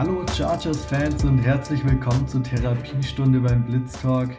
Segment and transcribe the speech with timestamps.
[0.00, 4.30] Hallo Chargers-Fans und herzlich willkommen zur Therapiestunde beim Blitz Talk.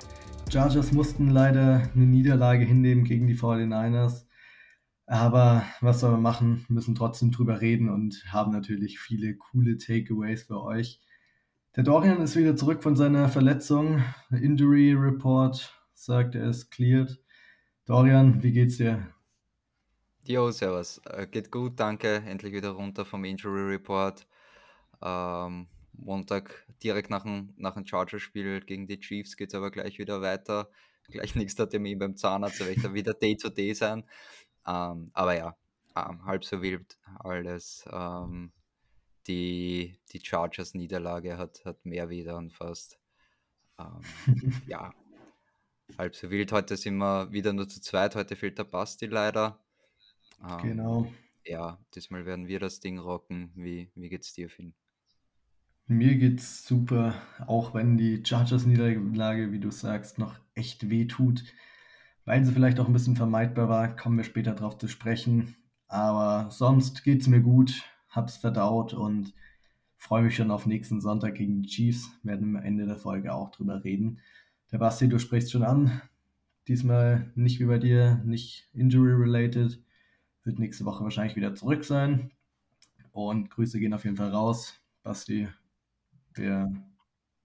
[0.51, 4.25] Chargers mussten leider eine Niederlage hinnehmen gegen die 49ers.
[5.05, 6.65] Aber was soll man machen?
[6.67, 10.99] Müssen trotzdem drüber reden und haben natürlich viele coole Takeaways für euch.
[11.75, 14.03] Der Dorian ist wieder zurück von seiner Verletzung.
[14.31, 17.23] Injury Report sagt, er ist cleared.
[17.85, 19.13] Dorian, wie geht's dir?
[20.25, 20.99] Jo, servus.
[21.05, 22.23] Äh, geht gut, danke.
[22.25, 24.25] Endlich wieder runter vom Injury Report.
[25.01, 29.99] Ähm, Montag direkt nach dem, nach dem Chargers-Spiel gegen die Chiefs geht es aber gleich
[29.99, 30.69] wieder weiter.
[31.11, 34.05] Gleich nächster Termin beim Zahnarzt, da werde ich dann wieder Day-to-Day sein.
[34.65, 35.57] Ähm, aber ja,
[35.95, 37.83] ähm, halb so wild alles.
[37.91, 38.53] Ähm,
[39.27, 42.99] die, die Chargers-Niederlage hat, hat mehr wieder und fast.
[43.77, 44.01] Ähm,
[44.67, 44.93] ja,
[45.97, 46.51] halb so wild.
[46.51, 48.15] Heute sind wir wieder nur zu zweit.
[48.15, 49.59] Heute fehlt der Basti leider.
[50.43, 51.13] Ähm, genau.
[51.45, 53.51] Ja, diesmal werden wir das Ding rocken.
[53.55, 54.75] Wie, wie geht's dir, Finn?
[55.87, 57.15] Mir geht's super,
[57.47, 61.43] auch wenn die Chargers-Niederlage, wie du sagst, noch echt weh tut.
[62.25, 65.55] Weil sie vielleicht auch ein bisschen vermeidbar war, kommen wir später darauf zu sprechen.
[65.87, 69.33] Aber sonst geht's mir gut, hab's verdaut und
[69.97, 72.09] freue mich schon auf nächsten Sonntag gegen die Chiefs.
[72.23, 74.19] Werden am Ende der Folge auch drüber reden.
[74.71, 76.01] Der Basti, du sprichst schon an.
[76.67, 79.83] Diesmal nicht wie bei dir, nicht injury-related.
[80.43, 82.31] Wird nächste Woche wahrscheinlich wieder zurück sein.
[83.11, 84.79] Und Grüße gehen auf jeden Fall raus.
[85.03, 85.49] Basti,
[86.33, 86.71] wir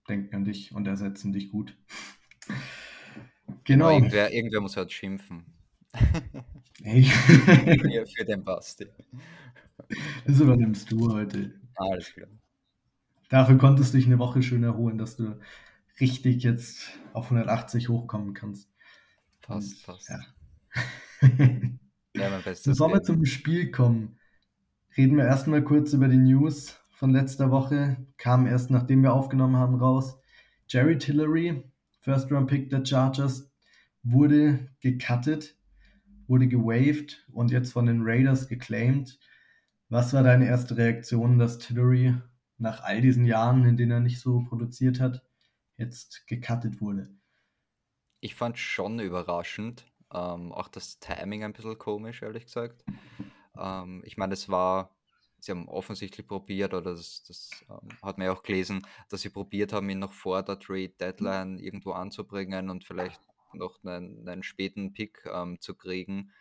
[0.08, 1.76] denken an dich und ersetzen dich gut.
[3.64, 3.90] genau.
[3.90, 5.44] irgendwer, irgendwer muss halt schimpfen.
[6.82, 7.04] Hey.
[8.16, 8.86] für den Basti.
[10.26, 11.54] Das übernimmst du heute.
[11.74, 12.28] Alles klar.
[13.28, 15.38] Dafür konntest du dich eine Woche schön erholen, dass du
[16.00, 18.70] richtig jetzt auf 180 hochkommen kannst.
[19.42, 20.08] Passt, passt.
[20.08, 20.20] Ja.
[21.22, 22.64] ja, mein Bestes.
[22.64, 24.18] Bevor wir zum Spiel kommen,
[24.96, 29.56] reden wir erstmal kurz über die News von letzter Woche kam erst nachdem wir aufgenommen
[29.56, 30.18] haben raus.
[30.66, 31.62] Jerry Tillery,
[32.00, 33.52] First Round Pick der Chargers,
[34.02, 35.58] wurde gecuttet,
[36.26, 39.18] wurde gewaved und jetzt von den Raiders geclaimed.
[39.90, 42.14] Was war deine erste Reaktion, dass Tillery
[42.56, 45.22] nach all diesen Jahren, in denen er nicht so produziert hat,
[45.76, 47.10] jetzt gecuttet wurde?
[48.20, 49.84] Ich fand schon überraschend.
[50.14, 52.86] Ähm, auch das Timing ein bisschen komisch, ehrlich gesagt.
[53.54, 54.95] Ähm, ich meine, es war
[55.46, 59.30] sie haben offensichtlich probiert, oder das, das ähm, hat man ja auch gelesen, dass sie
[59.30, 63.20] probiert haben, ihn noch vor der Trade Deadline irgendwo anzubringen und vielleicht
[63.54, 66.32] noch einen, einen späten Pick ähm, zu kriegen.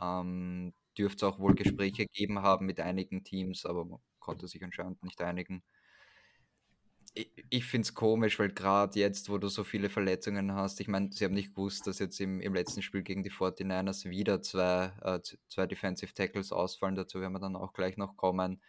[0.00, 4.62] Ähm, dürfte es auch wohl Gespräche gegeben haben mit einigen Teams, aber man konnte sich
[4.62, 5.62] anscheinend nicht einigen
[7.14, 10.88] ich, ich finde es komisch, weil gerade jetzt, wo du so viele Verletzungen hast, ich
[10.88, 14.42] meine, sie haben nicht gewusst, dass jetzt im, im letzten Spiel gegen die 49ers wieder
[14.42, 18.60] zwei, äh, zwei Defensive Tackles ausfallen, dazu werden wir dann auch gleich noch kommen.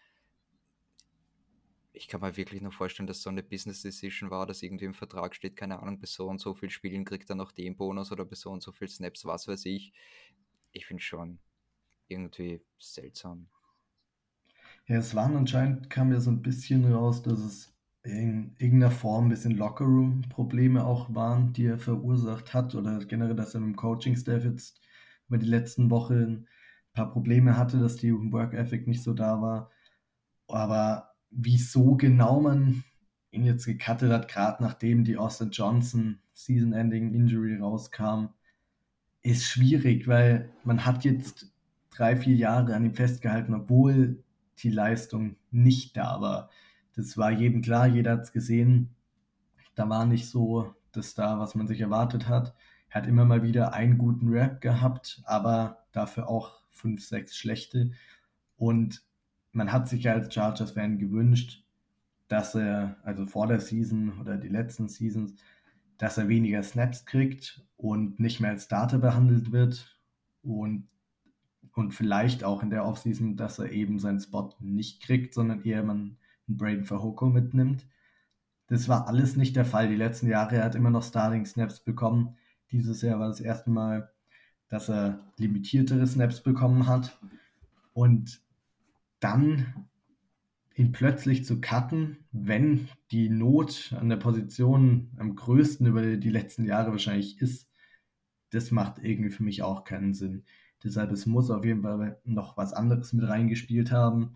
[1.94, 4.94] Ich kann mir wirklich nur vorstellen, dass so eine Business Decision war, dass irgendwie im
[4.94, 8.12] Vertrag steht, keine Ahnung, bis so und so viel Spielen kriegt er noch den Bonus
[8.12, 9.94] oder bis so und so viel Snaps, was weiß ich.
[10.72, 11.40] Ich finde schon
[12.08, 13.50] irgendwie seltsam.
[14.88, 17.72] Ja, es waren anscheinend, kam ja so ein bisschen raus, dass es
[18.04, 23.54] in irgendeiner Form ein bisschen Lockerroom-Probleme auch waren, die er verursacht hat oder generell, dass
[23.54, 24.82] er mit dem Coaching-Staff jetzt
[25.28, 26.48] über die letzten Wochen ein
[26.94, 29.70] paar Probleme hatte, dass die Work Ethic nicht so da war.
[30.48, 32.84] Aber wieso genau man
[33.32, 38.30] ihn jetzt gecuttet hat, gerade nachdem die Austin Johnson Season-Ending Injury rauskam,
[39.22, 41.54] ist schwierig, weil man hat jetzt
[41.92, 44.24] drei, vier Jahre an ihm festgehalten, obwohl
[44.60, 46.50] die Leistung nicht da war.
[46.96, 48.96] Das war jedem klar, jeder hat es gesehen.
[49.76, 52.54] Da war nicht so das da, was man sich erwartet hat.
[52.90, 57.92] Er hat immer mal wieder einen guten Rap gehabt, aber dafür auch fünf, sechs schlechte.
[58.58, 59.04] Und
[59.54, 61.64] man hat sich als Chargers-Fan gewünscht,
[62.28, 65.36] dass er, also vor der Season oder die letzten Seasons,
[65.98, 70.00] dass er weniger Snaps kriegt und nicht mehr als Starter behandelt wird
[70.42, 70.88] und,
[71.74, 75.84] und vielleicht auch in der Offseason, dass er eben seinen Spot nicht kriegt, sondern eher
[75.84, 76.18] man
[76.48, 77.88] Braden Fahoko mitnimmt.
[78.68, 79.90] Das war alles nicht der Fall.
[79.90, 82.38] Die letzten Jahre er hat immer noch Starting Snaps bekommen.
[82.72, 84.12] Dieses Jahr war das erste Mal,
[84.70, 87.20] dass er limitiertere Snaps bekommen hat.
[87.94, 88.42] Und
[89.20, 89.88] dann
[90.76, 96.66] ihn plötzlich zu cutten, wenn die Not an der Position am größten über die letzten
[96.66, 97.70] Jahre wahrscheinlich ist,
[98.52, 100.44] das macht irgendwie für mich auch keinen Sinn.
[100.84, 104.36] Deshalb, es muss auf jeden Fall noch was anderes mit reingespielt haben.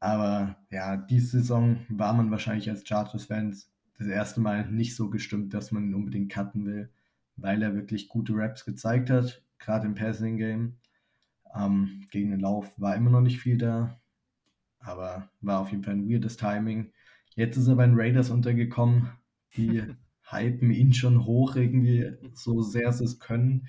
[0.00, 5.52] Aber ja, diese Saison war man wahrscheinlich als Chargers-Fans das erste Mal nicht so gestimmt,
[5.54, 6.90] dass man ihn unbedingt cutten will,
[7.36, 10.76] weil er wirklich gute Raps gezeigt hat, gerade im Passing-Game.
[11.54, 14.00] Ähm, gegen den Lauf war immer noch nicht viel da.
[14.80, 16.92] aber war auf jeden Fall ein weirdes Timing.
[17.36, 19.10] Jetzt ist er bei den Raiders untergekommen.
[19.56, 19.82] Die
[20.30, 23.68] hypen ihn schon hoch irgendwie, so sehr sie es können.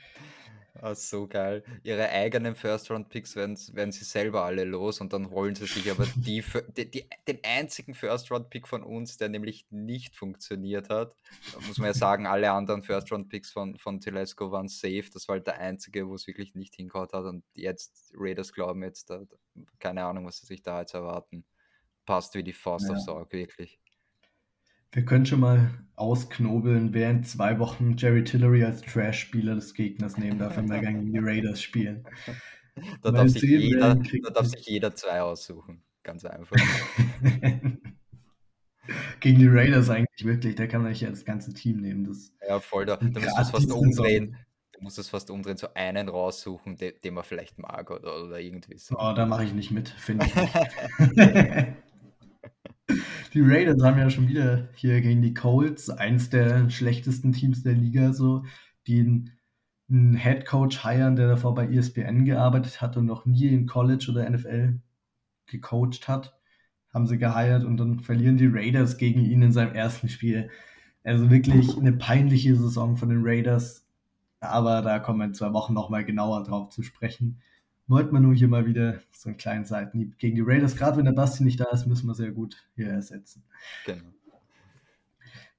[0.83, 1.63] Ah, so geil.
[1.83, 6.07] Ihre eigenen First-Round-Picks werden, werden sie selber alle los und dann holen sie sich aber
[6.15, 6.43] die,
[6.75, 11.13] die, die den einzigen First-Round-Pick von uns, der nämlich nicht funktioniert hat.
[11.53, 15.05] Da muss man ja sagen, alle anderen First-Round-Picks von, von Telesco waren safe.
[15.13, 17.25] Das war halt der einzige, wo es wirklich nicht hingehauen hat.
[17.25, 19.21] Und jetzt, Raiders glauben jetzt, da,
[19.77, 21.45] keine Ahnung, was sie sich da jetzt erwarten.
[22.07, 22.95] Passt wie die Faust ja.
[22.95, 23.79] aufs Auge, wirklich.
[24.93, 30.17] Wir können schon mal ausknobeln, wer in zwei Wochen Jerry Tillery als Trash-Spieler des Gegners
[30.17, 32.03] nehmen darf, wenn wir gegen die Raiders spielen.
[33.01, 35.81] Da darf, sich jeder, da darf sich jeder zwei aussuchen.
[36.03, 36.57] Ganz einfach.
[39.19, 42.05] gegen die Raiders eigentlich wirklich, da kann man nicht das ganze Team nehmen.
[42.05, 42.85] Das ja, voll.
[42.85, 44.35] Da, da musst du es fast umdrehen.
[44.73, 48.39] Du musst es fast umdrehen, so einen raussuchen, den, den man vielleicht mag oder, oder
[48.39, 48.95] irgendwie so.
[48.97, 50.53] Oh, da mache ich nicht mit, finde ich nicht.
[53.33, 57.73] Die Raiders haben ja schon wieder hier gegen die Colts, eins der schlechtesten Teams der
[57.73, 58.43] Liga, so,
[58.87, 59.29] die
[59.89, 64.07] einen Head Coach heiern, der davor bei ESPN gearbeitet hat und noch nie in College
[64.11, 64.79] oder NFL
[65.45, 66.37] gecoacht hat,
[66.93, 70.49] haben sie geheiert und dann verlieren die Raiders gegen ihn in seinem ersten Spiel.
[71.03, 73.87] Also wirklich eine peinliche Saison von den Raiders,
[74.41, 77.41] aber da kommen wir in zwei Wochen nochmal genauer drauf zu sprechen
[77.91, 80.75] wollten wir nur hier mal wieder so einen kleinen Seitenhieb gegen die Raiders.
[80.75, 83.43] Gerade wenn der Basti nicht da ist, müssen wir sehr gut hier ersetzen.
[83.85, 84.13] Genau.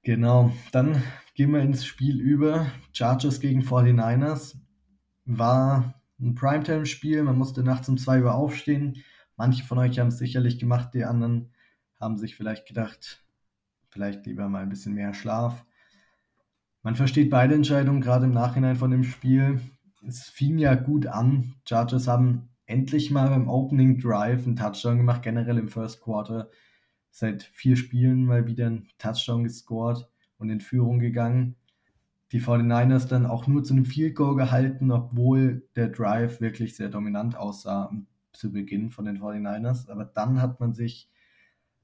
[0.04, 1.00] Genau, dann
[1.34, 2.66] gehen wir ins Spiel über.
[2.92, 4.56] Chargers gegen 49ers.
[5.26, 9.02] War ein Primetime-Spiel, man musste nachts um 2 Uhr aufstehen.
[9.36, 11.52] Manche von euch haben es sicherlich gemacht, die anderen
[12.00, 13.24] haben sich vielleicht gedacht,
[13.90, 15.64] vielleicht lieber mal ein bisschen mehr Schlaf.
[16.82, 19.60] Man versteht beide Entscheidungen, gerade im Nachhinein von dem Spiel
[20.06, 21.54] es fing ja gut an.
[21.66, 26.50] Chargers haben endlich mal beim Opening Drive einen Touchdown gemacht, generell im First Quarter.
[27.10, 30.08] Seit vier Spielen mal wieder einen Touchdown gescored
[30.38, 31.56] und in Führung gegangen.
[32.32, 36.88] Die 49ers dann auch nur zu einem Field Goal gehalten, obwohl der Drive wirklich sehr
[36.88, 37.92] dominant aussah
[38.32, 39.90] zu Beginn von den 49ers.
[39.90, 41.10] Aber dann hat man sich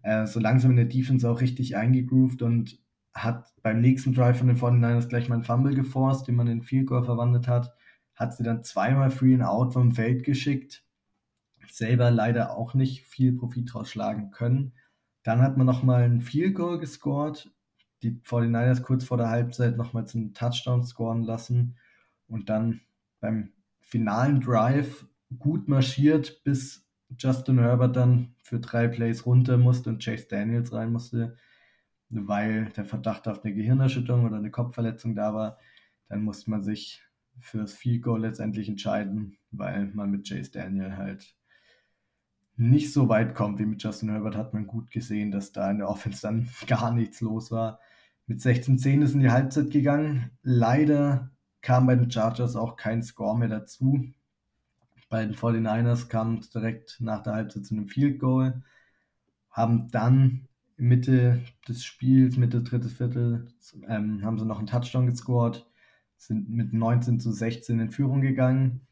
[0.02, 2.78] äh, so langsam in der Defense auch richtig eingegroovt und
[3.12, 6.62] hat beim nächsten Drive von den 49ers gleich mal einen Fumble geforst, den man in
[6.62, 7.74] Field Goal verwandelt hat
[8.18, 10.84] hat sie dann zweimal Free and Out vom Feld geschickt.
[11.70, 14.72] Selber leider auch nicht viel Profit draus schlagen können.
[15.22, 17.50] Dann hat man nochmal ein Field Goal gescored.
[18.02, 21.76] Die 49ers kurz vor der Halbzeit nochmal zum Touchdown scoren lassen.
[22.26, 22.80] Und dann
[23.20, 25.06] beim finalen Drive
[25.38, 26.86] gut marschiert, bis
[27.16, 31.36] Justin Herbert dann für drei Plays runter musste und Chase Daniels rein musste,
[32.10, 35.58] weil der Verdacht auf eine Gehirnerschütterung oder eine Kopfverletzung da war.
[36.08, 37.02] Dann musste man sich
[37.40, 41.34] für das Field Goal letztendlich entscheiden, weil man mit Chase Daniel halt
[42.56, 45.78] nicht so weit kommt wie mit Justin Herbert, hat man gut gesehen, dass da in
[45.78, 47.78] der Offense dann gar nichts los war.
[48.26, 50.32] Mit 16-10 ist in die Halbzeit gegangen.
[50.42, 51.30] Leider
[51.62, 54.04] kam bei den Chargers auch kein Score mehr dazu.
[55.08, 58.62] Bei den 49ers kam direkt nach der Halbzeit zu einem Field Goal,
[59.50, 63.48] haben dann Mitte des Spiels, Mitte drittes Viertel,
[63.86, 65.64] ähm, haben sie noch einen Touchdown gescored
[66.18, 68.82] sind mit 19 zu 16 in Führung gegangen,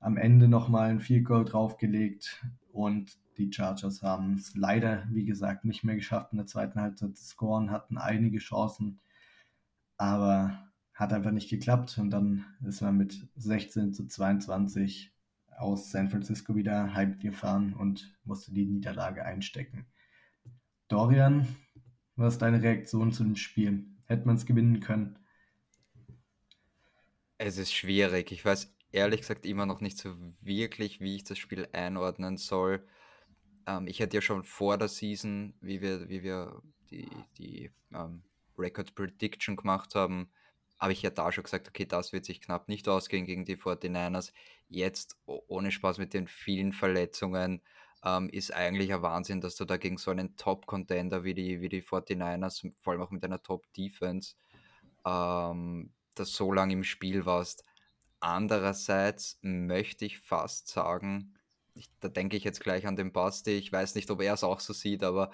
[0.00, 5.64] am Ende nochmal ein Field Goal draufgelegt und die Chargers haben es leider, wie gesagt,
[5.64, 9.00] nicht mehr geschafft in der zweiten Halbzeit zu scoren, hatten einige Chancen,
[9.96, 15.12] aber hat einfach nicht geklappt und dann ist man mit 16 zu 22
[15.56, 19.86] aus San Francisco wieder heimgefahren und musste die Niederlage einstecken.
[20.88, 21.46] Dorian,
[22.16, 23.86] was ist deine Reaktion zu dem Spiel?
[24.06, 25.18] Hätte man es gewinnen können?
[27.38, 28.30] Es ist schwierig.
[28.32, 32.86] Ich weiß ehrlich gesagt immer noch nicht so wirklich, wie ich das Spiel einordnen soll.
[33.66, 38.22] Ähm, ich hätte ja schon vor der Season, wie wir, wie wir die, die ähm,
[38.58, 40.30] Record Prediction gemacht haben,
[40.78, 43.56] habe ich ja da schon gesagt, okay, das wird sich knapp nicht ausgehen gegen die
[43.56, 44.32] 49ers.
[44.68, 47.62] Jetzt, ohne Spaß mit den vielen Verletzungen,
[48.04, 51.68] ähm, ist eigentlich ein Wahnsinn, dass du da gegen so einen Top-Contender wie die, wie
[51.68, 54.34] die 49ers, vor allem auch mit einer Top-Defense,
[55.06, 57.64] ähm, das so lange im Spiel warst.
[58.20, 61.34] Andererseits möchte ich fast sagen,
[61.74, 64.44] ich, da denke ich jetzt gleich an den Basti, ich weiß nicht, ob er es
[64.44, 65.30] auch so sieht, aber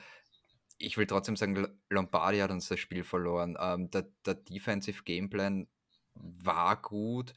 [0.78, 3.56] ich will trotzdem sagen, Lombardi hat uns das Spiel verloren.
[3.60, 5.68] Ähm, der, der Defensive Gameplan
[6.14, 7.34] war gut.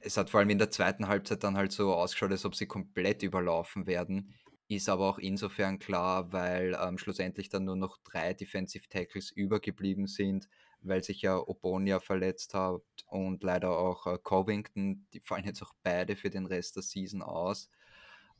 [0.00, 2.66] Es hat vor allem in der zweiten Halbzeit dann halt so ausgeschaut, als ob sie
[2.66, 4.34] komplett überlaufen werden.
[4.68, 10.06] Ist aber auch insofern klar, weil ähm, schlussendlich dann nur noch drei Defensive Tackles übergeblieben
[10.06, 10.48] sind
[10.80, 15.74] weil sich ja Obonia verletzt hat und leider auch äh, Covington, die fallen jetzt auch
[15.82, 17.70] beide für den Rest der Season aus.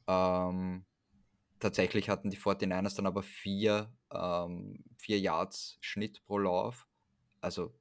[0.06, 0.84] Ähm,
[1.58, 6.86] tatsächlich hatten die 49ers dann aber vier, ähm, vier Yards Schnitt pro Lauf.
[7.40, 7.74] Also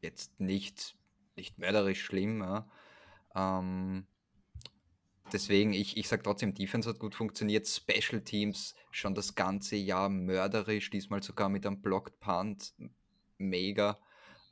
[0.00, 0.96] jetzt nicht,
[1.36, 2.40] nicht mörderisch schlimm.
[2.40, 2.68] Ja.
[3.34, 4.06] Ähm,
[5.32, 7.68] deswegen, ich, ich sage trotzdem, Defense hat gut funktioniert.
[7.68, 12.74] Special Teams schon das ganze Jahr mörderisch, diesmal sogar mit einem Blocked Punt.
[13.38, 13.98] Mega.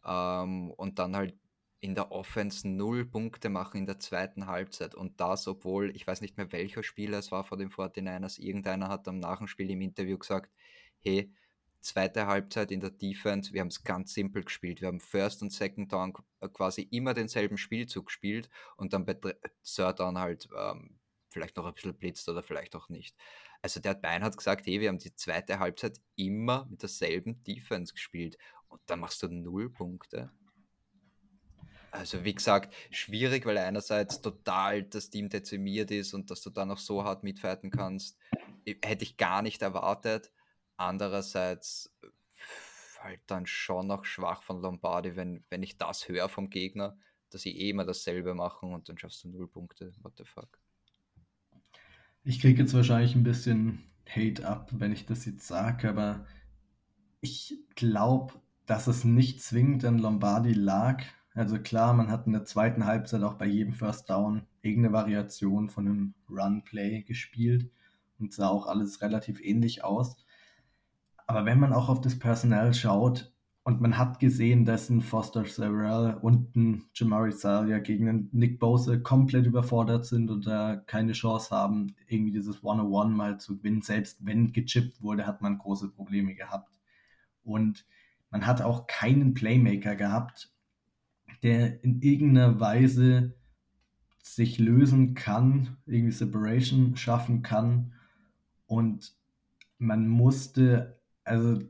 [0.05, 1.35] Ähm, und dann halt
[1.81, 4.95] in der Offense null Punkte machen in der zweiten Halbzeit.
[4.95, 8.89] Und das, obwohl, ich weiß nicht mehr welcher Spieler es war vor den 49ers, irgendeiner
[8.89, 10.53] hat am Nachspiel im Interview gesagt,
[11.01, 11.33] hey,
[11.81, 14.81] zweite Halbzeit in der Defense, wir haben es ganz simpel gespielt.
[14.81, 19.15] Wir haben First und Second Down äh, quasi immer denselben Spielzug gespielt und dann bei
[19.63, 20.99] Third Down halt ähm,
[21.31, 23.15] vielleicht noch ein bisschen blitzt oder vielleicht auch nicht.
[23.63, 27.93] Also der Bein hat gesagt, hey, wir haben die zweite Halbzeit immer mit derselben Defense
[27.93, 28.37] gespielt
[28.69, 30.31] und dann machst du null Punkte.
[31.91, 36.67] Also wie gesagt, schwierig, weil einerseits total das Team dezimiert ist und dass du da
[36.67, 38.19] noch so hart mitfighten kannst,
[38.85, 40.31] hätte ich gar nicht erwartet.
[40.77, 42.09] Andererseits äh,
[43.03, 46.99] halt dann schon noch schwach von Lombardi, wenn, wenn ich das höre vom Gegner,
[47.31, 49.95] dass sie eh immer dasselbe machen und dann schaffst du null Punkte.
[50.03, 50.61] What the fuck?
[52.25, 56.27] Ich kriege jetzt wahrscheinlich ein bisschen Hate ab, wenn ich das jetzt sage, aber
[57.21, 58.35] ich glaube,
[58.67, 61.03] dass es nicht zwingend an Lombardi lag.
[61.35, 65.71] Also klar, man hat in der zweiten Halbzeit auch bei jedem First Down irgendeine Variation
[65.71, 67.71] von einem Run-Play gespielt
[68.19, 70.17] und sah auch alles relativ ähnlich aus.
[71.27, 73.33] Aber wenn man auch auf das Personal schaut
[73.65, 78.59] und man hat gesehen, dass ein Foster Sarell und ein Jamari Salia gegen einen Nick
[78.59, 83.83] Bose komplett überfordert sind und da keine Chance haben, irgendwie dieses One-on-One mal zu gewinnen.
[83.83, 86.79] Selbst wenn gechippt wurde, hat man große Probleme gehabt.
[87.43, 87.85] Und
[88.31, 90.53] man hat auch keinen Playmaker gehabt,
[91.43, 93.35] der in irgendeiner Weise
[94.23, 97.95] sich lösen kann, irgendwie Separation schaffen kann.
[98.67, 99.15] Und
[99.79, 101.61] man musste also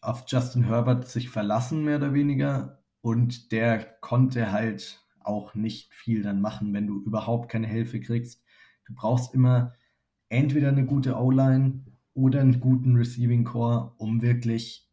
[0.00, 2.82] auf Justin Herbert sich verlassen, mehr oder weniger.
[3.00, 8.42] Und der konnte halt auch nicht viel dann machen, wenn du überhaupt keine Hilfe kriegst.
[8.86, 9.74] Du brauchst immer
[10.28, 14.85] entweder eine gute O-Line oder einen guten Receiving Core, um wirklich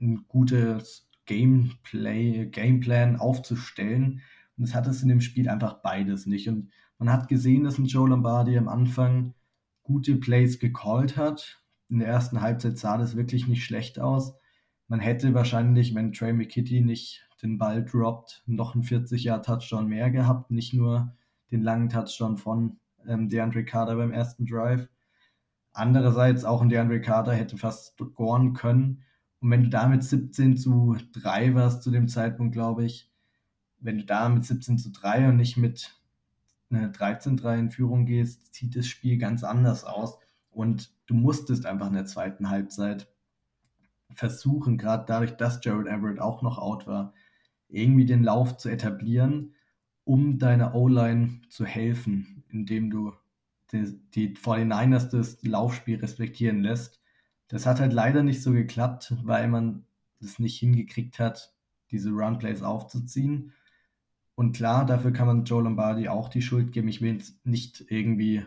[0.00, 4.22] ein gutes Gameplay, Gameplan aufzustellen.
[4.56, 6.48] Und es hat es in dem Spiel einfach beides nicht.
[6.48, 9.34] Und man hat gesehen, dass ein Joe Lombardi am Anfang
[9.82, 14.34] gute Plays gecallt hat, in der ersten Halbzeit sah das wirklich nicht schlecht aus.
[14.88, 20.50] Man hätte wahrscheinlich, wenn Trey McKitty nicht den Ball droppt, noch einen 40-Jahr-Touchdown mehr gehabt,
[20.50, 21.14] nicht nur
[21.50, 24.88] den langen Touchdown von ähm, DeAndre Carter beim ersten Drive.
[25.72, 29.04] Andererseits auch ein DeAndre Carter hätte fast scoren können.
[29.40, 33.10] Und wenn du da mit 17 zu 3 warst zu dem Zeitpunkt, glaube ich,
[33.78, 35.94] wenn du da mit 17 zu 3 und nicht mit
[36.72, 40.18] 13-3 in Führung gehst, sieht das Spiel ganz anders aus.
[40.50, 43.08] Und du musstest einfach in der zweiten Halbzeit
[44.14, 47.12] versuchen, gerade dadurch, dass Jared Everett auch noch out war,
[47.68, 49.54] irgendwie den Lauf zu etablieren,
[50.04, 53.12] um deiner O-Line zu helfen, indem du
[53.72, 57.00] die, die 49ers das Laufspiel respektieren lässt.
[57.48, 59.84] Das hat halt leider nicht so geklappt, weil man
[60.20, 61.54] es nicht hingekriegt hat,
[61.90, 63.52] diese Runplays aufzuziehen.
[64.34, 66.88] Und klar, dafür kann man Joe Lombardi auch die Schuld geben.
[66.88, 68.44] Ich will jetzt nicht irgendwie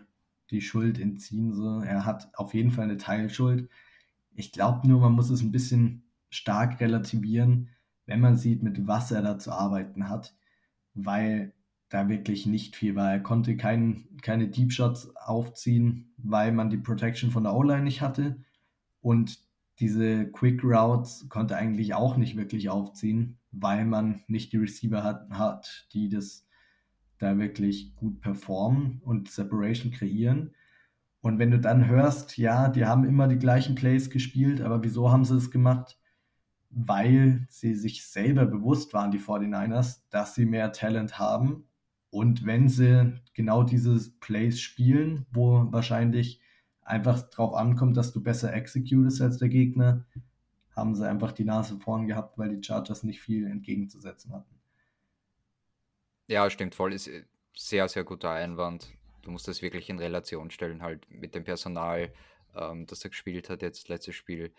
[0.51, 1.53] die Schuld entziehen.
[1.53, 1.79] So.
[1.79, 3.69] Er hat auf jeden Fall eine Teilschuld.
[4.35, 7.69] Ich glaube nur, man muss es ein bisschen stark relativieren,
[8.05, 10.35] wenn man sieht, mit was er da zu arbeiten hat,
[10.93, 11.53] weil
[11.89, 13.11] da wirklich nicht viel war.
[13.11, 18.01] Er konnte kein, keine Deep Shots aufziehen, weil man die Protection von der O-Line nicht
[18.01, 18.43] hatte
[19.09, 19.39] und
[19.79, 25.27] diese Quick Routes konnte eigentlich auch nicht wirklich aufziehen, weil man nicht die Receiver hat,
[25.31, 26.45] hat die das
[27.17, 30.53] da wirklich gut performen und Separation kreieren.
[31.21, 35.11] Und wenn du dann hörst, ja, die haben immer die gleichen Plays gespielt, aber wieso
[35.11, 35.97] haben sie es gemacht?
[36.69, 41.67] Weil sie sich selber bewusst waren, die 49ers, dass sie mehr Talent haben.
[42.11, 46.41] Und wenn sie genau diese Plays spielen, wo wahrscheinlich
[46.89, 50.05] einfach drauf ankommt, dass du besser executest als der Gegner,
[50.75, 54.55] haben sie einfach die Nase vorn gehabt, weil die Chargers nicht viel entgegenzusetzen hatten.
[56.27, 56.93] Ja, stimmt voll.
[56.93, 58.91] Ist äh, sehr, sehr guter Einwand.
[59.21, 62.11] Du musst das wirklich in Relation stellen, halt mit dem Personal,
[62.55, 64.53] ähm, das er gespielt hat, jetzt letztes Spiel.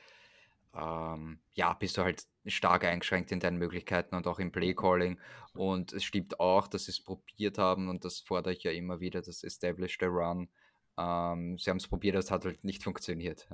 [0.75, 5.19] Ähm, ja, bist du halt stark eingeschränkt in deinen Möglichkeiten und auch im Playcalling.
[5.55, 9.01] Und es stimmt auch, dass sie es probiert haben und das fordere ich ja immer
[9.01, 10.49] wieder, das Established Run.
[11.01, 13.49] Ähm, sie haben es probiert, es hat halt nicht funktioniert.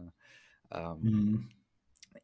[0.73, 1.49] Ähm, mhm.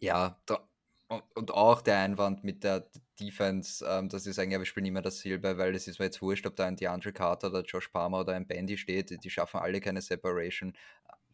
[0.01, 0.69] Ja, da,
[1.09, 2.89] und, und auch der Einwand mit der
[3.21, 6.47] Defense, ähm, das ist eigentlich, wir spielen immer dasselbe, weil es ist mir jetzt wurscht,
[6.47, 9.81] ob da ein DeAndre Carter oder Josh Palmer oder ein Bandy steht, die schaffen alle
[9.81, 10.73] keine Separation.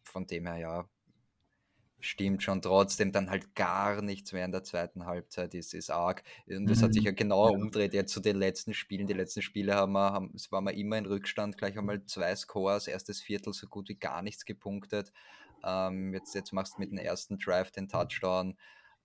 [0.03, 0.89] von dem her, ja,
[1.99, 6.23] stimmt schon trotzdem dann halt gar nichts mehr in der zweiten Halbzeit ist, ist arg.
[6.47, 6.83] Und das mhm.
[6.83, 7.15] hat sich ja mhm.
[7.15, 7.55] genau ja.
[7.55, 9.07] umdreht jetzt zu den letzten Spielen.
[9.07, 12.35] Die letzten Spiele haben wir, haben, es war wir immer in Rückstand, gleich einmal zwei
[12.35, 15.11] Scores, erstes Viertel so gut wie gar nichts gepunktet.
[15.63, 18.57] Ähm, jetzt, jetzt machst du mit dem ersten Drive den Touchdown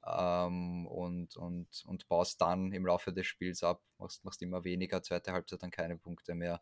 [0.07, 5.03] ähm, und, und, und baust dann im Laufe des Spiels ab, machst, machst immer weniger,
[5.03, 6.61] zweite Halbzeit dann keine Punkte mehr.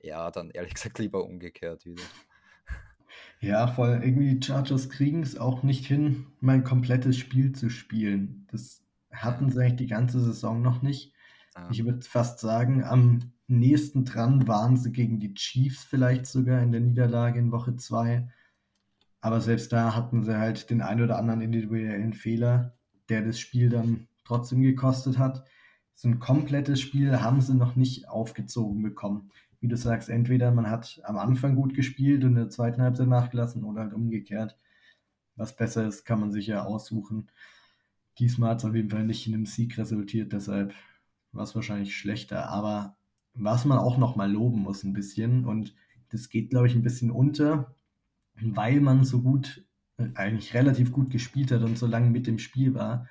[0.00, 2.04] Ja, dann ehrlich gesagt lieber umgekehrt wieder.
[3.40, 4.00] Ja, voll.
[4.02, 8.46] Irgendwie Chargers kriegen es auch nicht hin, mein komplettes Spiel zu spielen.
[8.50, 11.12] Das hatten sie eigentlich die ganze Saison noch nicht.
[11.54, 11.68] Ja.
[11.70, 16.72] Ich würde fast sagen, am nächsten dran waren sie gegen die Chiefs vielleicht sogar in
[16.72, 18.28] der Niederlage in Woche 2.
[19.20, 22.76] Aber selbst da hatten sie halt den ein oder anderen individuellen Fehler,
[23.08, 25.44] der das Spiel dann trotzdem gekostet hat.
[25.94, 29.30] So ein komplettes Spiel haben sie noch nicht aufgezogen bekommen.
[29.60, 33.08] Wie du sagst, entweder man hat am Anfang gut gespielt und in der zweiten Halbzeit
[33.08, 34.56] nachgelassen oder halt umgekehrt.
[35.36, 37.30] Was besser ist, kann man sich ja aussuchen.
[38.18, 40.74] Diesmal hat es auf jeden Fall nicht in einem Sieg resultiert, deshalb
[41.32, 42.48] war es wahrscheinlich schlechter.
[42.48, 42.96] Aber
[43.34, 45.74] was man auch noch mal loben muss ein bisschen und
[46.10, 47.74] das geht, glaube ich, ein bisschen unter,
[48.34, 49.64] weil man so gut,
[50.14, 53.08] eigentlich relativ gut gespielt hat und so lange mit dem Spiel war,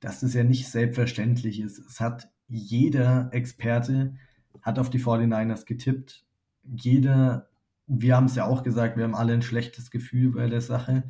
[0.00, 1.78] dass das ja nicht selbstverständlich ist.
[1.78, 4.16] Es hat jeder Experte
[4.62, 6.24] hat auf die 49ers getippt.
[6.64, 7.48] Jeder,
[7.86, 11.04] wir haben es ja auch gesagt, wir haben alle ein schlechtes Gefühl bei der Sache.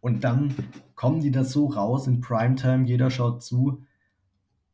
[0.00, 0.54] Und dann
[0.94, 3.84] kommen die da so raus in Primetime, jeder schaut zu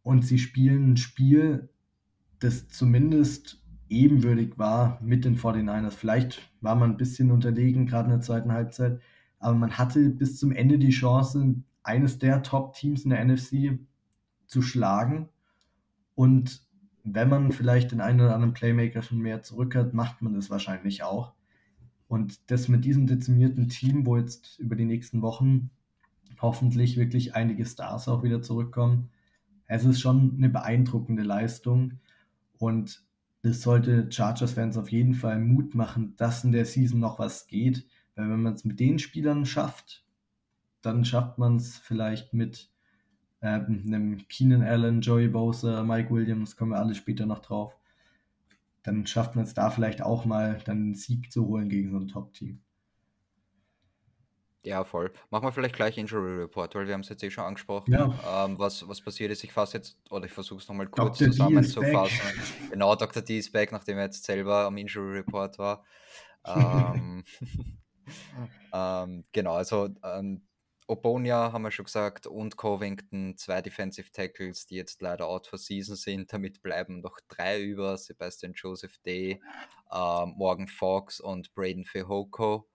[0.02, 1.70] und sie spielen ein Spiel,
[2.40, 5.92] das zumindest ebenwürdig war mit den 49ers.
[5.92, 9.00] Vielleicht war man ein bisschen unterlegen, gerade in der zweiten Halbzeit,
[9.38, 13.78] aber man hatte bis zum Ende die Chance, eines der Top-Teams in der NFC
[14.46, 15.28] zu schlagen.
[16.14, 16.62] Und
[17.04, 20.50] wenn man vielleicht den einen oder anderen Playmaker schon mehr zurück hat, macht man das
[20.50, 21.32] wahrscheinlich auch.
[22.08, 25.70] Und das mit diesem dezimierten Team, wo jetzt über die nächsten Wochen
[26.40, 29.10] hoffentlich wirklich einige Stars auch wieder zurückkommen,
[29.66, 32.00] es ist schon eine beeindruckende Leistung.
[32.58, 33.04] Und
[33.42, 37.86] das sollte Chargers-Fans auf jeden Fall Mut machen, dass in der Season noch was geht.
[38.14, 40.04] Weil wenn man es mit den Spielern schafft,
[40.82, 42.71] dann schafft man es vielleicht mit
[43.42, 47.76] äh, einem Keenan Allen, Joey Bosa, Mike Williams, kommen wir alle später noch drauf.
[48.84, 51.98] Dann schafft man es da vielleicht auch mal, dann einen Sieg zu holen gegen so
[51.98, 52.60] ein Top-Team.
[54.64, 55.12] Ja, voll.
[55.30, 57.92] Machen wir vielleicht gleich Injury Report, weil wir haben es jetzt eh schon angesprochen.
[57.92, 58.44] Ja.
[58.44, 61.32] Ähm, was, was passiert ist, ich fasse jetzt, oder ich versuche es nochmal kurz Dr.
[61.32, 62.20] zusammenzufassen.
[62.70, 63.22] Genau, Dr.
[63.22, 65.84] D ist back, nachdem er jetzt selber am Injury Report war.
[66.46, 67.24] ähm,
[68.72, 70.42] ähm, genau, also ähm,
[70.86, 75.58] Obonia haben wir schon gesagt und Covington, zwei Defensive Tackles, die jetzt leider out for
[75.58, 76.32] season sind.
[76.32, 79.40] Damit bleiben noch drei über: Sebastian Joseph Day,
[79.90, 82.68] äh, Morgan Fox und Braden Fehoko.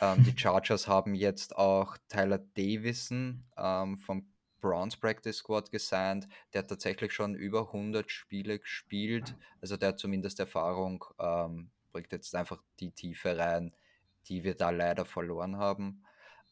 [0.00, 4.28] Ähm, die Chargers haben jetzt auch Tyler Davison ähm, vom
[4.60, 6.26] Browns Practice Squad gesigned.
[6.52, 9.36] Der hat tatsächlich schon über 100 Spiele gespielt.
[9.60, 13.74] Also der hat zumindest Erfahrung, ähm, bringt jetzt einfach die Tiefe rein,
[14.26, 16.03] die wir da leider verloren haben.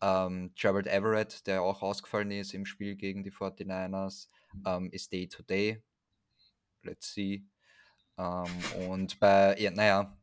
[0.03, 4.29] Ähm, Gerald Everett, der auch ausgefallen ist im Spiel gegen die 49ers,
[4.67, 5.83] ähm, ist Day to Day.
[6.83, 7.45] Let's see.
[8.19, 10.19] Ähm, und bei, ja, naja,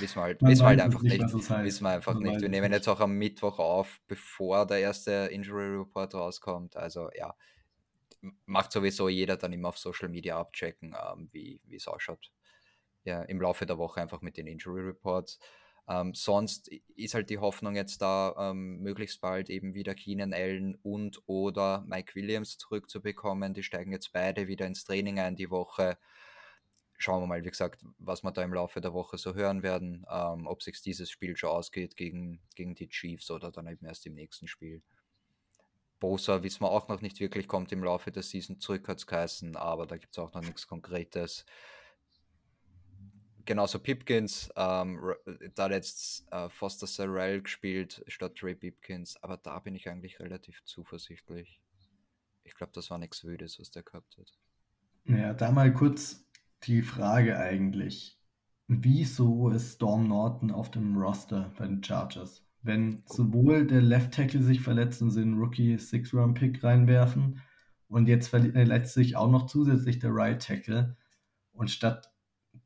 [0.00, 1.20] Wissen wir halt, wissen wir halt einfach nicht.
[1.20, 1.32] nicht.
[1.32, 2.40] Wissen wir einfach Man nicht.
[2.40, 6.76] Wir nehmen jetzt auch am Mittwoch auf, bevor der erste Injury Report rauskommt.
[6.76, 7.34] Also ja,
[8.46, 12.32] macht sowieso jeder dann immer auf Social Media abchecken, ähm, wie es ausschaut.
[13.04, 15.38] Ja, im Laufe der Woche einfach mit den Injury Reports.
[15.88, 20.74] Ähm, sonst ist halt die Hoffnung jetzt da, ähm, möglichst bald eben wieder Keenan Allen
[20.82, 23.54] und oder Mike Williams zurückzubekommen.
[23.54, 25.98] Die steigen jetzt beide wieder ins Training ein die Woche
[26.98, 30.04] schauen wir mal, wie gesagt, was wir da im Laufe der Woche so hören werden,
[30.10, 34.04] ähm, ob sich dieses Spiel schon ausgeht gegen, gegen die Chiefs oder dann eben erst
[34.06, 34.82] im nächsten Spiel.
[36.00, 39.06] Bosa wissen wir auch noch nicht wirklich, kommt im Laufe der Season zurück, hat es
[39.06, 41.44] geheißen, aber da gibt es auch noch nichts Konkretes.
[43.48, 45.00] Genauso Pipkins, ähm,
[45.54, 50.62] da jetzt äh, Foster Sorrell gespielt statt Trey Pipkins, aber da bin ich eigentlich relativ
[50.64, 51.58] zuversichtlich.
[52.44, 54.34] Ich glaube, das war nichts Wüdes, was der gehabt hat.
[55.06, 56.26] Ja, da mal kurz
[56.64, 58.20] die Frage eigentlich,
[58.66, 62.44] wieso ist Storm Norton auf dem Roster bei den Chargers?
[62.60, 67.40] Wenn sowohl der Left Tackle sich verletzt und sie einen Rookie Six-Round-Pick reinwerfen
[67.88, 70.98] und jetzt verletzt sich auch noch zusätzlich der Right Tackle
[71.52, 72.12] und statt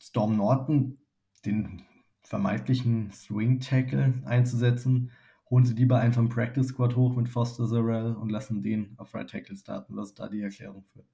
[0.02, 0.98] Storm Norton
[1.44, 1.82] den
[2.24, 5.12] vermeintlichen Swing Tackle einzusetzen,
[5.48, 9.30] holen sie lieber einen Practice Squad hoch mit Foster Zarell und lassen den auf Right
[9.30, 9.96] Tackle starten.
[9.96, 11.04] Was ist da die Erklärung für?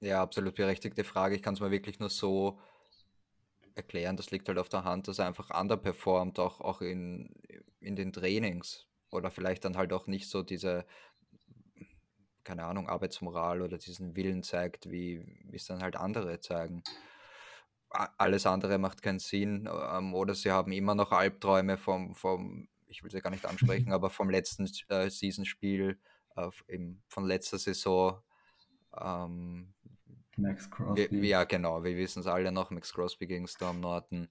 [0.00, 1.34] Ja, absolut berechtigte Frage.
[1.34, 2.60] Ich kann es mir wirklich nur so
[3.74, 4.16] erklären.
[4.16, 7.34] Das liegt halt auf der Hand, dass er einfach underperformt, auch, auch in,
[7.80, 10.84] in den Trainings oder vielleicht dann halt auch nicht so diese,
[12.42, 16.82] keine Ahnung, Arbeitsmoral oder diesen Willen zeigt, wie es dann halt andere zeigen.
[17.94, 23.02] Alles andere macht keinen Sinn ähm, oder sie haben immer noch Albträume vom, vom ich
[23.02, 25.98] will sie gar nicht ansprechen, aber vom letzten äh, Seasonspiel,
[26.36, 26.48] äh,
[27.08, 28.20] von letzter Saison.
[29.00, 29.74] Ähm,
[30.36, 31.08] Max Crosby.
[31.10, 34.28] Wir, ja, genau, wir wissen es alle noch, Max Crosby gegen Storm Norton.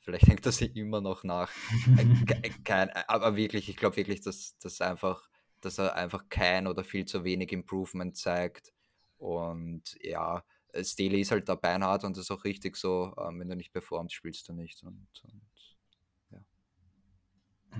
[0.00, 1.50] Vielleicht hängt das immer noch nach.
[1.96, 5.28] Äh, kein, aber wirklich, ich glaube wirklich, dass, dass, einfach,
[5.60, 8.72] dass er einfach kein oder viel zu wenig Improvement zeigt.
[9.16, 10.44] Und ja,
[10.82, 13.72] Staley ist halt da beinhart und das ist auch richtig so, ähm, wenn du nicht
[13.72, 14.82] performst, spielst du nicht.
[14.82, 15.42] Und, und
[16.30, 16.40] ja.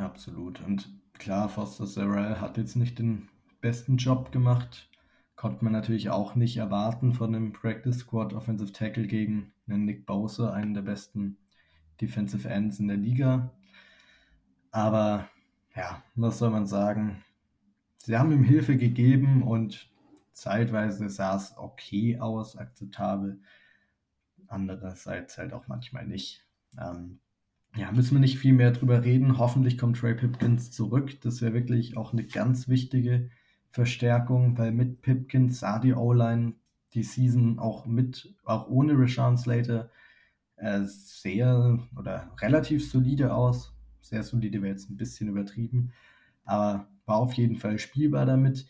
[0.05, 0.61] Absolut.
[0.65, 3.29] Und klar, Foster Sarah hat jetzt nicht den
[3.61, 4.89] besten Job gemacht.
[5.37, 10.07] Konnte man natürlich auch nicht erwarten von einem Practice Squad Offensive Tackle gegen einen Nick
[10.07, 11.39] Bowser, einen der besten
[12.01, 13.53] Defensive Ends in der Liga.
[14.71, 15.29] Aber
[15.75, 17.25] ja, was soll man sagen?
[17.97, 19.89] Sie haben ihm Hilfe gegeben und
[20.35, 23.41] zeitweise sah es okay aus, akzeptabel.
[24.49, 26.47] Andererseits halt auch manchmal nicht.
[26.79, 27.21] Ähm,
[27.77, 29.39] ja, müssen wir nicht viel mehr drüber reden.
[29.39, 31.21] Hoffentlich kommt Trey Pipkins zurück.
[31.23, 33.31] Das wäre wirklich auch eine ganz wichtige
[33.71, 36.55] Verstärkung, weil mit Pipkins sah die O-Line
[36.93, 39.91] die Season auch mit, auch ohne Rashawn Slater
[40.57, 43.75] äh, sehr oder relativ solide aus.
[44.01, 45.93] Sehr solide wäre jetzt ein bisschen übertrieben,
[46.45, 48.69] aber war auf jeden Fall spielbar damit.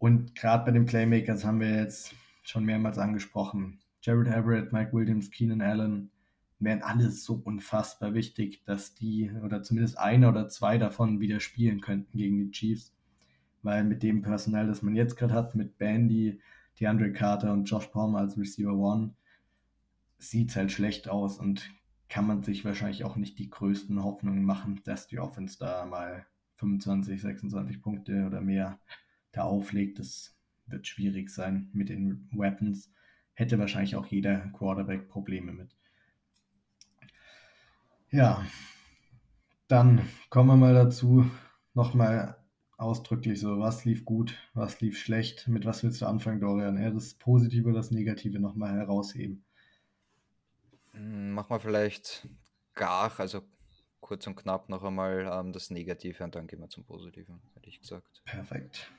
[0.00, 3.80] Und gerade bei den Playmakers haben wir jetzt schon mehrmals angesprochen.
[4.00, 6.10] Jared Everett, Mike Williams, Keenan Allen
[6.58, 11.82] wären alles so unfassbar wichtig, dass die oder zumindest einer oder zwei davon wieder spielen
[11.82, 12.96] könnten gegen die Chiefs.
[13.62, 16.40] Weil mit dem Personal, das man jetzt gerade hat, mit Bandy,
[16.80, 19.12] DeAndre Carter und Josh Palmer als Receiver One,
[20.16, 21.70] sieht es halt schlecht aus und
[22.08, 26.24] kann man sich wahrscheinlich auch nicht die größten Hoffnungen machen, dass die Offense da mal
[26.56, 28.78] 25, 26 Punkte oder mehr
[29.32, 29.98] da auflegt.
[29.98, 32.92] Das wird schwierig sein mit den Weapons.
[33.34, 35.76] Hätte wahrscheinlich auch jeder Quarterback Probleme mit.
[38.10, 38.44] Ja,
[39.68, 41.30] dann kommen wir mal dazu,
[41.74, 42.36] nochmal
[42.76, 46.76] ausdrücklich so, was lief gut, was lief schlecht, mit was willst du anfangen, Dorian?
[46.76, 49.44] Eher das Positive oder das Negative nochmal herausheben?
[50.92, 52.26] Mach mal vielleicht
[52.74, 53.42] gar, also
[54.00, 57.68] kurz und knapp noch einmal ähm, das Negative und dann gehen wir zum Positiven, hätte
[57.68, 58.22] ich gesagt.
[58.24, 58.90] Perfekt.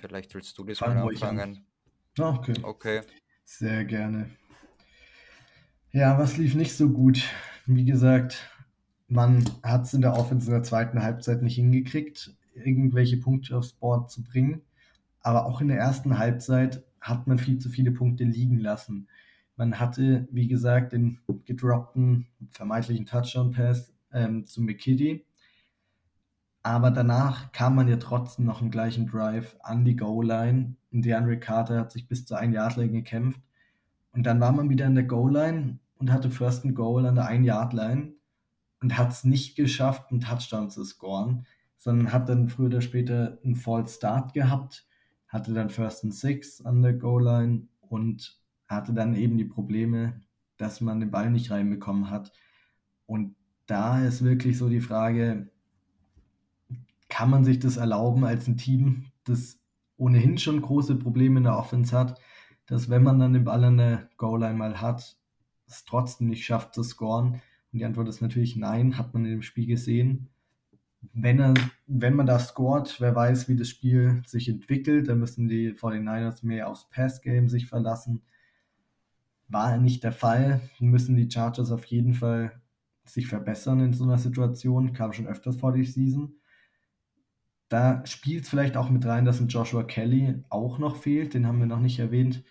[0.00, 1.40] Vielleicht willst du das Fangen mal anfangen.
[1.40, 2.24] An.
[2.24, 2.54] Ah, okay.
[2.62, 3.00] Okay.
[3.44, 4.30] Sehr gerne.
[5.92, 7.22] Ja, was lief nicht so gut?
[7.66, 8.50] Wie gesagt,
[9.08, 13.72] man hat es in der Offense in der zweiten Halbzeit nicht hingekriegt, irgendwelche Punkte aufs
[13.72, 14.62] Board zu bringen.
[15.20, 19.08] Aber auch in der ersten Halbzeit hat man viel zu viele Punkte liegen lassen.
[19.56, 25.24] Man hatte, wie gesagt, den gedroppten, vermeintlichen Touchdown-Pass ähm, zu McKitty.
[26.68, 30.76] Aber danach kam man ja trotzdem noch im gleichen Drive an die Goal-Line.
[30.92, 33.40] Und DeAndre Carter hat sich bis zur 1-Yard-Line gekämpft.
[34.12, 37.24] Und dann war man wieder an der Goal-Line und hatte First and Goal an der
[37.24, 38.12] 1-Yard-Line
[38.82, 41.46] und hat es nicht geschafft, einen Touchdown zu scoren,
[41.78, 44.86] sondern hat dann früher oder später einen False Start gehabt,
[45.26, 50.20] hatte dann First and Six an der Goal-Line und hatte dann eben die Probleme,
[50.58, 52.30] dass man den Ball nicht reinbekommen hat.
[53.06, 55.48] Und da ist wirklich so die Frage,
[57.18, 59.58] kann man sich das erlauben als ein Team, das
[59.96, 62.20] ohnehin schon große Probleme in der Offense hat,
[62.66, 65.16] dass wenn man dann den Ball an der Goal-Line mal hat,
[65.66, 67.42] es trotzdem nicht schafft zu scoren?
[67.72, 70.28] Und die Antwort ist natürlich nein, hat man in dem Spiel gesehen.
[71.12, 71.54] Wenn, er,
[71.88, 76.46] wenn man da scoret, wer weiß, wie das Spiel sich entwickelt, dann müssen die 49ers
[76.46, 78.22] mehr aufs Pass-Game sich verlassen
[79.48, 80.60] war nicht der Fall.
[80.78, 82.60] Müssen die Chargers auf jeden Fall
[83.04, 84.92] sich verbessern in so einer Situation.
[84.92, 86.34] Kam schon öfters vor die Season.
[87.68, 91.34] Da spielt es vielleicht auch mit rein, dass ein Joshua Kelly auch noch fehlt.
[91.34, 92.42] Den haben wir noch nicht erwähnt.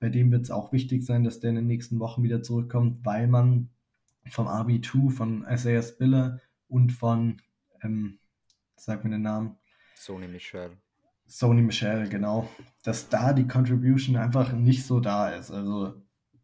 [0.00, 3.04] Bei dem wird es auch wichtig sein, dass der in den nächsten Wochen wieder zurückkommt,
[3.04, 3.70] weil man
[4.28, 7.40] vom RB2, von Isaiah Spiller und von,
[7.82, 8.18] ähm,
[8.76, 9.56] sag mir den Namen.
[9.94, 10.72] Sony Michel.
[11.26, 12.48] Sony Michel, genau.
[12.82, 15.50] Dass da die Contribution einfach nicht so da ist.
[15.50, 16.02] Also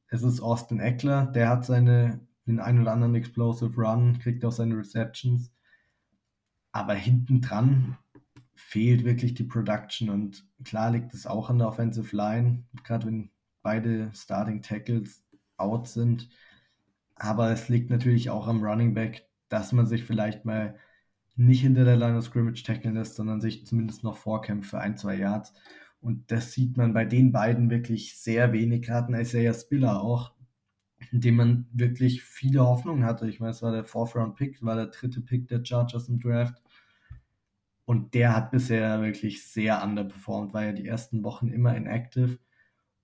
[0.09, 4.53] es ist Austin Eckler, der hat seine, den ein oder anderen Explosive Run, kriegt auch
[4.53, 5.53] seine Receptions.
[6.71, 7.99] Aber hinten dran
[8.63, 13.31] fehlt wirklich die Production und klar liegt es auch an der Offensive Line, gerade wenn
[13.63, 15.25] beide Starting Tackles
[15.57, 16.29] out sind.
[17.17, 20.77] Aber es liegt natürlich auch am Running Back, dass man sich vielleicht mal
[21.37, 24.97] nicht hinter der Line of Scrimmage tackeln lässt, sondern sich zumindest noch vorkämpft für ein,
[24.97, 25.55] zwei Yards.
[26.01, 30.33] Und das sieht man bei den beiden wirklich sehr wenig, gerade Isaiah Spiller auch,
[31.11, 33.29] in dem man wirklich viele Hoffnungen hatte.
[33.29, 36.21] Ich meine, es war der Fourth Round Pick, war der dritte Pick der Chargers im
[36.21, 36.62] Draft.
[37.85, 42.39] Und der hat bisher wirklich sehr underperformed, war ja die ersten Wochen immer inactive.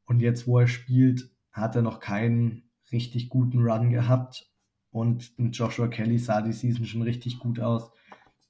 [0.05, 4.51] Und jetzt, wo er spielt, hat er noch keinen richtig guten Run gehabt.
[4.91, 7.91] Und Joshua Kelly sah die Season schon richtig gut aus.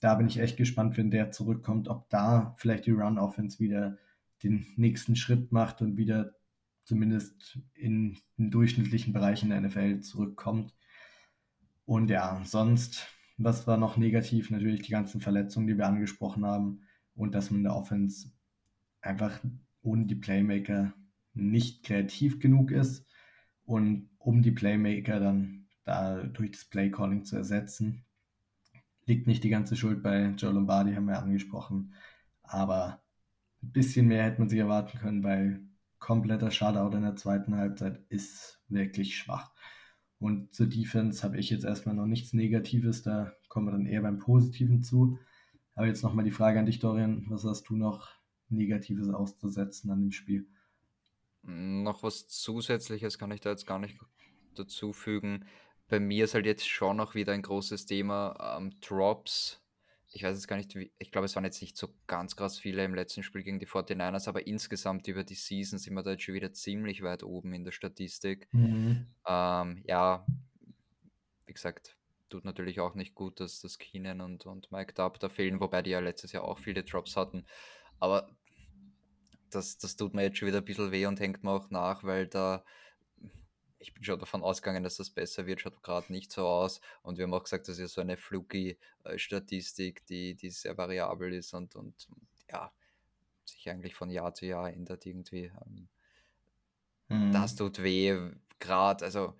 [0.00, 3.98] Da bin ich echt gespannt, wenn der zurückkommt, ob da vielleicht die Run-Offense wieder
[4.44, 6.34] den nächsten Schritt macht und wieder
[6.84, 10.74] zumindest in den durchschnittlichen Bereich in der NFL zurückkommt.
[11.84, 13.06] Und ja, sonst,
[13.38, 14.50] was war noch negativ?
[14.50, 16.82] Natürlich die ganzen Verletzungen, die wir angesprochen haben
[17.14, 18.32] und dass man in der Offense
[19.00, 19.40] einfach
[19.82, 20.92] ohne die Playmaker
[21.34, 23.06] nicht kreativ genug ist
[23.64, 28.04] und um die Playmaker dann da durch das Playcalling zu ersetzen,
[29.06, 31.94] liegt nicht die ganze Schuld bei Joe Lombardi, haben wir angesprochen,
[32.42, 33.00] aber
[33.62, 35.62] ein bisschen mehr hätte man sich erwarten können, weil
[35.98, 39.52] kompletter Shutout in der zweiten Halbzeit ist wirklich schwach.
[40.18, 44.02] Und zur Defense habe ich jetzt erstmal noch nichts Negatives, da kommen wir dann eher
[44.02, 45.18] beim Positiven zu.
[45.74, 48.08] Aber jetzt nochmal die Frage an dich, Dorian, was hast du noch
[48.48, 50.48] Negatives auszusetzen an dem Spiel?
[51.42, 53.98] Noch was Zusätzliches kann ich da jetzt gar nicht
[54.54, 55.44] dazu fügen.
[55.86, 59.62] Bei mir ist halt jetzt schon noch wieder ein großes Thema ähm, Drops
[60.18, 62.58] ich weiß jetzt gar nicht, wie, ich glaube, es waren jetzt nicht so ganz krass
[62.58, 66.10] viele im letzten Spiel gegen die 49ers, aber insgesamt über die Season sind wir da
[66.10, 68.48] jetzt schon wieder ziemlich weit oben in der Statistik.
[68.52, 69.06] Mhm.
[69.28, 70.26] Ähm, ja,
[71.46, 71.96] wie gesagt,
[72.30, 75.82] tut natürlich auch nicht gut, dass das Keenan und, und Mike Dub da fehlen, wobei
[75.82, 77.46] die ja letztes Jahr auch viele Drops hatten.
[78.00, 78.28] Aber
[79.50, 82.02] das, das tut mir jetzt schon wieder ein bisschen weh und hängt mir auch nach,
[82.02, 82.64] weil da
[83.78, 86.80] ich bin schon davon ausgegangen, dass das besser wird, schaut gerade nicht so aus.
[87.02, 90.76] Und wir haben auch gesagt, das ist so eine fluky äh, Statistik, die, die sehr
[90.76, 92.08] variabel ist und, und
[92.50, 92.72] ja,
[93.44, 95.52] sich eigentlich von Jahr zu Jahr ändert irgendwie.
[95.66, 95.88] Ähm,
[97.08, 97.32] mhm.
[97.32, 99.34] Das tut weh, gerade, also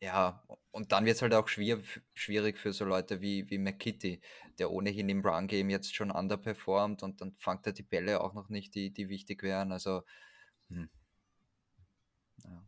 [0.00, 1.78] ja, und dann wird es halt auch schwer,
[2.14, 4.20] schwierig für so Leute wie, wie McKitty,
[4.58, 8.48] der ohnehin im Run-Game jetzt schon underperformt und dann fangt er die Bälle auch noch
[8.48, 9.72] nicht, die, die wichtig wären.
[9.72, 10.04] Also,
[10.68, 10.88] hm.
[12.44, 12.64] ja.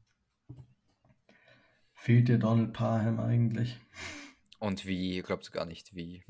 [2.03, 3.79] Fehlt dir Donald Parham eigentlich?
[4.59, 5.15] Und wie?
[5.15, 6.25] Ihr glaubt gar nicht wie.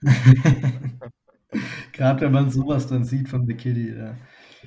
[1.92, 4.16] Gerade wenn man sowas dann sieht von The Kitty, da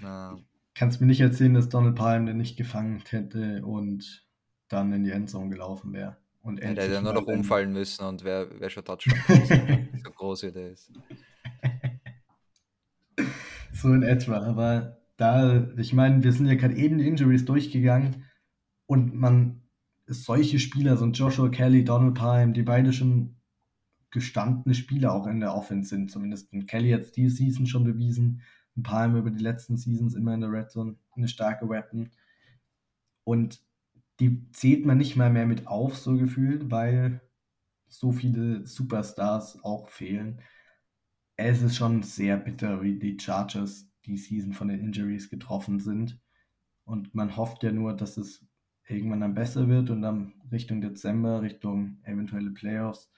[0.02, 0.38] ja.
[0.76, 4.26] kannst mir nicht erzählen, dass Donald Parham den nicht gefangen hätte und
[4.70, 6.16] dann in die Endzone gelaufen wäre.
[6.42, 9.18] Und ja, der hätte nur noch umfallen müssen und wäre wär schon Touchdown
[10.06, 10.90] so groß wie der ist.
[13.74, 18.24] So in etwa, aber da, ich meine, wir sind ja gerade eben die Injuries durchgegangen
[18.88, 19.67] und man
[20.08, 23.36] solche Spieler, so ein Joshua Kelly, Donald Palm, die beide schon
[24.10, 26.10] gestandene Spieler auch in der Offense sind.
[26.10, 28.42] Zumindest ein Kelly hat es diese Season schon bewiesen.
[28.76, 32.10] Ein Palm über die letzten Seasons immer in der Red Zone eine starke Weapon.
[33.24, 33.62] Und
[34.20, 37.22] die zählt man nicht mal mehr mit auf, so gefühlt, weil
[37.88, 40.42] so viele Superstars auch fehlen.
[41.36, 46.20] Es ist schon sehr bitter, wie die Chargers die Season von den Injuries getroffen sind.
[46.86, 48.48] Und man hofft ja nur, dass es
[48.88, 53.12] irgendwann dann besser wird und dann Richtung Dezember, Richtung eventuelle Playoffs,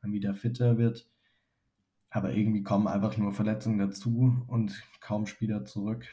[0.00, 1.08] dann wieder fitter wird.
[2.10, 6.06] Aber irgendwie kommen einfach nur Verletzungen dazu und kaum Spieler zurück.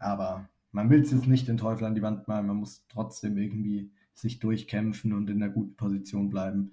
[0.00, 3.36] Aber man will es jetzt nicht den Teufel an die Wand malen, man muss trotzdem
[3.36, 6.72] irgendwie sich durchkämpfen und in einer guten Position bleiben.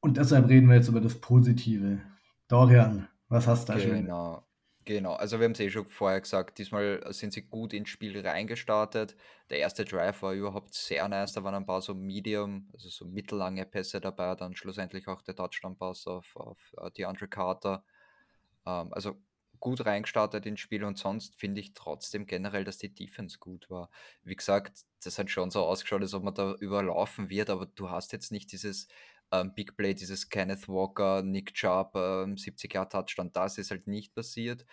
[0.00, 2.00] Und deshalb reden wir jetzt über das Positive.
[2.48, 3.88] Dorian, was hast du da genau.
[3.88, 4.02] schon?
[4.04, 4.45] Genau.
[4.88, 8.16] Genau, also wir haben es eh schon vorher gesagt, diesmal sind sie gut ins Spiel
[8.24, 9.16] reingestartet.
[9.50, 13.04] Der erste Drive war überhaupt sehr nice, da waren ein paar so Medium, also so
[13.04, 17.84] mittellange Pässe dabei, dann schlussendlich auch der Touchdown-Pass auf, auf uh, DeAndre Carter.
[18.64, 19.16] Ähm, also
[19.58, 23.90] gut reingestartet ins Spiel und sonst finde ich trotzdem generell, dass die Defense gut war.
[24.22, 27.90] Wie gesagt, das hat schon so ausgeschaut, als ob man da überlaufen wird, aber du
[27.90, 28.86] hast jetzt nicht dieses
[29.32, 33.86] ähm, Big Play, dieses Kenneth Walker, Nick Chubb, ähm, 70 Jahre Touchdown, das ist halt
[33.86, 34.64] nicht passiert.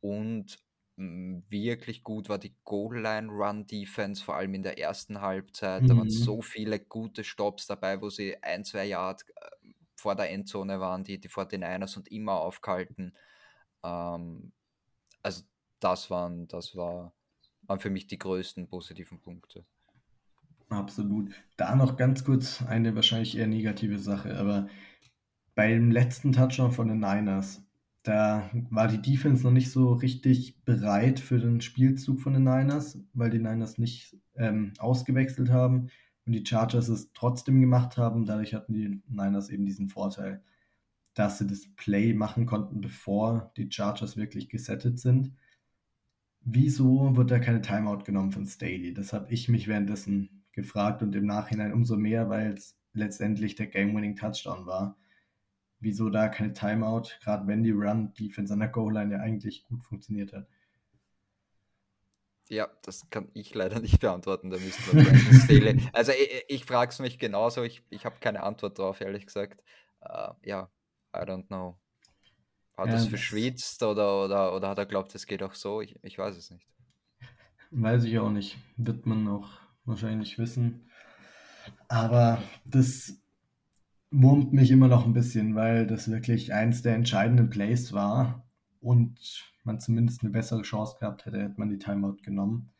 [0.00, 0.58] Und
[0.96, 5.82] mh, mm, wirklich gut war die Goal-Line-Run-Defense, vor allem in der ersten Halbzeit.
[5.82, 5.86] Mhm.
[5.88, 6.10] Da waren mhm.
[6.10, 11.04] so viele gute Stops dabei, wo sie ein, zwei Yard äh, vor der Endzone waren,
[11.04, 13.16] die, die 49ers und immer aufgehalten.
[13.84, 14.52] Ähm,
[15.22, 15.42] also
[15.80, 17.14] das waren, das war,
[17.62, 19.64] waren für mich die größten positiven Punkte.
[20.72, 21.30] Absolut.
[21.56, 24.68] Da noch ganz kurz eine wahrscheinlich eher negative Sache, aber
[25.54, 27.62] beim letzten Touchdown von den Niners,
[28.04, 32.98] da war die Defense noch nicht so richtig bereit für den Spielzug von den Niners,
[33.12, 35.88] weil die Niners nicht ähm, ausgewechselt haben
[36.24, 38.24] und die Chargers es trotzdem gemacht haben.
[38.24, 40.42] Dadurch hatten die Niners eben diesen Vorteil,
[41.14, 45.32] dass sie das Play machen konnten, bevor die Chargers wirklich gesettet sind.
[46.40, 48.94] Wieso wird da keine Timeout genommen von Staley?
[48.94, 53.66] Das habe ich mich währenddessen gefragt und im Nachhinein umso mehr, weil es letztendlich der
[53.66, 54.96] Game-Winning Touchdown war.
[55.80, 60.32] wieso da keine Timeout, gerade wenn die Run-Defense an der Goal-Line ja eigentlich gut funktioniert
[60.32, 60.46] hat.
[62.48, 64.50] Ja, das kann ich leider nicht beantworten.
[64.50, 65.80] Da wir Staley.
[65.92, 67.62] Also ich, ich frage es mich genauso.
[67.62, 69.64] Ich, ich habe keine Antwort drauf, ehrlich gesagt.
[70.04, 70.70] Uh, ja,
[71.14, 71.78] I don't know.
[72.76, 75.80] Hat ja, er es verschwitzt oder, oder, oder hat er glaubt, es geht auch so?
[75.80, 76.66] Ich, ich weiß es nicht.
[77.70, 78.58] Weiß ich auch nicht.
[78.76, 80.88] Wird man auch wahrscheinlich wissen.
[81.88, 83.20] Aber das
[84.10, 88.46] wurmt mich immer noch ein bisschen, weil das wirklich eins der entscheidenden Plays war
[88.80, 92.70] und man zumindest eine bessere Chance gehabt hätte, hätte man die Timeout genommen.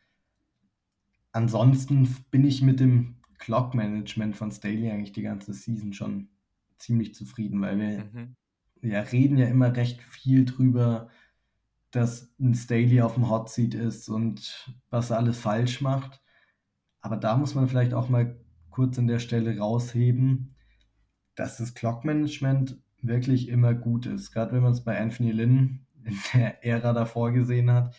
[1.31, 6.29] Ansonsten bin ich mit dem Clock-Management von Staley eigentlich die ganze Season schon
[6.77, 8.35] ziemlich zufrieden, weil wir mhm.
[8.81, 11.09] ja, reden ja immer recht viel drüber,
[11.91, 16.22] dass ein Staley auf dem Hot Seat ist und was er alles falsch macht.
[17.03, 18.35] Aber da muss man vielleicht auch mal
[18.71, 20.55] kurz an der Stelle rausheben,
[21.35, 24.31] dass das Clock-Management wirklich immer gut ist.
[24.31, 27.93] Gerade wenn man es bei Anthony Lynn in der Ära davor gesehen hat,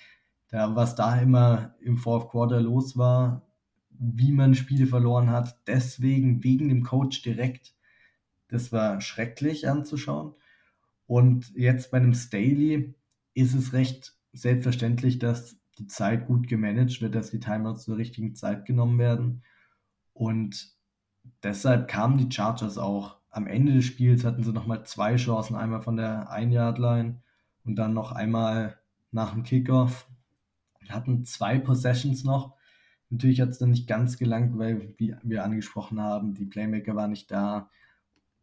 [0.49, 3.47] da, was da immer im Fourth Quarter los war,
[3.91, 7.75] wie man Spiele verloren hat, deswegen, wegen dem Coach direkt,
[8.49, 10.35] das war schrecklich anzuschauen.
[11.07, 12.95] Und jetzt bei einem Staley
[13.35, 18.35] ist es recht selbstverständlich, dass die Zeit gut gemanagt wird, dass die Timeouts zur richtigen
[18.35, 19.43] Zeit genommen werden.
[20.13, 20.75] Und
[21.43, 25.83] deshalb kamen die Chargers auch am Ende des Spiels, hatten sie nochmal zwei Chancen, einmal
[25.83, 27.21] von der Ein-Yard-Line
[27.65, 28.79] und dann noch einmal
[29.11, 30.09] nach dem Kickoff.
[30.89, 32.55] Hatten zwei Possessions noch.
[33.11, 37.11] Natürlich hat es dann nicht ganz gelangt, weil, wie wir angesprochen haben, die Playmaker waren
[37.11, 37.71] nicht da.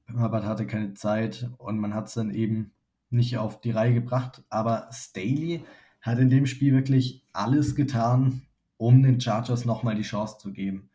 [0.07, 2.71] Herbert hatte keine Zeit und man hat es dann eben
[3.09, 4.43] nicht auf die Reihe gebracht.
[4.49, 5.63] Aber Staley
[6.01, 8.41] hat in dem Spiel wirklich alles getan,
[8.77, 10.89] um den Chargers nochmal die Chance zu geben.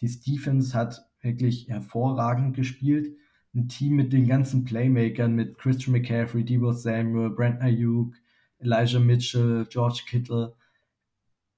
[0.00, 3.16] Die Defense hat wirklich hervorragend gespielt
[3.54, 8.14] ein Team mit den ganzen Playmakern, mit Christian McCaffrey, Debo Samuel, Brent Ayuk,
[8.58, 10.54] Elijah Mitchell, George Kittle,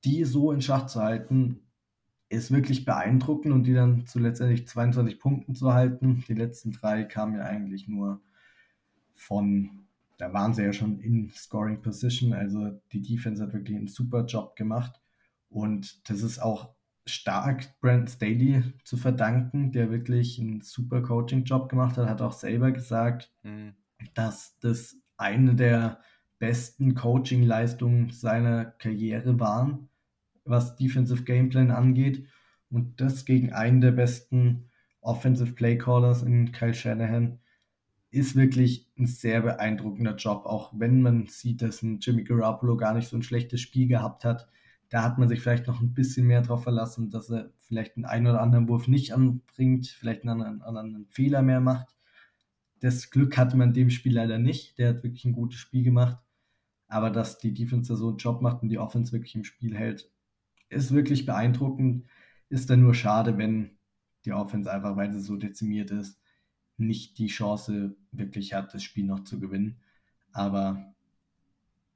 [0.05, 1.61] die so in Schach zu halten,
[2.29, 6.25] ist wirklich beeindruckend und die dann zu letztendlich 22 Punkten zu halten.
[6.29, 8.21] Die letzten drei kamen ja eigentlich nur
[9.15, 9.87] von,
[10.21, 14.27] da waren sie ja schon in Scoring Position, also die Defense hat wirklich einen super
[14.27, 15.01] Job gemacht
[15.49, 16.75] und das ist auch
[17.07, 22.71] stark Brandon Staley zu verdanken, der wirklich einen super Coaching-Job gemacht hat, hat auch selber
[22.71, 23.75] gesagt, mhm.
[24.15, 26.01] dass das eine der
[26.39, 29.89] besten Coaching-Leistungen seiner Karriere waren,
[30.45, 32.27] was Defensive Gameplan angeht.
[32.71, 37.41] Und das gegen einen der besten Offensive Playcallers in Kyle Shanahan
[38.11, 42.95] ist wirklich ein sehr beeindruckender Job, auch wenn man sieht, dass ein Jimmy Garoppolo gar
[42.95, 44.49] nicht so ein schlechtes Spiel gehabt hat
[44.91, 48.05] da hat man sich vielleicht noch ein bisschen mehr darauf verlassen, dass er vielleicht einen
[48.05, 51.97] einen oder anderen Wurf nicht anbringt, vielleicht einen anderen, anderen Fehler mehr macht.
[52.81, 54.79] Das Glück hatte man dem Spiel leider nicht.
[54.79, 56.19] Der hat wirklich ein gutes Spiel gemacht.
[56.89, 60.11] Aber dass die Defense so einen Job macht und die Offense wirklich im Spiel hält,
[60.71, 62.05] ist wirklich beeindruckend.
[62.49, 63.79] Ist dann nur schade, wenn
[64.25, 66.20] die Offense einfach, weil sie so dezimiert ist,
[66.81, 69.81] nicht die Chance wirklich hat, das Spiel noch zu gewinnen.
[70.33, 70.95] Aber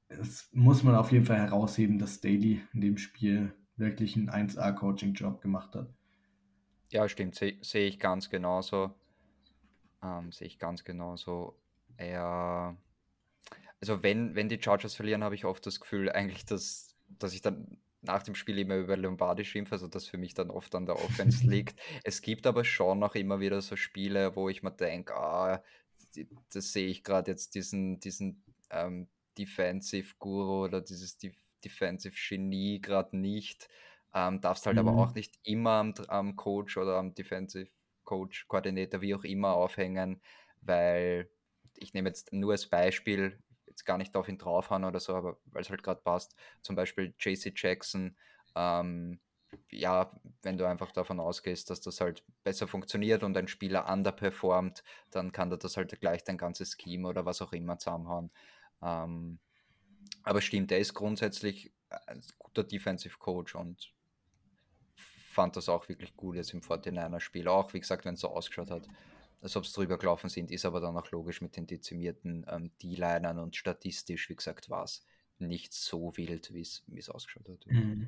[0.07, 5.41] es muss man auf jeden Fall herausheben, dass Daly in dem Spiel wirklich einen 1A-Coaching-Job
[5.41, 5.89] gemacht hat.
[6.89, 8.93] Ja, stimmt, sehe seh ich ganz genauso.
[10.03, 11.57] Ähm, sehe ich ganz genauso.
[11.97, 12.77] Er,
[13.81, 17.41] also wenn, wenn die Chargers verlieren, habe ich oft das Gefühl eigentlich, dass, dass ich
[17.41, 20.85] dann nach dem Spiel immer über Lombardi schimpfe, also das für mich dann oft an
[20.85, 21.79] der Offense liegt.
[22.03, 25.63] Es gibt aber schon noch immer wieder so Spiele, wo ich mir denke, ah,
[26.53, 32.79] das sehe ich gerade jetzt diesen, diesen ähm, Defensive Guru oder dieses De Defensive Genie
[32.79, 33.67] gerade nicht.
[34.13, 34.87] Ähm, darfst halt mhm.
[34.87, 37.69] aber auch nicht immer am, am, Coach oder am Defensive
[38.03, 40.21] Coach, Koordinator, wie auch immer aufhängen,
[40.61, 41.29] weil
[41.75, 43.43] ich nehme jetzt nur als Beispiel,
[43.75, 46.75] jetzt gar nicht auf ihn draufhauen oder so, aber weil es halt gerade passt, zum
[46.75, 48.15] Beispiel JC Jackson,
[48.55, 49.19] ähm,
[49.69, 50.11] ja,
[50.41, 55.31] wenn du einfach davon ausgehst, dass das halt besser funktioniert und ein Spieler underperformt, dann
[55.31, 58.31] kann er das halt gleich dein ganzes Scheme oder was auch immer zusammenhauen.
[58.81, 59.39] Ähm,
[60.23, 61.71] aber stimmt, er ist grundsätzlich
[62.07, 63.93] ein guter Defensive Coach und
[64.95, 67.47] fand das auch wirklich gut jetzt im 49er-Spiel.
[67.47, 68.87] Auch, wie gesagt, wenn es so ausgeschaut hat,
[69.41, 72.71] als ob es drüber gelaufen sind, ist aber dann auch logisch mit den dezimierten ähm,
[72.81, 75.05] D-Linern und statistisch, wie gesagt, war es
[75.39, 77.65] nicht so wild, wie es ausgeschaut hat.
[77.67, 78.07] Mhm.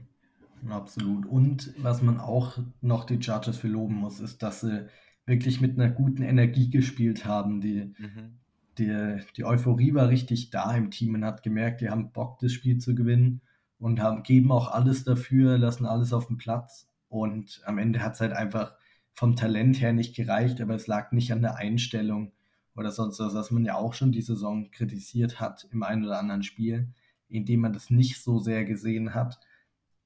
[0.69, 1.25] Absolut.
[1.25, 4.87] Und was man auch noch die Chargers für loben muss, ist, dass sie
[5.25, 7.61] wirklich mit einer guten Energie gespielt haben.
[7.61, 8.39] Die, mhm
[8.77, 11.13] die, die Euphorie war richtig da im Team.
[11.13, 13.41] Man hat gemerkt, die haben Bock, das Spiel zu gewinnen
[13.79, 16.87] und haben, geben auch alles dafür, lassen alles auf den Platz.
[17.09, 18.75] Und am Ende hat es halt einfach
[19.17, 22.33] vom Talent her nicht gereicht, aber es lag nicht an der Einstellung.
[22.75, 26.19] oder sonst was, was man ja auch schon die Saison kritisiert hat im einen oder
[26.19, 26.93] anderen Spiel,
[27.27, 29.39] in dem man das nicht so sehr gesehen hat.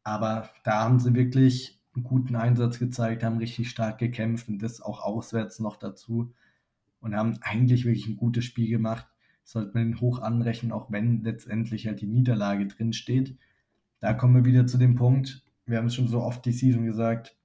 [0.03, 4.79] Aber da haben sie wirklich einen guten Einsatz gezeigt, haben richtig stark gekämpft und das
[4.81, 6.33] auch auswärts noch dazu
[7.01, 9.07] und haben eigentlich wirklich ein gutes Spiel gemacht.
[9.43, 13.37] Sollte man hoch anrechnen, auch wenn letztendlich halt die Niederlage drin steht.
[13.99, 16.85] Da kommen wir wieder zu dem Punkt, wir haben es schon so oft die Season
[16.85, 17.35] gesagt,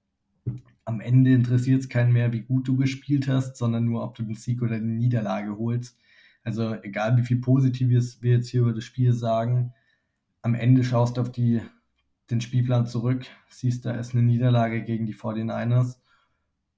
[0.86, 4.22] am Ende interessiert es keinen mehr, wie gut du gespielt hast, sondern nur, ob du
[4.22, 5.98] den Sieg oder die Niederlage holst.
[6.44, 9.74] Also egal, wie viel Positives wir jetzt hier über das Spiel sagen,
[10.42, 11.60] am Ende schaust du auf die,
[12.30, 15.96] den Spielplan zurück, siehst, da ist eine Niederlage gegen die 49ers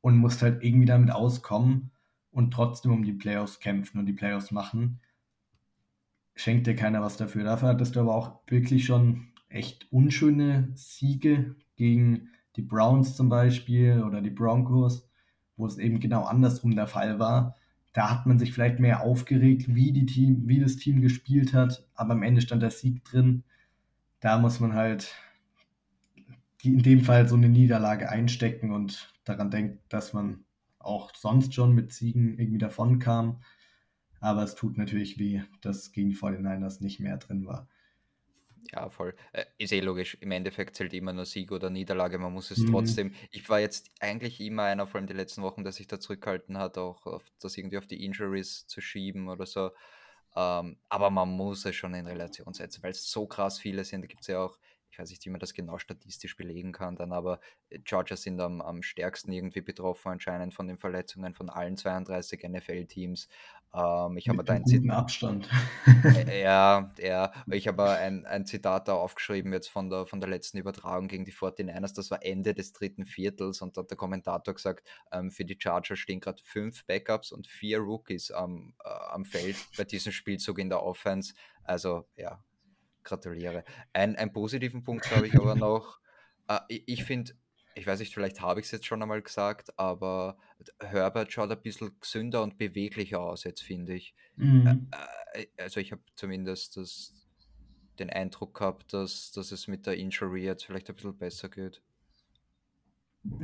[0.00, 1.90] und musst halt irgendwie damit auskommen
[2.30, 5.00] und trotzdem um die Playoffs kämpfen und die Playoffs machen.
[6.34, 7.44] Schenkt dir keiner was dafür.
[7.44, 14.02] Dafür hattest du aber auch wirklich schon echt unschöne Siege gegen die Browns zum Beispiel
[14.02, 15.08] oder die Broncos,
[15.56, 17.54] wo es eben genau andersrum der Fall war.
[17.92, 21.86] Da hat man sich vielleicht mehr aufgeregt, wie, die Team, wie das Team gespielt hat,
[21.94, 23.44] aber am Ende stand der Sieg drin.
[24.18, 25.14] Da muss man halt
[26.62, 30.44] in dem Fall so eine Niederlage einstecken und daran denken, dass man
[30.80, 33.40] auch sonst schon mit Siegen irgendwie davon kam.
[34.20, 37.68] Aber es tut natürlich weh, dass gegen die 49ers nicht mehr drin war.
[38.72, 39.14] Ja, voll.
[39.32, 40.16] Äh, ist eh logisch.
[40.20, 42.18] Im Endeffekt zählt immer nur Sieg oder Niederlage.
[42.18, 42.70] Man muss es mhm.
[42.70, 43.14] trotzdem.
[43.30, 46.58] Ich war jetzt eigentlich immer einer, vor allem die letzten Wochen, der sich da zurückgehalten
[46.58, 49.70] hat, auch auf, das irgendwie auf die Injuries zu schieben oder so.
[50.36, 54.02] Ähm, aber man muss es schon in Relation setzen, weil es so krass viele sind.
[54.02, 54.58] Da gibt es ja auch
[54.90, 57.40] ich weiß nicht, wie man das genau statistisch belegen kann, dann aber
[57.70, 62.42] äh, Georgia sind am, am stärksten irgendwie betroffen anscheinend von den Verletzungen von allen 32
[62.48, 63.28] NFL-Teams.
[63.74, 64.96] Ähm, ich habe da ein Zitat.
[64.96, 65.48] Abstand.
[66.40, 70.58] Ja, ja, ich habe ein, ein Zitat da aufgeschrieben jetzt von der, von der letzten
[70.58, 71.94] Übertragung gegen die 49ers.
[71.94, 75.58] Das war Ende des dritten Viertels und da hat der Kommentator gesagt, ähm, für die
[75.58, 80.58] Chargers stehen gerade fünf Backups und vier Rookies am, äh, am Feld bei diesem Spielzug
[80.58, 81.34] in der Offense.
[81.64, 82.42] Also ja,
[83.04, 83.64] gratuliere.
[83.92, 86.00] Ein, einen positiven Punkt habe ich aber noch.
[86.48, 87.32] Äh, ich, ich finde,
[87.78, 90.36] ich weiß nicht, vielleicht habe ich es jetzt schon einmal gesagt, aber
[90.80, 94.14] Herbert schaut ein bisschen gesünder und beweglicher aus, jetzt finde ich.
[94.36, 94.90] Mhm.
[95.56, 97.14] Also ich habe zumindest das,
[97.98, 101.82] den Eindruck gehabt, dass, dass es mit der Injury jetzt vielleicht ein bisschen besser geht.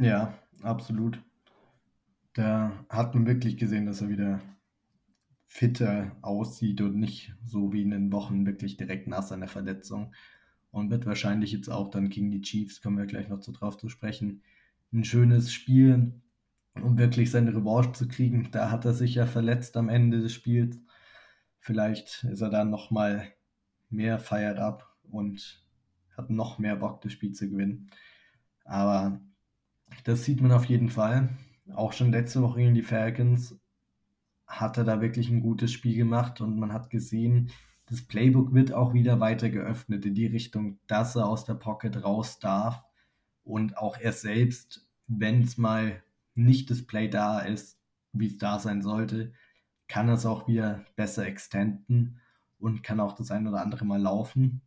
[0.00, 1.22] Ja, absolut.
[2.34, 4.40] Da hat man wirklich gesehen, dass er wieder
[5.46, 10.12] fitter aussieht und nicht so wie in den Wochen wirklich direkt nach seiner Verletzung.
[10.74, 13.76] Und wird wahrscheinlich jetzt auch dann gegen die Chiefs, kommen wir gleich noch so drauf
[13.76, 14.42] zu sprechen,
[14.92, 16.20] ein schönes Spiel,
[16.74, 18.48] um wirklich seine Revanche zu kriegen.
[18.50, 20.80] Da hat er sich ja verletzt am Ende des Spiels.
[21.60, 23.28] Vielleicht ist er dann nochmal
[23.88, 25.64] mehr fired up und
[26.16, 27.88] hat noch mehr Bock, das Spiel zu gewinnen.
[28.64, 29.20] Aber
[30.02, 31.28] das sieht man auf jeden Fall.
[31.72, 33.60] Auch schon letzte Woche gegen die Falcons
[34.48, 37.52] hat er da wirklich ein gutes Spiel gemacht und man hat gesehen,
[37.86, 42.02] das Playbook wird auch wieder weiter geöffnet in die Richtung, dass er aus der Pocket
[42.02, 42.82] raus darf
[43.42, 46.02] und auch er selbst, wenn es mal
[46.34, 47.78] nicht das Play da ist,
[48.12, 49.32] wie es da sein sollte,
[49.88, 52.20] kann es auch wieder besser extenden
[52.58, 54.62] und kann auch das ein oder andere Mal laufen.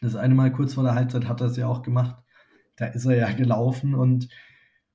[0.00, 2.22] Das eine Mal kurz vor der Halbzeit hat er es ja auch gemacht.
[2.76, 4.28] Da ist er ja gelaufen und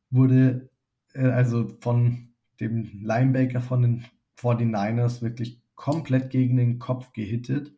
[0.10, 0.70] wurde
[1.14, 4.06] äh, also von dem Linebacker von den
[4.38, 7.72] 49ers wirklich komplett gegen den Kopf gehittet.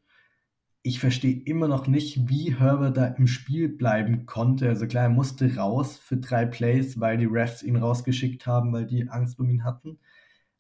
[0.82, 4.70] Ich verstehe immer noch nicht, wie Herbert da im Spiel bleiben konnte.
[4.70, 8.88] Also klar, er musste raus für drei Plays, weil die Refs ihn rausgeschickt haben, weil
[8.88, 10.00] die Angst um ihn hatten.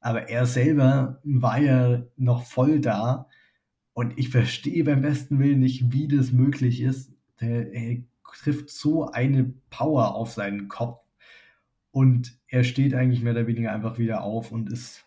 [0.01, 3.27] Aber er selber war ja noch voll da.
[3.93, 7.11] Und ich verstehe beim besten Willen nicht, wie das möglich ist.
[7.41, 11.01] Der, er trifft so eine Power auf seinen Kopf.
[11.91, 15.05] Und er steht eigentlich mehr oder weniger einfach wieder auf und ist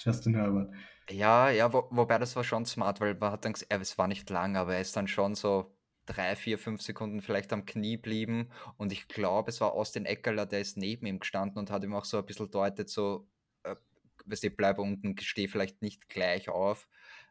[0.00, 0.72] Justin Herbert.
[1.10, 4.08] Ja, ja, wo, wobei das war schon smart, weil man hat dann gesagt, es war
[4.08, 5.76] nicht lang, aber er ist dann schon so
[6.06, 8.50] drei, vier, fünf Sekunden vielleicht am Knie blieben.
[8.78, 11.94] Und ich glaube, es war Austin Eckerler, der ist neben ihm gestanden und hat ihm
[11.94, 13.28] auch so ein bisschen deutet, so,
[13.64, 13.76] äh,
[14.24, 16.88] weißt du, bleib unten, steh vielleicht nicht gleich auf.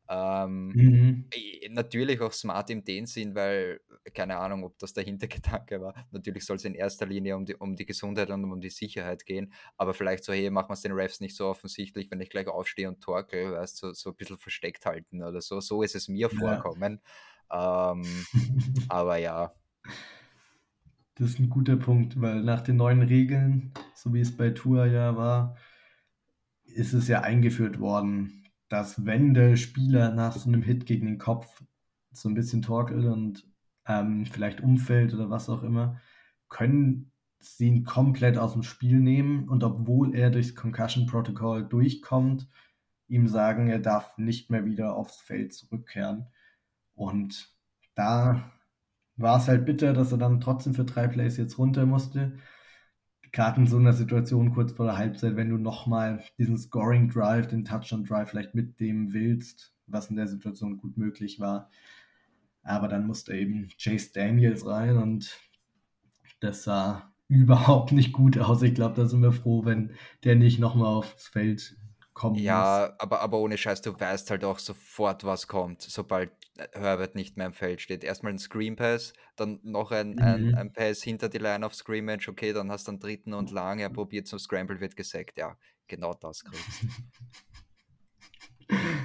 [0.10, 1.30] Ähm, mhm.
[1.70, 3.80] Natürlich auch smart in dem Sinn, weil,
[4.14, 5.94] keine Ahnung, ob das der Hintergedanke war.
[6.12, 9.26] Natürlich soll es in erster Linie um die, um die Gesundheit und um die Sicherheit
[9.26, 12.30] gehen, aber vielleicht so, hey, machen wir es den Refs nicht so offensichtlich, wenn ich
[12.30, 15.60] gleich aufstehe und torkel, weißt so, so ein bisschen versteckt halten oder so.
[15.62, 16.38] So ist es mir ja.
[16.38, 17.02] vorkommen.
[17.52, 18.04] Ähm,
[18.90, 19.54] aber ja.
[21.16, 24.86] Das ist ein guter Punkt, weil nach den neuen Regeln, so wie es bei Tour
[24.86, 25.56] ja war,
[26.66, 28.43] ist es ja eingeführt worden,
[28.74, 31.64] dass wenn der Spieler nach so einem Hit gegen den Kopf
[32.12, 33.46] so ein bisschen torkelt und
[33.86, 36.02] ähm, vielleicht umfällt oder was auch immer,
[36.50, 42.48] können sie ihn komplett aus dem Spiel nehmen und obwohl er durchs Concussion Protocol durchkommt,
[43.08, 46.26] ihm sagen, er darf nicht mehr wieder aufs Feld zurückkehren.
[46.96, 47.54] Und
[47.94, 48.52] da
[49.18, 52.40] war es halt bitter, dass er dann trotzdem für drei Plays jetzt runter musste.
[53.34, 57.48] Gerade in so einer Situation kurz vor der Halbzeit, wenn du nochmal diesen Scoring Drive,
[57.48, 61.72] den Touchdown Drive vielleicht mitnehmen willst, was in der Situation gut möglich war.
[62.62, 65.36] Aber dann musste eben Chase Daniels rein und
[66.42, 68.62] das sah überhaupt nicht gut aus.
[68.62, 69.92] Ich glaube, da sind wir froh, wenn
[70.24, 71.76] der nicht nochmal aufs Feld
[72.14, 73.00] kommen Ja, muss.
[73.00, 76.32] aber, aber ohne Scheiß, du weißt halt auch sofort, was kommt, sobald
[76.74, 78.04] Herbert nicht mehr im Feld steht.
[78.04, 80.56] Erstmal ein Screen Pass, dann noch ein, ein, mhm.
[80.56, 83.80] ein Pass hinter die Line of Scrimmage, okay, dann hast du einen dritten und lang,
[83.80, 85.38] er probiert zum Scramble, wird gesackt.
[85.38, 85.58] Ja,
[85.88, 86.68] genau das kriegst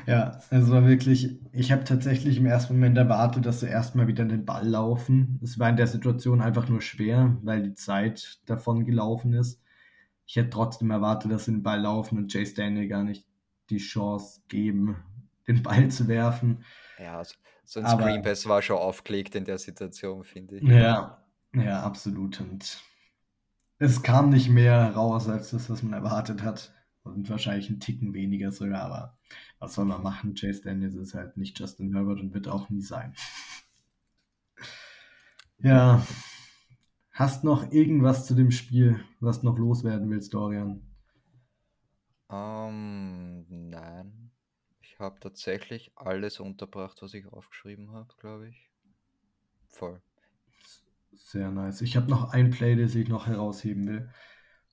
[0.07, 4.25] Ja, es war wirklich, ich habe tatsächlich im ersten Moment erwartet, dass sie erstmal wieder
[4.25, 5.39] den Ball laufen.
[5.43, 9.61] Es war in der Situation einfach nur schwer, weil die Zeit davon gelaufen ist.
[10.29, 13.27] Ich hätte trotzdem erwartet, dass sie den Ball laufen und Chase Daniel gar nicht
[13.71, 15.03] die Chance geben,
[15.49, 16.65] den Ball zu werfen.
[16.99, 17.23] Ja,
[17.65, 20.63] so ein Aber, Screen Pass war schon aufgelegt in der Situation, finde ich.
[20.65, 21.25] Ja,
[21.55, 22.43] ja, absolut.
[22.43, 22.79] Und
[23.79, 26.75] es kam nicht mehr raus als das, was man erwartet hat.
[27.05, 29.19] Und wahrscheinlich ein Ticken weniger sogar, aber
[29.61, 30.35] was soll man machen?
[30.35, 33.15] Chase Daniels ist halt nicht Justin Herbert und wird auch nie sein.
[35.61, 36.07] Ja.
[37.19, 40.87] Hast noch irgendwas zu dem Spiel, was noch loswerden willst, Dorian?
[42.29, 44.31] Um, ähm, nein.
[44.81, 48.71] Ich habe tatsächlich alles unterbracht, was ich aufgeschrieben habe, glaube ich.
[49.67, 50.01] Voll.
[51.13, 51.81] Sehr nice.
[51.81, 54.11] Ich habe noch ein Play, das ich noch herausheben will.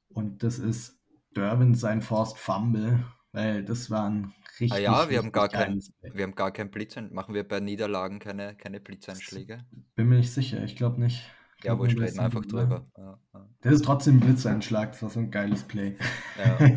[0.09, 1.01] Und das ist
[1.33, 4.71] Durbin sein Forced Fumble, weil das war ein richtig.
[4.71, 6.95] Ah ja, wir haben gar kein, wir haben gar kein Blitz.
[7.09, 9.65] Machen wir bei Niederlagen keine, keine Blitzeinschläge?
[9.95, 11.27] Bin mir nicht sicher, ich glaube nicht.
[11.57, 12.85] Ich ja, wo reden einfach drüber.
[12.97, 13.47] Ja, ja.
[13.61, 15.95] Das ist trotzdem ein Blitzeinschlag, das war so ein geiles Play.
[16.37, 16.69] Ja.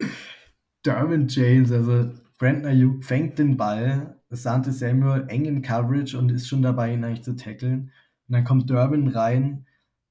[0.84, 6.48] Derwin James, also Brandon Ayuk fängt den Ball, Sante Samuel eng in Coverage und ist
[6.48, 7.92] schon dabei, ihn eigentlich zu tackeln.
[8.28, 9.66] Und dann kommt Durbin rein,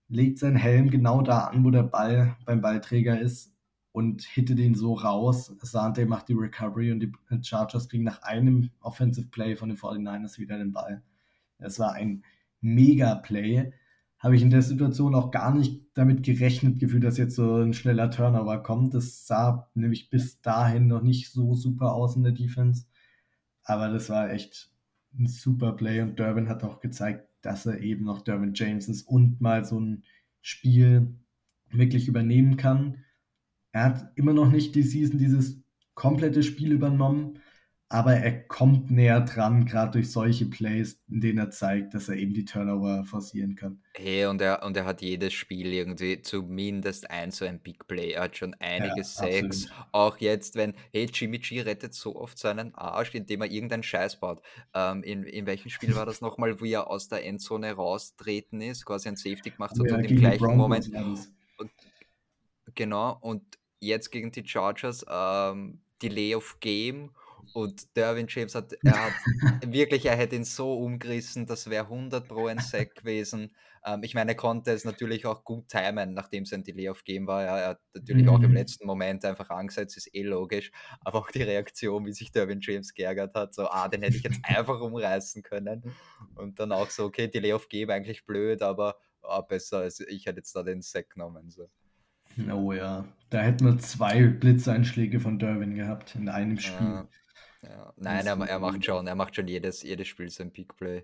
[0.07, 3.53] legt seinen Helm genau da an, wo der Ball beim Ballträger ist
[3.91, 5.53] und hittet ihn so raus.
[5.61, 7.11] Sante macht die Recovery und die
[7.41, 11.03] Chargers kriegen nach einem Offensive Play von den 49ers wieder den Ball.
[11.59, 12.23] Es war ein
[12.63, 13.71] Mega-Play.
[14.17, 17.73] Habe ich in der Situation auch gar nicht damit gerechnet gefühlt, dass jetzt so ein
[17.73, 18.93] schneller Turnover kommt.
[18.93, 22.85] Das sah nämlich bis dahin noch nicht so super aus in der Defense.
[23.63, 24.71] Aber das war echt
[25.17, 29.03] ein super Play und Durbin hat auch gezeigt, dass er eben noch Derwin James ist
[29.03, 30.03] und mal so ein
[30.41, 31.15] Spiel
[31.69, 33.03] wirklich übernehmen kann.
[33.71, 35.61] Er hat immer noch nicht die Season dieses
[35.93, 37.39] komplette Spiel übernommen,
[37.93, 42.15] aber er kommt näher dran, gerade durch solche Plays, in denen er zeigt, dass er
[42.15, 43.83] eben die Turnover forcieren kann.
[43.93, 48.13] Hey, und er, und er hat jedes Spiel irgendwie zumindest ein so ein Big Play.
[48.13, 49.67] Er hat schon einige ja, Sacks.
[49.91, 54.19] Auch jetzt, wenn, hey, Jimmy G rettet so oft seinen Arsch, indem er irgendeinen Scheiß
[54.19, 54.41] baut.
[54.73, 58.85] Ähm, in, in welchem Spiel war das nochmal, wo er aus der Endzone raustreten ist,
[58.85, 60.91] quasi ein Safety gemacht hat ja, und im gleichen Moment.
[61.59, 61.69] Und,
[62.73, 63.43] genau, und
[63.79, 67.11] jetzt gegen die Chargers, ähm, Delay of Game
[67.53, 69.13] und Derwin James hat, er hat
[69.65, 73.51] wirklich, er hätte ihn so umgerissen, das wäre 100 pro ein Sack gewesen.
[73.85, 77.03] Ähm, ich meine, er konnte es natürlich auch gut timen, nachdem es ein Delay of
[77.03, 77.43] Game war.
[77.43, 78.29] Er hat natürlich mhm.
[78.29, 78.55] auch im mhm.
[78.55, 80.71] letzten Moment einfach angesetzt, ist eh logisch.
[81.01, 84.23] Aber auch die Reaktion, wie sich Derwin James geärgert hat, so, ah, den hätte ich
[84.23, 85.83] jetzt einfach umreißen können.
[86.35, 90.25] Und dann auch so, okay, Delay of Game eigentlich blöd, aber ah, besser, als ich
[90.25, 91.49] hätte jetzt da den Sack genommen.
[91.49, 91.69] So.
[92.51, 96.87] Oh ja, da hätten wir zwei Blitzeinschläge von Derwin gehabt in einem Spiel.
[96.87, 97.07] Ja.
[97.63, 97.93] Ja.
[97.97, 101.03] Nein, er, er macht schon, er macht schon jedes, jedes Spiel sein Peak Play.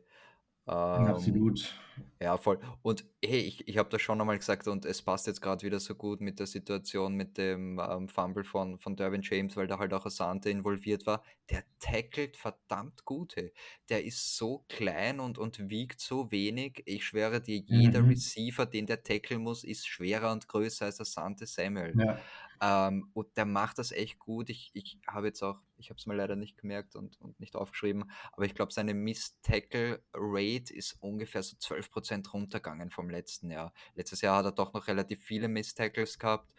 [0.70, 1.74] Ähm, Absolut.
[2.22, 2.60] Ja, voll.
[2.84, 5.80] Und hey, ich, ich habe das schon einmal gesagt und es passt jetzt gerade wieder
[5.80, 9.80] so gut mit der Situation mit dem ähm, Fumble von, von Derwin James, weil da
[9.80, 11.24] halt auch Asante involviert war.
[11.50, 13.36] Der tackelt verdammt gut.
[13.36, 13.52] Hey.
[13.90, 16.84] Der ist so klein und, und wiegt so wenig.
[16.86, 18.10] Ich schwöre dir, jeder mhm.
[18.10, 22.00] Receiver, den der tackeln muss, ist schwerer und größer als Asante Samuel.
[22.00, 22.20] Ja.
[22.62, 24.50] Ähm, und der macht das echt gut.
[24.50, 27.56] Ich, ich habe jetzt auch, ich habe es mir leider nicht gemerkt und, und nicht
[27.56, 33.74] aufgeschrieben, aber ich glaube, seine Miss-Tackle-Rate ist ungefähr so 12% runtergegangen vom letzten Jahr.
[33.96, 36.54] Letztes Jahr hat er doch noch relativ viele Miss-Tackles gehabt.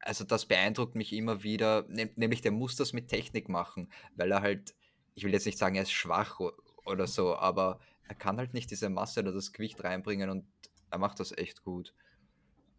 [0.00, 4.40] Also das beeindruckt mich immer wieder, nämlich der muss das mit Technik machen, weil er
[4.40, 4.74] halt,
[5.14, 6.40] ich will jetzt nicht sagen, er ist schwach
[6.86, 7.78] oder so, aber
[8.08, 10.46] er kann halt nicht diese Masse oder das Gewicht reinbringen und
[10.90, 11.94] er macht das echt gut.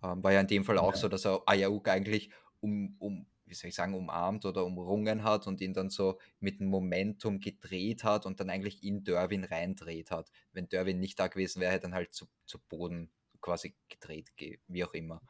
[0.03, 0.99] Ähm, war ja in dem Fall auch ja.
[0.99, 5.47] so, dass er Ayauk eigentlich um, um, wie soll ich sagen, umarmt oder umrungen hat
[5.47, 10.11] und ihn dann so mit dem Momentum gedreht hat und dann eigentlich in Derwin reindreht
[10.11, 10.31] hat.
[10.53, 14.31] Wenn Derwin nicht da gewesen wäre, hätte dann halt zu, zu Boden quasi gedreht,
[14.67, 15.21] wie auch immer.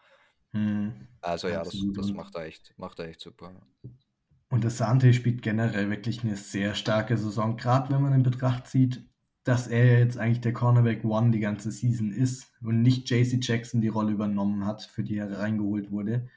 [0.52, 1.08] Mhm.
[1.22, 3.54] Also ja, das, das macht, er echt, macht er echt super.
[4.50, 8.68] Und der Sante spielt generell wirklich eine sehr starke Saison, gerade wenn man in Betracht
[8.68, 9.04] zieht,
[9.44, 13.82] dass er jetzt eigentlich der Cornerback One die ganze Season ist und nicht JC Jackson
[13.82, 16.30] die Rolle übernommen hat, für die er reingeholt wurde.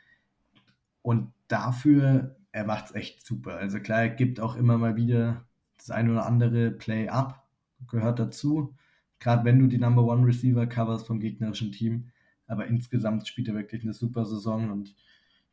[1.02, 3.56] Und dafür, er macht es echt super.
[3.56, 5.44] Also klar, er gibt auch immer mal wieder
[5.76, 7.46] das ein oder andere Play up,
[7.88, 8.74] gehört dazu.
[9.18, 12.10] Gerade wenn du die Number One Receiver coverst vom gegnerischen Team.
[12.46, 14.94] Aber insgesamt spielt er wirklich eine super Saison und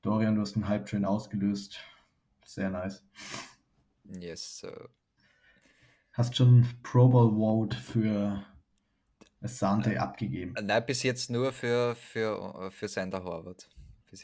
[0.01, 1.79] Dorian, du hast einen Hype-Train ausgelöst.
[2.45, 3.03] Sehr nice.
[4.03, 4.89] Yes, Sir.
[6.13, 8.43] Hast schon Pro Bowl Vote für
[9.41, 10.55] Asante äh, abgegeben?
[10.61, 13.69] Nein, bis jetzt nur für, für, für Sander Horvath.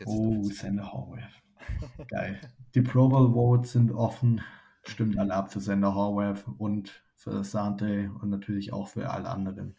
[0.06, 1.32] oh, Sander Horvath.
[2.10, 2.42] Geil.
[2.76, 4.42] Die Pro Bowl Votes sind offen.
[4.84, 9.76] Stimmt alle ab für Sander Horvath und für Sante und natürlich auch für alle anderen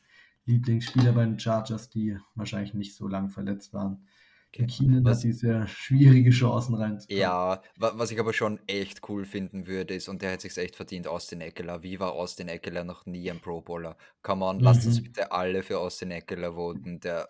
[0.47, 4.07] Lieblingsspieler bei den Chargers, die wahrscheinlich nicht so lange verletzt waren.
[4.53, 7.21] Keenan was, hat die sehr schwierige Chancen reinzukommen.
[7.21, 10.77] Ja, was ich aber schon echt cool finden würde, ist, und der hat sich echt
[10.77, 11.83] verdient, Austin Eckler.
[11.83, 13.97] Wie war Austin Eckler noch nie ein Pro Bowler?
[14.23, 14.63] Come on, mhm.
[14.63, 16.99] lasst uns bitte alle für Austin Eckler voten.
[17.01, 17.29] Der,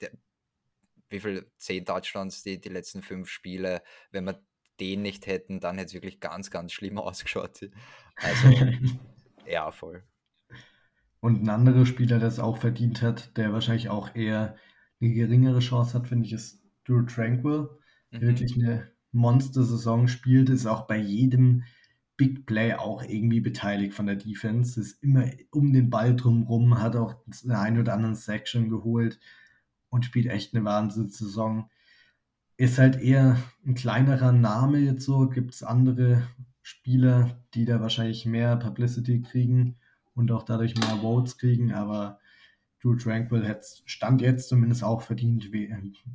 [0.00, 0.10] der,
[1.08, 1.50] wie viel?
[1.56, 3.82] Zehn Touchdowns die, die letzten fünf Spiele.
[4.12, 4.40] Wenn wir
[4.78, 7.68] den nicht hätten, dann hätte es wirklich ganz, ganz schlimm ausgeschaut.
[8.16, 8.48] Also,
[9.46, 10.04] ja, voll.
[11.20, 14.56] Und ein anderer Spieler, der es auch verdient hat, der wahrscheinlich auch eher
[15.00, 17.68] eine geringere Chance hat, finde ich, ist Drew Tranquil.
[18.10, 18.20] Mhm.
[18.20, 21.64] Wirklich eine Monster-Saison spielt, ist auch bei jedem
[22.16, 26.96] Big Play auch irgendwie beteiligt von der Defense, ist immer um den Ball drumherum, hat
[26.96, 29.20] auch den einen oder anderen Section geholt
[29.88, 31.70] und spielt echt eine Wahnsinns-Saison.
[32.56, 36.24] Ist halt eher ein kleinerer Name jetzt so, gibt es andere
[36.60, 39.76] Spieler, die da wahrscheinlich mehr Publicity kriegen
[40.14, 42.18] und auch dadurch mehr Votes kriegen, aber
[42.80, 45.50] Drew Tranquil hat Stand jetzt zumindest auch verdient,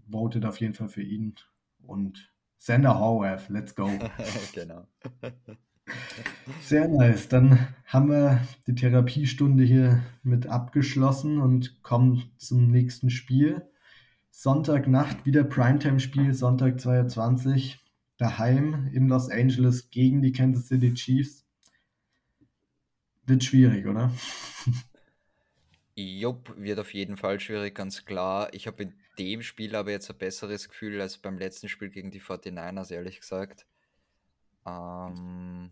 [0.09, 1.36] votet auf jeden Fall für ihn.
[1.82, 3.89] Und Sander Horvath, let's go.
[4.53, 4.88] genau.
[6.61, 7.28] Sehr nice.
[7.28, 13.68] Dann haben wir die Therapiestunde hier mit abgeschlossen und kommen zum nächsten Spiel.
[14.32, 17.80] Sonntagnacht wieder Primetime-Spiel, Sonntag 22,
[18.18, 21.45] daheim in Los Angeles gegen die Kansas City Chiefs.
[23.26, 24.11] Wird schwierig, oder?
[25.95, 28.51] Jupp, wird auf jeden Fall schwierig, ganz klar.
[28.53, 32.09] Ich habe in dem Spiel aber jetzt ein besseres Gefühl als beim letzten Spiel gegen
[32.09, 33.67] die 49ers, ehrlich gesagt.
[34.65, 35.71] Ähm,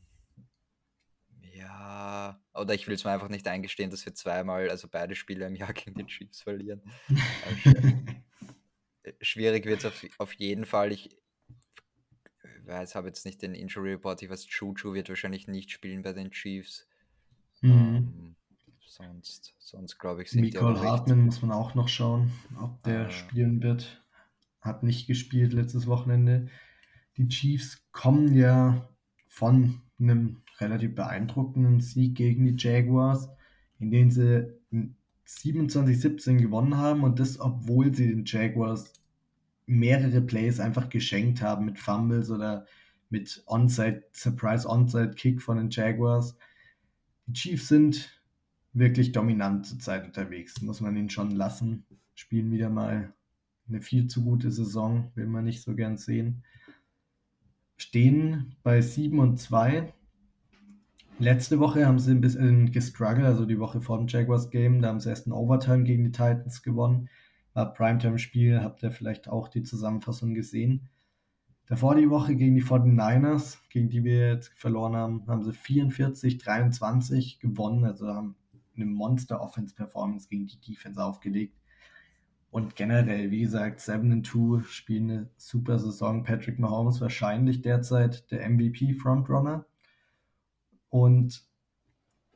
[1.53, 5.47] ja, oder ich will es mir einfach nicht eingestehen, dass wir zweimal, also beide Spiele
[5.47, 6.81] im Jahr gegen die Chiefs verlieren.
[9.21, 10.91] schwierig wird es auf, auf jeden Fall.
[10.91, 11.17] Ich
[12.65, 14.21] weiß, habe jetzt nicht den Injury Report.
[14.21, 16.87] Ich weiß, Juju wird wahrscheinlich nicht spielen bei den Chiefs.
[17.61, 17.71] Mhm.
[17.71, 18.35] Ähm,
[18.91, 22.29] Sonst, sonst glaube ich, sind Nicole die Hartmann muss man auch noch schauen,
[22.61, 23.09] ob der ah.
[23.09, 24.03] spielen wird.
[24.59, 26.49] Hat nicht gespielt letztes Wochenende.
[27.15, 28.89] Die Chiefs kommen ja
[29.29, 33.29] von einem relativ beeindruckenden Sieg gegen die Jaguars,
[33.79, 34.51] in dem sie
[35.25, 38.91] 27-17 gewonnen haben und das, obwohl sie den Jaguars
[39.67, 42.65] mehrere Plays einfach geschenkt haben mit Fumbles oder
[43.09, 46.35] mit Onside, Surprise Onside Kick von den Jaguars.
[47.27, 48.20] Die Chiefs sind
[48.73, 50.61] wirklich dominant zurzeit unterwegs.
[50.61, 51.85] Muss man ihn schon lassen.
[52.15, 53.13] Spielen wieder mal
[53.67, 56.43] eine viel zu gute Saison, will man nicht so gern sehen.
[57.77, 59.93] Stehen bei 7 und 2.
[61.19, 64.81] Letzte Woche haben sie ein bisschen gestruggelt, also die Woche vor dem Jaguars Game.
[64.81, 67.09] Da haben sie erst ein Overtime gegen die Titans gewonnen.
[67.53, 70.89] War Primetime-Spiel, habt ihr vielleicht auch die Zusammenfassung gesehen.
[71.67, 77.39] Davor die Woche gegen die 49ers, gegen die wir jetzt verloren haben, haben sie 44-23
[77.39, 78.35] gewonnen, also haben
[78.75, 81.57] eine Monster-Offense-Performance gegen die Defense aufgelegt.
[82.49, 86.23] Und generell, wie gesagt, 7-2 spielen eine super Saison.
[86.23, 89.65] Patrick Mahomes wahrscheinlich derzeit der MVP-Frontrunner.
[90.89, 91.43] Und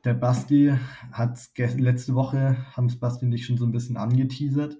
[0.04, 0.72] der Basti
[1.12, 4.78] hat letzte Woche, haben es Basti und ich schon so ein bisschen angeteasert.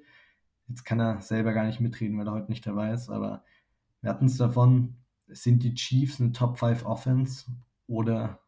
[0.68, 3.44] Jetzt kann er selber gar nicht mitreden, weil er heute nicht dabei ist, aber
[4.00, 4.96] wir hatten es davon,
[5.26, 7.46] sind die Chiefs eine Top 5 Offense
[7.86, 8.40] oder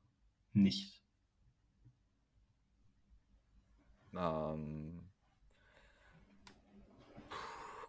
[0.53, 0.98] nicht?
[4.17, 5.09] Ähm,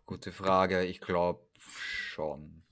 [0.05, 0.83] gute Frage.
[0.85, 2.63] Ich glaube schon.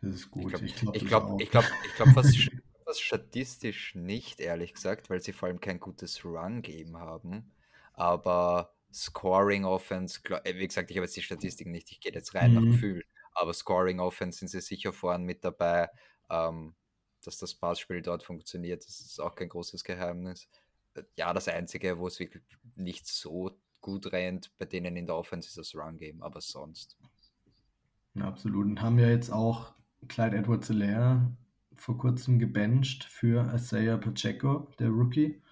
[0.00, 0.60] Das ist gut.
[0.62, 2.48] Ich glaube, ich glaube, ich glaube, ich glaube, was,
[2.84, 7.52] was statistisch nicht, ehrlich gesagt, weil sie vor allem kein gutes Run-Game haben.
[7.94, 12.34] Aber Scoring Offense, äh, wie gesagt, ich habe jetzt die Statistiken nicht, ich gehe jetzt
[12.34, 12.56] rein mhm.
[12.56, 13.04] nach Gefühl.
[13.32, 15.90] Aber Scoring Offense sind sie sicher vorne mit dabei.
[16.30, 16.74] Ähm,
[17.24, 20.48] dass das Passspiel dort funktioniert, das ist auch kein großes Geheimnis
[21.16, 22.44] ja, das Einzige, wo es wirklich
[22.76, 24.56] nicht so gut rennt.
[24.58, 26.96] Bei denen in der Offense ist das Run-Game, aber sonst.
[28.14, 28.66] Ja, absolut.
[28.66, 29.74] Und haben ja jetzt auch
[30.08, 31.30] Clyde Edwards-Helaire
[31.76, 35.42] vor kurzem gebencht für Isaiah Pacheco, der Rookie.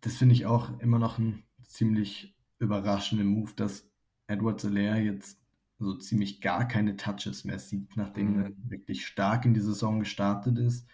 [0.00, 3.88] Das finde ich auch immer noch ein ziemlich überraschender Move, dass
[4.26, 5.40] Edwards Helaire jetzt
[5.78, 8.42] so ziemlich gar keine Touches mehr sieht, nachdem mhm.
[8.42, 10.86] er wirklich stark in die Saison gestartet ist.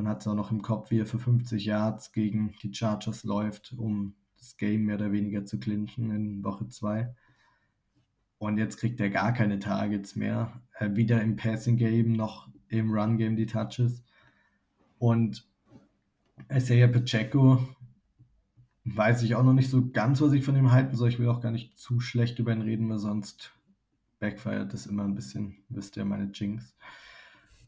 [0.00, 3.22] Man hat es auch noch im Kopf, wie er für 50 Yards gegen die Chargers
[3.22, 7.14] läuft, um das Game mehr oder weniger zu clinchen in Woche 2.
[8.38, 10.62] Und jetzt kriegt er gar keine Targets mehr.
[10.78, 14.02] Äh, weder im Passing Game noch im Run Game die Touches.
[14.98, 15.46] Und
[16.50, 17.62] Isaiah Pacheco
[18.86, 21.10] weiß ich auch noch nicht so ganz, was ich von ihm halten soll.
[21.10, 23.52] Ich will auch gar nicht zu schlecht über ihn reden, weil sonst
[24.18, 25.58] backfired das immer ein bisschen.
[25.68, 26.74] Wisst ihr, meine Jinx.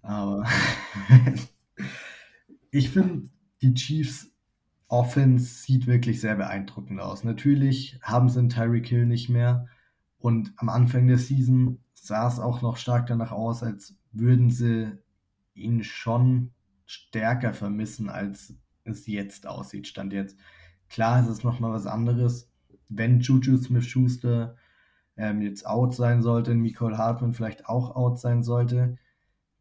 [0.00, 0.46] Aber
[2.72, 3.28] ich finde,
[3.60, 4.30] die Chiefs
[4.88, 7.22] Offense sieht wirklich sehr beeindruckend aus.
[7.22, 9.68] Natürlich haben sie einen Tyreek Hill nicht mehr.
[10.18, 14.92] Und am Anfang der Season sah es auch noch stark danach aus, als würden sie
[15.54, 16.50] ihn schon
[16.86, 18.54] stärker vermissen, als
[18.84, 19.86] es jetzt aussieht.
[19.86, 20.36] Stand jetzt.
[20.88, 22.50] Klar ist es nochmal was anderes,
[22.88, 24.56] wenn Juju Smith-Schuster
[25.16, 28.96] ähm, jetzt out sein sollte, Nicole Hartman vielleicht auch out sein sollte.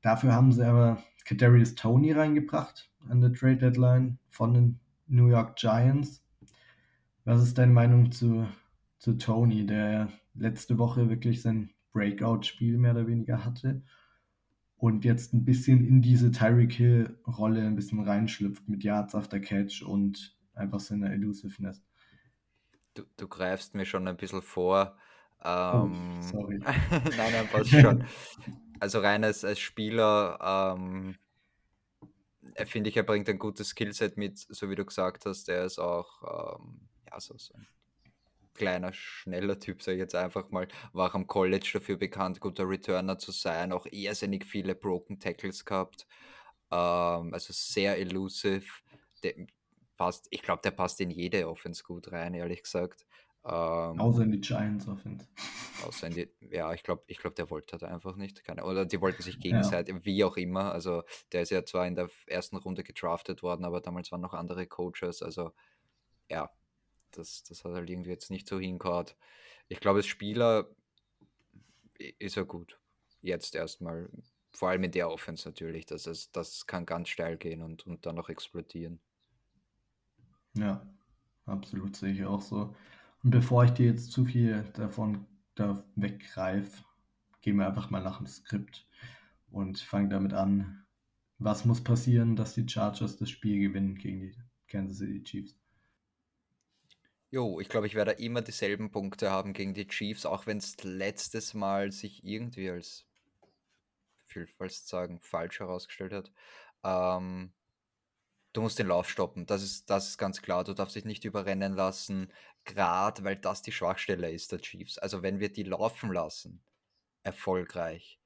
[0.01, 5.55] Dafür haben sie aber Kadarius Tony reingebracht an der Trade Deadline von den New York
[5.55, 6.23] Giants.
[7.25, 8.47] Was ist deine Meinung zu,
[8.97, 13.83] zu Tony, der letzte Woche wirklich sein Breakout-Spiel mehr oder weniger hatte
[14.77, 19.83] und jetzt ein bisschen in diese Tyreek Hill-Rolle ein bisschen reinschlüpft mit Yards after Catch
[19.83, 21.83] und einfach seiner Elusiveness.
[22.95, 24.97] Du, du greifst mir schon ein bisschen vor.
[25.43, 26.59] Oh, ähm, oh, sorry.
[26.63, 28.03] nein, nein, passt schon.
[28.81, 30.39] Also rein als, als Spieler
[30.75, 31.15] ähm,
[32.65, 35.47] finde ich, er bringt ein gutes Skillset mit, so wie du gesagt hast.
[35.49, 37.67] Er ist auch ähm, ja, so, so ein
[38.55, 40.67] kleiner, schneller Typ, sage ich jetzt einfach mal.
[40.93, 43.71] War auch am College dafür bekannt, guter Returner zu sein.
[43.71, 46.07] Auch irrsinnig viele Broken Tackles gehabt.
[46.71, 48.65] Ähm, also sehr elusive.
[49.21, 49.35] Der
[49.95, 53.05] passt, ich glaube, der passt in jede Offense gut rein, ehrlich gesagt.
[53.43, 55.27] Ähm, außer in die Giants Offense.
[55.87, 58.43] Außer in die, ja, ich glaube, ich glaub, der wollte halt einfach nicht.
[58.43, 60.05] Keine, oder die wollten sich gegenseitig, ja.
[60.05, 60.71] wie auch immer.
[60.71, 64.35] Also der ist ja zwar in der ersten Runde gedraftet worden, aber damals waren noch
[64.35, 65.23] andere Coaches.
[65.23, 65.51] Also
[66.29, 66.51] ja,
[67.09, 69.07] das, das hat halt irgendwie jetzt nicht so hingehauen.
[69.69, 70.69] Ich glaube, als Spieler
[71.97, 72.79] ist er gut.
[73.21, 74.09] Jetzt erstmal.
[74.53, 75.85] Vor allem in der Offense natürlich.
[75.85, 78.99] Das, ist, das kann ganz steil gehen und, und dann noch explodieren.
[80.53, 80.85] Ja,
[81.45, 82.75] absolut sehe ich auch so.
[83.23, 86.83] Und bevor ich dir jetzt zu viel davon da weggreife,
[87.41, 88.87] gehen wir einfach mal nach dem Skript
[89.51, 90.85] und fangen damit an.
[91.37, 94.35] Was muss passieren, dass die Chargers das Spiel gewinnen gegen die
[94.67, 95.57] Kansas City Chiefs?
[97.29, 100.83] Jo, ich glaube, ich werde immer dieselben Punkte haben gegen die Chiefs, auch wenn es
[100.83, 103.05] letztes Mal sich irgendwie als,
[104.57, 106.31] fast sagen, falsch herausgestellt hat.
[106.83, 107.53] Ähm,
[108.53, 109.45] du musst den Lauf stoppen.
[109.45, 110.63] Das ist, das ist ganz klar.
[110.63, 112.31] Du darfst dich nicht überrennen lassen,
[112.65, 114.97] gerade weil das die Schwachstelle ist der Chiefs.
[114.97, 116.63] Also wenn wir die laufen lassen,
[117.23, 118.19] erfolgreich,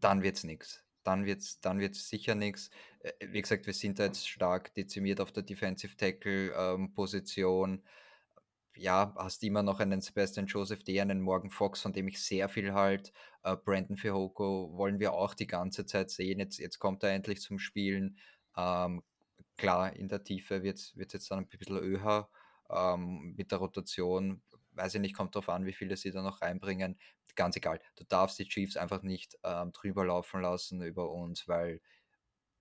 [0.00, 0.84] dann wird es nichts.
[1.04, 2.70] Dann wird es dann wird's sicher nichts.
[3.00, 7.70] Äh, wie gesagt, wir sind da jetzt stark dezimiert auf der Defensive Tackle-Position.
[7.72, 7.82] Ähm,
[8.76, 12.48] ja, hast immer noch einen Sebastian Joseph D., einen Morgan Fox, von dem ich sehr
[12.48, 13.12] viel halt.
[13.42, 16.38] Äh, Brandon Fihoko wollen wir auch die ganze Zeit sehen.
[16.38, 18.18] Jetzt, jetzt kommt er endlich zum Spielen.
[18.56, 19.02] Ähm,
[19.60, 22.28] klar, in der Tiefe wird es jetzt dann ein bisschen öher
[22.70, 24.42] ähm, mit der Rotation.
[24.72, 26.98] Weiß ich nicht, kommt darauf an, wie viele sie da noch reinbringen.
[27.36, 27.80] Ganz egal.
[27.96, 31.80] Du darfst die Chiefs einfach nicht ähm, drüber laufen lassen über uns, weil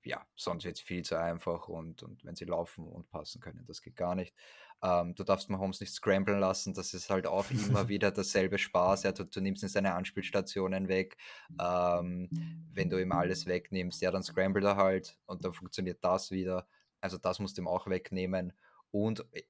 [0.03, 3.65] ja, sonst wird es viel zu einfach und, und wenn sie laufen und passen können,
[3.67, 4.33] das geht gar nicht.
[4.81, 9.03] Ähm, du darfst Mahomes nicht scramblen lassen, das ist halt auch immer wieder dasselbe Spaß.
[9.03, 11.17] Ja, du, du nimmst ihm seine Anspielstationen weg.
[11.59, 12.29] Ähm,
[12.71, 16.65] wenn du ihm alles wegnimmst, ja, dann scramble er halt und dann funktioniert das wieder.
[17.01, 18.53] Also das musst du ihm auch wegnehmen.
[18.91, 19.43] Und äh,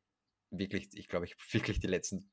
[0.49, 2.29] wirklich, ich glaube, ich wirklich die letzten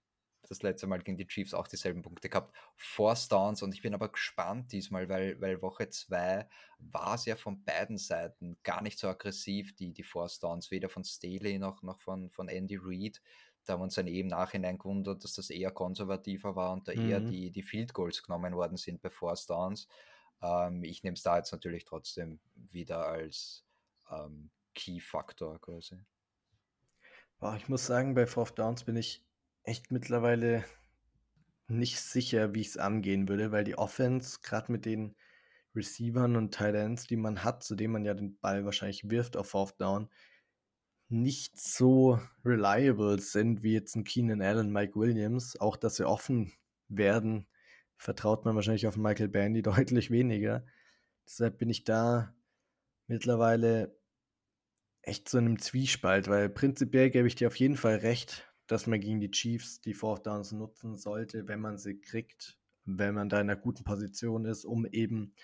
[0.48, 2.54] das letzte Mal gegen die Chiefs auch dieselben Punkte gehabt.
[2.76, 6.48] Force Downs und ich bin aber gespannt diesmal, weil, weil Woche 2
[6.78, 10.88] war es ja von beiden Seiten gar nicht so aggressiv, die, die Force Downs, weder
[10.88, 13.20] von Staley noch, noch von, von Andy Reid.
[13.64, 16.94] Da haben wir uns dann eben nachhinein gewundert, dass das eher konservativer war und da
[16.94, 17.10] mhm.
[17.10, 19.88] eher die, die Field Goals genommen worden sind bei Force Downs.
[20.42, 23.64] Ähm, ich nehme es da jetzt natürlich trotzdem wieder als
[24.10, 25.97] ähm, Key-Faktor quasi.
[27.39, 29.24] Boah, ich muss sagen, bei Fourth Downs bin ich
[29.64, 30.64] echt mittlerweile
[31.66, 35.16] nicht sicher, wie ich es angehen würde, weil die Offense, gerade mit den
[35.74, 39.37] Receivern und Tight Ends, die man hat, zu denen man ja den Ball wahrscheinlich wirft
[39.37, 40.09] auf Fourth Down,
[41.09, 46.53] nicht so reliable sind wie jetzt ein Keenan Allen, Mike Williams, auch dass sie offen
[46.89, 47.47] werden,
[47.97, 50.64] vertraut man wahrscheinlich auf Michael Bandy deutlich weniger.
[51.27, 52.35] Deshalb bin ich da
[53.09, 53.97] mittlerweile
[55.07, 58.86] echt so in einem Zwiespalt, weil prinzipiell gebe ich dir auf jeden Fall recht, dass
[58.86, 63.28] man gegen die Chiefs die Fourth Downs nutzen sollte, wenn man sie kriegt, wenn man
[63.28, 65.34] da in einer guten Position ist, um eben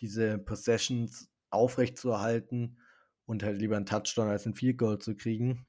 [0.00, 2.78] diese Possessions aufrechtzuerhalten
[3.26, 5.66] und halt lieber einen Touchdown als ein Field Goal zu kriegen.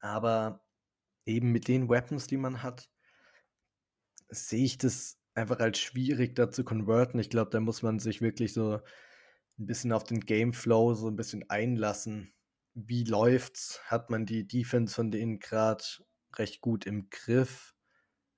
[0.00, 0.62] Aber
[1.24, 2.90] eben mit den Weapons, die man hat,
[4.28, 7.18] sehe ich das einfach als schwierig da zu converten.
[7.18, 8.80] Ich glaube, da muss man sich wirklich so
[9.58, 12.32] ein bisschen auf den Gameflow so ein bisschen einlassen.
[12.74, 13.80] Wie läuft's?
[13.86, 15.84] Hat man die Defense von denen gerade
[16.36, 17.74] recht gut im Griff?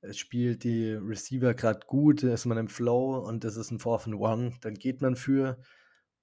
[0.01, 4.07] Es spielt die Receiver gerade gut, ist man im Flow und das ist ein Fourth
[4.07, 5.61] and One, dann geht man für.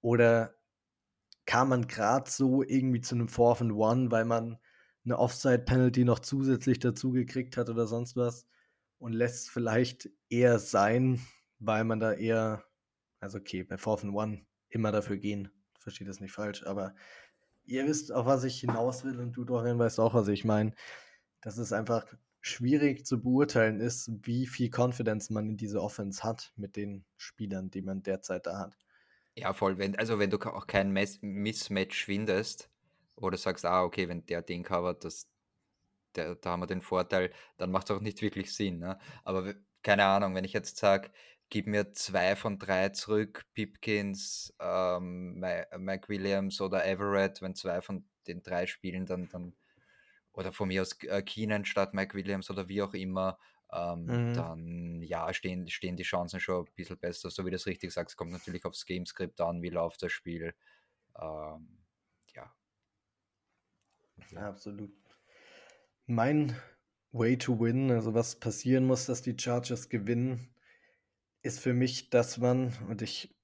[0.00, 0.54] Oder
[1.44, 4.58] kam man gerade so irgendwie zu einem Fourth and One, weil man
[5.04, 8.46] eine Offside-Penalty noch zusätzlich dazu gekriegt hat oder sonst was
[8.98, 11.20] und lässt vielleicht eher sein,
[11.58, 12.64] weil man da eher,
[13.20, 15.50] also okay, bei Fourth and One immer dafür gehen.
[15.78, 16.94] Versteht das nicht falsch, aber
[17.64, 20.72] ihr wisst, auf was ich hinaus will und du, Dorian, weißt auch, was ich meine.
[21.40, 22.06] Dass es einfach
[22.40, 27.70] schwierig zu beurteilen ist, wie viel Confidence man in diese Offense hat mit den Spielern,
[27.70, 28.76] die man derzeit da hat.
[29.34, 29.78] Ja, voll.
[29.78, 32.70] Wenn, also wenn du auch kein Mismatch findest
[33.16, 35.28] oder sagst, ah, okay, wenn der den covert, das,
[36.14, 38.78] der, da haben wir den Vorteil, dann macht es auch nicht wirklich Sinn.
[38.78, 38.98] Ne?
[39.24, 41.10] Aber keine Ahnung, wenn ich jetzt sage,
[41.48, 48.04] gib mir zwei von drei zurück, Pipkins, ähm, Mike Williams oder Everett, wenn zwei von
[48.26, 49.54] den drei spielen, dann, dann
[50.32, 53.38] oder von mir aus äh, Keenan statt Mike Williams oder wie auch immer,
[53.72, 54.34] ähm, mhm.
[54.34, 57.30] dann ja, stehen, stehen die Chancen schon ein bisschen besser.
[57.30, 60.54] So wie du es richtig sagst, kommt natürlich aufs Gamescript an, wie läuft das Spiel.
[61.20, 61.78] Ähm,
[62.34, 62.52] ja.
[64.30, 64.48] ja.
[64.48, 64.92] Absolut.
[66.06, 66.56] Mein
[67.12, 70.54] Way to win, also was passieren muss, dass die Chargers gewinnen,
[71.46, 73.34] ist für mich, dass man, und ich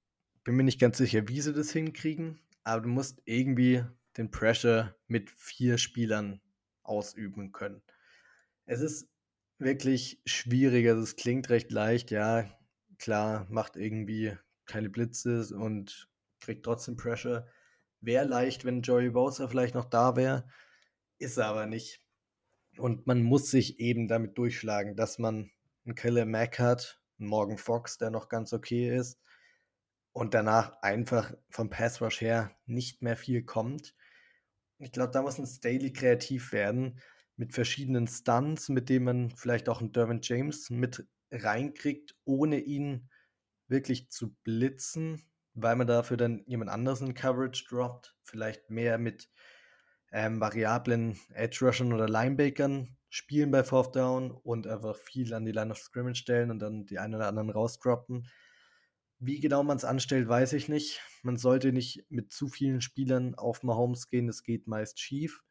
[0.43, 3.83] bin mir nicht ganz sicher, wie sie das hinkriegen, aber du musst irgendwie
[4.17, 6.41] den Pressure mit vier Spielern
[6.83, 7.81] ausüben können.
[8.65, 9.09] Es ist
[9.57, 10.87] wirklich schwierig.
[10.87, 12.45] Also es klingt recht leicht, ja,
[12.99, 16.09] klar, macht irgendwie keine Blitze und
[16.41, 17.47] kriegt trotzdem Pressure.
[18.01, 20.45] Wäre leicht, wenn Joey Bosa vielleicht noch da wäre,
[21.19, 22.01] ist er aber nicht.
[22.77, 25.51] Und man muss sich eben damit durchschlagen, dass man
[25.85, 29.19] einen Killer Mac hat, Morgan Fox, der noch ganz okay ist,
[30.11, 33.95] und danach einfach vom Pass Rush her nicht mehr viel kommt.
[34.77, 36.99] Ich glaube, da muss ein Staley kreativ werden
[37.35, 43.09] mit verschiedenen Stunts, mit denen man vielleicht auch einen Derwin James mit reinkriegt, ohne ihn
[43.67, 45.23] wirklich zu blitzen,
[45.55, 49.29] weil man dafür dann jemand anderes in Coverage droppt, vielleicht mehr mit
[50.11, 55.51] ähm, variablen Edge Rushern oder Linebackern spielen bei Fourth Down und einfach viel an die
[55.51, 58.27] Line of Scrimmage stellen und dann die einen oder anderen rausdroppen.
[59.19, 60.99] Wie genau man es anstellt, weiß ich nicht.
[61.21, 65.43] Man sollte nicht mit zu vielen Spielern auf Mahomes gehen, das geht meist schief.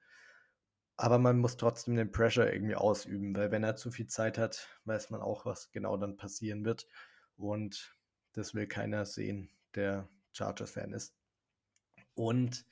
[0.96, 4.68] Aber man muss trotzdem den Pressure irgendwie ausüben, weil wenn er zu viel Zeit hat,
[4.84, 6.88] weiß man auch, was genau dann passieren wird.
[7.36, 7.94] Und
[8.32, 11.14] das will keiner sehen, der Chargers-Fan ist.
[12.14, 12.66] Und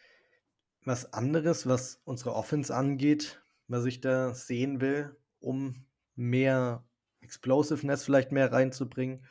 [0.84, 6.84] was anderes, was unsere Offense angeht, was ich da sehen will, um mehr
[7.20, 9.24] Explosiveness vielleicht mehr reinzubringen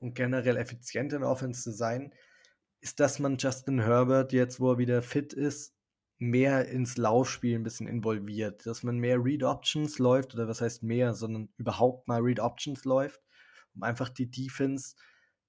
[0.00, 2.12] und generell effizienter in Offense zu sein,
[2.80, 5.74] ist, dass man Justin Herbert jetzt, wo er wieder fit ist,
[6.18, 10.82] mehr ins Laufspiel ein bisschen involviert, dass man mehr Read Options läuft oder was heißt
[10.82, 13.22] mehr, sondern überhaupt mal Read Options läuft,
[13.74, 14.94] um einfach die Defense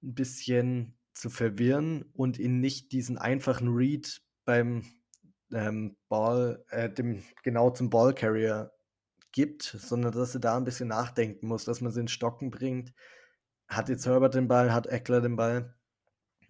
[0.02, 4.84] ein bisschen zu verwirren und ihnen nicht diesen einfachen Read beim
[5.52, 8.72] ähm, Ball, äh, dem genau zum Ballcarrier
[9.32, 12.92] gibt, sondern dass er da ein bisschen nachdenken muss, dass man sie in Stocken bringt.
[13.68, 15.74] Hat jetzt Herbert den Ball, hat Eckler den Ball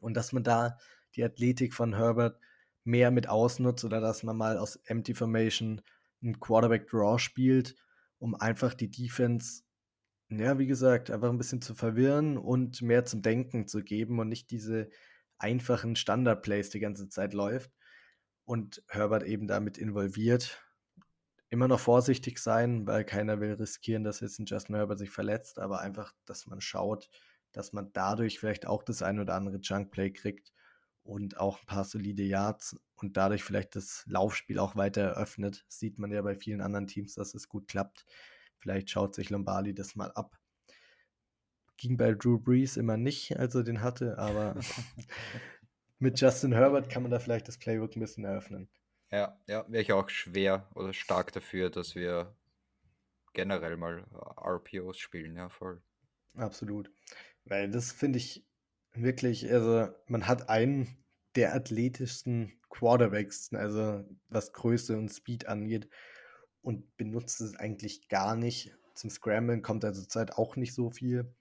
[0.01, 0.79] und dass man da
[1.17, 2.39] die Athletik von Herbert
[2.85, 5.83] mehr mit ausnutzt oder dass man mal aus Empty Formation
[6.23, 7.77] einen Quarterback Draw spielt,
[8.19, 9.63] um einfach die Defense,
[10.31, 14.29] ja, wie gesagt, einfach ein bisschen zu verwirren und mehr zum Denken zu geben und
[14.29, 14.89] nicht diese
[15.39, 17.71] einfachen Standard-Plays die ganze Zeit läuft.
[18.49, 20.65] Und Herbert eben damit involviert.
[21.51, 25.59] Immer noch vorsichtig sein, weil keiner will riskieren, dass jetzt ein Justin Herbert sich verletzt,
[25.59, 27.11] aber einfach, dass man schaut,
[27.53, 30.55] dass man dadurch vielleicht auch das ein oder andere Junk-Play kriegt
[31.03, 35.67] und auch ein paar solide Yards und dadurch vielleicht das Laufspiel auch weiter eröffnet.
[35.69, 38.07] Sieht man ja bei vielen anderen Teams, dass es gut klappt.
[38.57, 40.39] Vielleicht schaut sich Lombardi das mal ab.
[41.77, 44.57] Ging bei Drew Brees immer nicht, als er den hatte, aber
[45.99, 48.69] mit Justin Herbert kann man da vielleicht das Playbook ein bisschen eröffnen.
[49.11, 52.37] Ja, ja, wäre ich auch schwer oder stark dafür, dass wir
[53.33, 54.05] generell mal
[54.37, 55.83] RPOs spielen, ja, voll.
[56.35, 56.91] Absolut.
[57.45, 58.47] Weil das finde ich
[58.93, 61.05] wirklich, also man hat einen
[61.37, 65.89] der athletischsten Quarterbacks, also was Größe und Speed angeht,
[66.61, 68.75] und benutzt es eigentlich gar nicht.
[68.95, 71.33] Zum Scramblen kommt er zurzeit auch nicht so viel.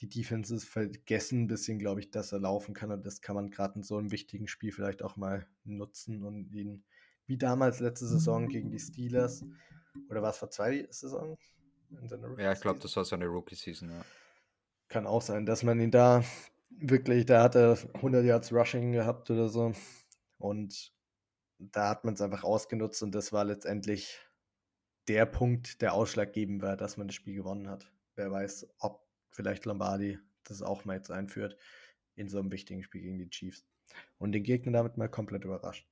[0.00, 3.50] Die Defenses vergessen ein bisschen, glaube ich, dass er laufen kann und das kann man
[3.50, 6.84] gerade in so einem wichtigen Spiel vielleicht auch mal nutzen und ihn,
[7.26, 9.44] wie damals letzte Saison gegen die Steelers,
[10.08, 11.36] oder war es vor zwei Saison?
[12.36, 14.04] Ja, ich glaube, das war seine Rookie-Season, ja.
[14.88, 16.22] Kann auch sein, dass man ihn da
[16.70, 19.72] wirklich, da hat er 100 Yards Rushing gehabt oder so.
[20.38, 20.92] Und
[21.58, 24.20] da hat man es einfach ausgenutzt und das war letztendlich
[25.08, 27.90] der Punkt, der ausschlaggebend war, dass man das Spiel gewonnen hat.
[28.14, 31.56] Wer weiß, ob vielleicht Lombardi das auch mal jetzt einführt
[32.14, 33.64] in so einem wichtigen Spiel gegen die Chiefs.
[34.18, 35.86] Und den Gegner damit mal komplett überrascht.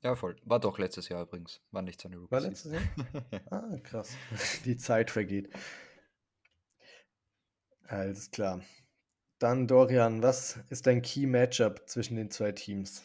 [0.00, 0.36] Ja, voll.
[0.44, 1.60] War doch letztes Jahr übrigens.
[1.72, 2.30] War nicht seine Rookie.
[2.30, 2.82] War letztes Jahr?
[3.50, 4.16] ah, krass.
[4.64, 5.50] Die Zeit vergeht.
[7.84, 8.62] Alles klar.
[9.38, 13.04] Dann Dorian, was ist dein Key Matchup zwischen den zwei Teams?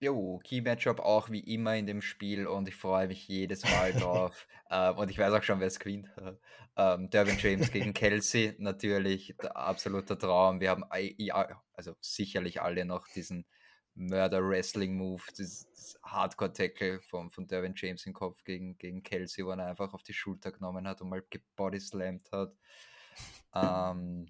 [0.00, 3.92] Jo, Key Matchup auch wie immer in dem Spiel und ich freue mich jedes Mal
[3.92, 4.46] drauf.
[4.70, 6.08] ähm, und ich weiß auch schon, wer es gewinnt.
[6.76, 10.60] ähm, Derwin James gegen Kelsey, natürlich der absolute Traum.
[10.60, 10.84] Wir haben
[11.16, 13.44] ja, also sicherlich alle noch diesen
[13.94, 19.44] Murder Wrestling Move, das Hardcore Tackle von, von Derwin James im Kopf gegen, gegen Kelsey,
[19.44, 21.24] wo er einfach auf die Schulter genommen hat und mal
[21.56, 22.54] bodyslammed hat.
[23.52, 24.28] Ähm,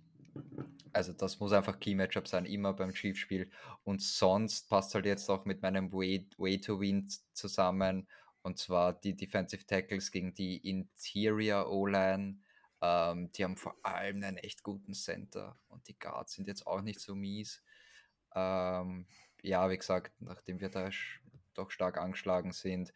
[0.98, 3.48] also das muss einfach Key Matchup sein, immer beim Chiefs-Spiel.
[3.84, 8.08] Und sonst passt halt jetzt auch mit meinem Way, Way to Win zusammen.
[8.42, 12.40] Und zwar die Defensive Tackles gegen die Interior O-Line.
[12.80, 15.56] Ähm, die haben vor allem einen echt guten Center.
[15.68, 17.62] Und die Guards sind jetzt auch nicht so mies.
[18.34, 19.06] Ähm,
[19.42, 20.90] ja, wie gesagt, nachdem wir da
[21.54, 22.92] doch stark angeschlagen sind,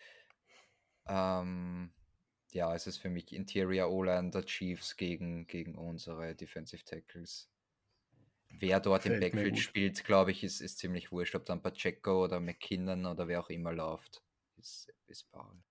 [1.06, 1.92] ähm,
[2.50, 7.51] ja, es ist für mich Interior O-Line der Chiefs gegen, gegen unsere Defensive Tackles.
[8.58, 12.24] Wer dort Fällt im Backfield spielt, glaube ich, ist, ist ziemlich wurscht, ob dann Pacheco
[12.24, 14.22] oder McKinnon oder wer auch immer läuft.
[14.58, 15.62] Ist, ist Paul.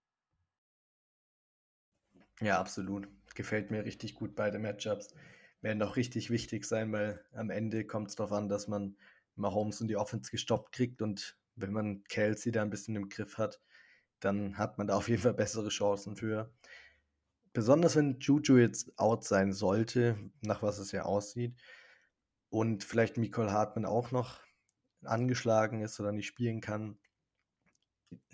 [2.42, 3.08] Ja, absolut.
[3.36, 5.14] Gefällt mir richtig gut beide Matchups.
[5.62, 8.98] Werden auch richtig wichtig sein, weil am Ende kommt es darauf an, dass man
[9.36, 13.38] Mahomes und die Offense gestoppt kriegt und wenn man Kelsey da ein bisschen im Griff
[13.38, 13.62] hat,
[14.20, 16.52] dann hat man da auf jeden Fall bessere Chancen für.
[17.54, 21.54] Besonders wenn Juju jetzt out sein sollte, nach was es ja aussieht,
[22.52, 24.42] und vielleicht Nicole Hartmann auch noch
[25.04, 27.00] angeschlagen ist oder nicht spielen kann,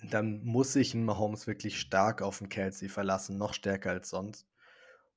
[0.09, 4.49] dann muss sich ein Mahomes wirklich stark auf den Kelsey verlassen, noch stärker als sonst.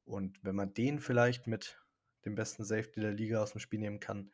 [0.04, 1.80] Und wenn man den vielleicht mit
[2.26, 4.30] dem besten Safety der Liga aus dem Spiel nehmen kann,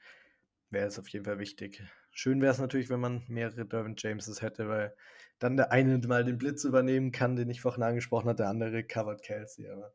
[0.71, 1.83] wäre es auf jeden Fall wichtig.
[2.11, 4.97] Schön wäre es natürlich, wenn man mehrere Derwin Jameses hätte, weil
[5.39, 8.83] dann der eine mal den Blitz übernehmen kann, den ich vorhin angesprochen habe, der andere
[8.83, 9.69] covered Kelsey.
[9.71, 9.93] Aber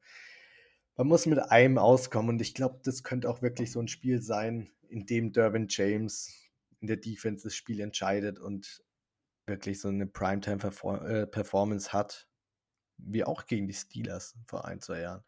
[0.96, 4.22] man muss mit einem auskommen und ich glaube, das könnte auch wirklich so ein Spiel
[4.22, 6.34] sein, in dem Derwin James
[6.80, 8.84] in der Defense das Spiel entscheidet und
[9.46, 12.28] wirklich so eine Primetime-Performance äh, hat,
[12.98, 15.24] wie auch gegen die Steelers vor ein, zwei Jahren.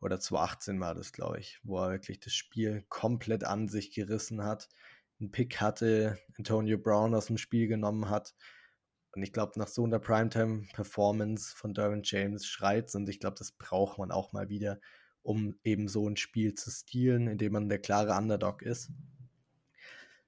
[0.00, 4.44] Oder 2018 war das, glaube ich, wo er wirklich das Spiel komplett an sich gerissen
[4.44, 4.68] hat
[5.20, 8.34] einen Pick hatte, Antonio Brown aus dem Spiel genommen hat.
[9.16, 13.50] Und ich glaube, nach so einer Primetime-Performance von Derwin James schreit und ich glaube, das
[13.50, 14.78] braucht man auch mal wieder,
[15.22, 18.90] um eben so ein Spiel zu stehlen, indem man der klare Underdog ist.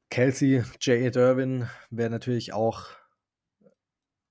[0.09, 1.15] Kelsey, J.
[1.15, 2.87] Derwin wäre natürlich auch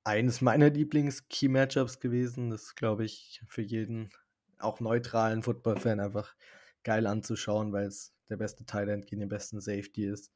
[0.03, 2.49] eines meiner Lieblings-Key-Matchups gewesen.
[2.49, 4.09] Das glaube ich für jeden,
[4.57, 6.35] auch neutralen Football-Fan, einfach
[6.83, 10.31] geil anzuschauen, weil es der beste Thailand gegen den besten Safety ist.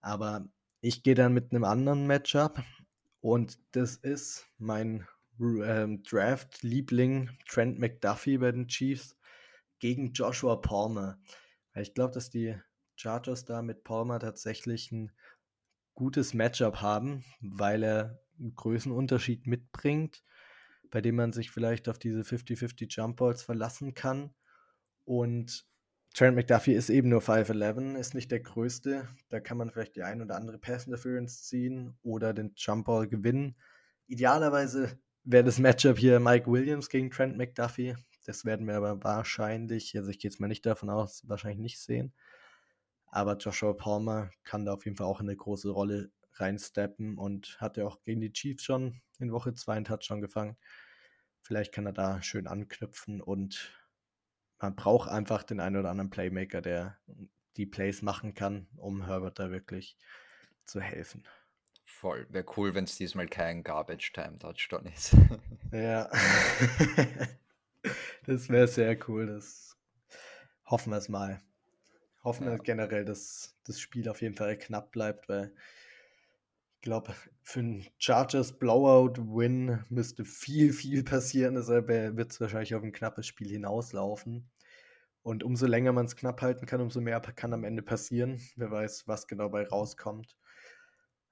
[0.00, 0.48] Aber
[0.80, 2.62] ich gehe dann mit einem anderen Matchup
[3.26, 5.04] und das ist mein
[5.40, 9.16] ähm, Draft-Liebling Trent McDuffie bei den Chiefs
[9.80, 11.18] gegen Joshua Palmer.
[11.74, 12.56] Ich glaube, dass die
[12.94, 15.10] Chargers da mit Palmer tatsächlich ein
[15.94, 20.22] gutes Matchup haben, weil er einen Größenunterschied mitbringt,
[20.92, 24.36] bei dem man sich vielleicht auf diese 50-50 Jump Balls verlassen kann.
[25.04, 25.66] Und
[26.16, 29.06] Trent McDuffie ist eben nur 5'11, ist nicht der größte.
[29.28, 33.06] Da kann man vielleicht die ein oder andere Pass Interference ziehen oder den Jump Ball
[33.06, 33.54] gewinnen.
[34.06, 37.96] Idealerweise wäre das Matchup hier Mike Williams gegen Trent McDuffie.
[38.24, 41.80] Das werden wir aber wahrscheinlich, also ich gehe jetzt mal nicht davon aus, wahrscheinlich nicht
[41.80, 42.14] sehen.
[43.08, 47.60] Aber Joshua Palmer kann da auf jeden Fall auch in eine große Rolle reinsteppen und
[47.60, 50.56] hat ja auch gegen die Chiefs schon in Woche 2 einen Touchdown gefangen.
[51.42, 53.85] Vielleicht kann er da schön anknüpfen und
[54.58, 56.98] man braucht einfach den einen oder anderen Playmaker, der
[57.56, 59.96] die Plays machen kann, um Herbert da wirklich
[60.66, 61.24] zu helfen.
[61.84, 62.26] Voll.
[62.30, 65.16] Wäre cool, wenn es diesmal kein Garbage-Time-Touchdown ist.
[65.72, 66.10] Ja.
[68.26, 69.26] das wäre sehr cool.
[69.26, 69.76] Das
[70.66, 71.40] hoffen wir es mal.
[72.24, 72.58] Hoffen wir Ja.
[72.58, 75.54] generell, dass das Spiel auf jeden Fall knapp bleibt, weil
[76.86, 81.54] glaube, für einen Chargers Blowout-Win müsste viel, viel passieren.
[81.56, 84.48] Deshalb wird es wahrscheinlich auf ein knappes Spiel hinauslaufen.
[85.22, 88.40] Und umso länger man es knapp halten kann, umso mehr kann am Ende passieren.
[88.54, 90.36] Wer weiß, was genau bei rauskommt.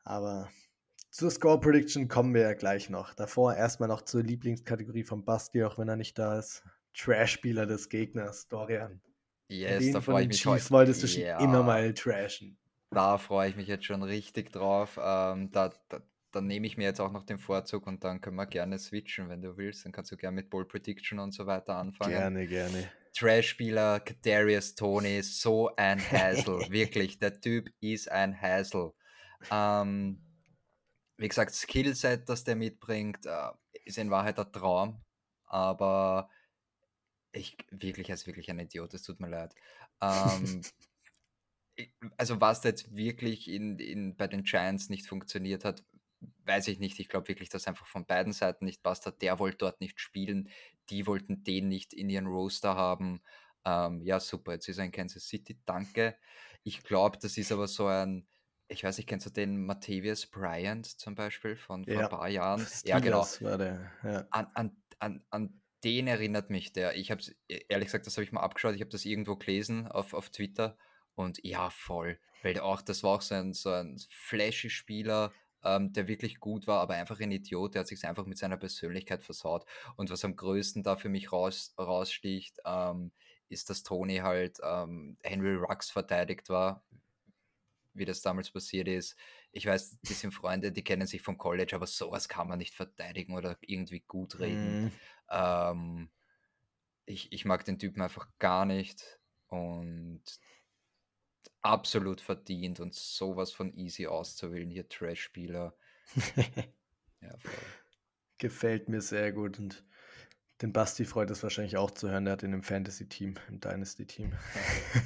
[0.02, 0.50] Aber
[1.10, 3.14] zur Score Prediction kommen wir ja gleich noch.
[3.14, 6.64] Davor erstmal noch zur Lieblingskategorie von Basti, auch wenn er nicht da ist.
[6.94, 9.00] Trash-Spieler des Gegners, Dorian.
[9.48, 10.70] Yes, Den da von den Chiefs heute.
[10.70, 11.38] wolltest du schon Ja.
[11.38, 12.58] immer mal trashen.
[12.94, 14.98] Da freue ich mich jetzt schon richtig drauf.
[15.02, 16.00] Ähm, da, da,
[16.32, 19.28] dann nehme ich mir jetzt auch noch den Vorzug und dann können wir gerne switchen,
[19.28, 19.84] wenn du willst.
[19.84, 22.12] Dann kannst du gerne mit Ball Prediction und so weiter anfangen.
[22.12, 22.90] Gerne, gerne.
[23.16, 26.70] Trash-Spieler, Kadarius Tony, so ein Hassel.
[26.70, 28.92] Wirklich, der Typ ist ein Hassel.
[29.50, 30.20] Ähm,
[31.16, 33.50] wie gesagt, Skillset, das der mitbringt, äh,
[33.84, 35.00] ist in Wahrheit ein Traum.
[35.46, 36.28] Aber
[37.32, 39.54] ich wirklich, er ist wirklich ein Idiot, es tut mir leid.
[40.00, 40.62] Ähm,
[42.16, 45.82] also was da jetzt wirklich in, in, bei den Giants nicht funktioniert hat,
[46.44, 46.98] weiß ich nicht.
[47.00, 49.22] Ich glaube wirklich, dass einfach von beiden Seiten nicht passt hat.
[49.22, 50.48] Der wollte dort nicht spielen,
[50.90, 53.22] die wollten den nicht in ihren Roster haben.
[53.64, 56.16] Ähm, ja, super, jetzt ist er in Kansas City, danke.
[56.62, 58.26] Ich glaube, das ist aber so ein,
[58.68, 62.28] ich weiß nicht, kennst du den Matthäus Bryant zum Beispiel von vor Ja, ein paar
[62.28, 62.66] Jahren?
[62.84, 63.24] Ja, genau.
[63.24, 63.92] Steelers war der.
[64.02, 64.26] Ja.
[64.30, 66.96] An, an, an, an den erinnert mich der.
[66.96, 68.74] Ich habe es, ehrlich gesagt, das habe ich mal abgeschaut.
[68.74, 70.78] Ich habe das irgendwo gelesen auf, auf Twitter.
[71.14, 72.18] Und ja, voll.
[72.42, 76.66] Weil auch, das war auch so ein, so ein flashy Spieler, ähm, der wirklich gut
[76.66, 77.74] war, aber einfach ein Idiot.
[77.74, 79.64] Der hat sich einfach mit seiner Persönlichkeit versaut.
[79.96, 83.12] Und was am größten da für mich raus, raussticht, ähm,
[83.48, 86.84] ist, dass Tony halt ähm, Henry Rux verteidigt war,
[87.92, 89.16] wie das damals passiert ist.
[89.52, 92.74] Ich weiß, die sind Freunde, die kennen sich vom College, aber sowas kann man nicht
[92.74, 94.84] verteidigen oder irgendwie gut reden.
[94.84, 94.92] Mhm.
[95.30, 96.10] Ähm,
[97.06, 100.22] ich, ich mag den Typen einfach gar nicht und
[101.64, 105.74] absolut verdient und sowas von easy auszuwählen, hier Trash-Spieler.
[107.20, 107.30] Ja.
[108.36, 109.82] Gefällt mir sehr gut und
[110.60, 112.26] den Basti freut es wahrscheinlich auch zu hören.
[112.26, 114.34] Der hat ihn im Fantasy-Team, im Dynasty-Team.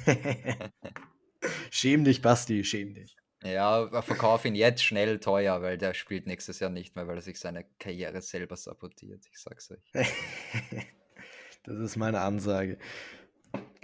[1.71, 3.15] schäm dich, Basti, schäm dich.
[3.41, 7.21] Ja, verkauf ihn jetzt schnell teuer, weil der spielt nächstes Jahr nicht mehr, weil er
[7.21, 9.25] sich seine Karriere selber sabotiert.
[9.31, 9.93] Ich sag's euch.
[11.63, 12.79] Das ist meine Ansage.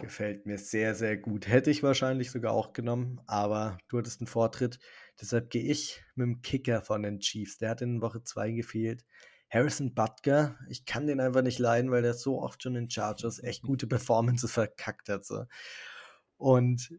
[0.05, 1.47] Gefällt mir sehr, sehr gut.
[1.47, 4.77] Hätte ich wahrscheinlich sogar auch genommen, aber du hattest einen Vortritt.
[5.19, 7.57] Deshalb gehe ich mit dem Kicker von den Chiefs.
[7.57, 9.03] Der hat in Woche 2 gefehlt.
[9.49, 13.41] Harrison Butker, ich kann den einfach nicht leiden, weil der so oft schon in Chargers
[13.41, 15.25] echt gute Performances verkackt hat.
[15.25, 15.45] So.
[16.37, 16.93] Und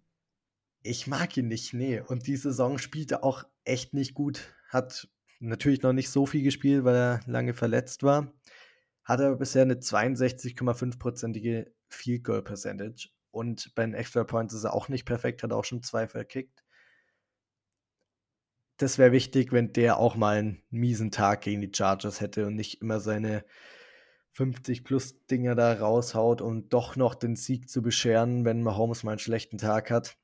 [0.83, 2.01] ich mag ihn nicht, nee.
[2.01, 4.53] Und die Saison spielt er auch echt nicht gut.
[4.69, 5.07] Hat
[5.39, 8.35] natürlich noch nicht so viel gespielt, weil er lange verletzt war.
[9.05, 13.09] Hat aber bisher eine 62,5%ige Field Goal Percentage.
[13.31, 16.65] Und bei den Extra Points ist er auch nicht perfekt, hat auch schon zwei verkickt.
[18.79, 22.55] Das wäre wichtig, wenn der auch mal einen miesen Tag gegen die Chargers hätte und
[22.57, 23.45] nicht immer seine
[24.33, 29.13] 50 plus Dinger da raushaut, um doch noch den Sieg zu bescheren, wenn Mahomes mal
[29.13, 30.19] einen schlechten Tag hat.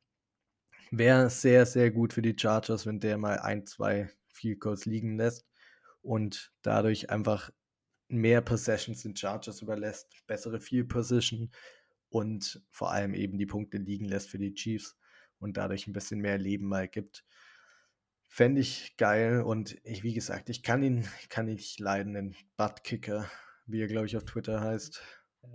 [0.91, 5.17] Wäre sehr, sehr gut für die Chargers, wenn der mal ein, zwei Field Goals liegen
[5.17, 5.47] lässt
[6.03, 7.51] und dadurch einfach
[8.13, 11.51] mehr Possessions den Chargers überlässt, bessere Field Position
[12.09, 14.97] und vor allem eben die Punkte liegen lässt für die Chiefs
[15.39, 17.25] und dadurch ein bisschen mehr Leben mal gibt.
[18.29, 22.37] Fände ich geil und ich, wie gesagt, ich kann ihn, kann ihn nicht leiden, den
[22.57, 23.31] Buttkicker,
[23.67, 25.03] wie er, glaube ich, auf Twitter heißt.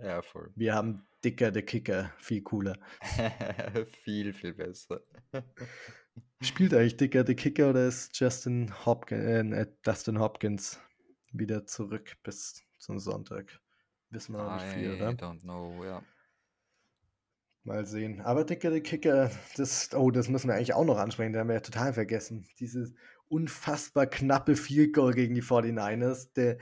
[0.02, 0.50] Ja, voll.
[0.54, 2.78] Wir haben Dicker der Kicker, viel cooler.
[4.04, 5.00] viel, viel besser.
[6.42, 10.78] Spielt eigentlich Dicker der Kicker oder ist Justin Hopkins, äh, Dustin Hopkins
[11.32, 13.60] wieder zurück bis zum Sonntag?
[14.10, 15.10] Wissen wir noch nicht viel, I oder?
[15.10, 16.02] don't know, ja.
[17.64, 18.22] Mal sehen.
[18.22, 21.48] Aber Dicker der Kicker, das, oh, das müssen wir eigentlich auch noch ansprechen, da haben
[21.48, 22.46] wir ja total vergessen.
[22.58, 22.94] Dieses
[23.28, 26.58] unfassbar knappe Field Goal gegen die 49ers, der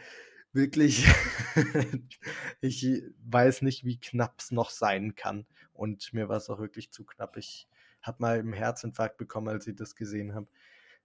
[0.52, 1.06] wirklich,
[2.60, 5.46] ich weiß nicht, wie knapp es noch sein kann.
[5.72, 7.36] Und mir war es auch wirklich zu knapp.
[7.36, 7.68] Ich
[8.02, 10.48] habe mal einen Herzinfarkt bekommen, als ich das gesehen habe.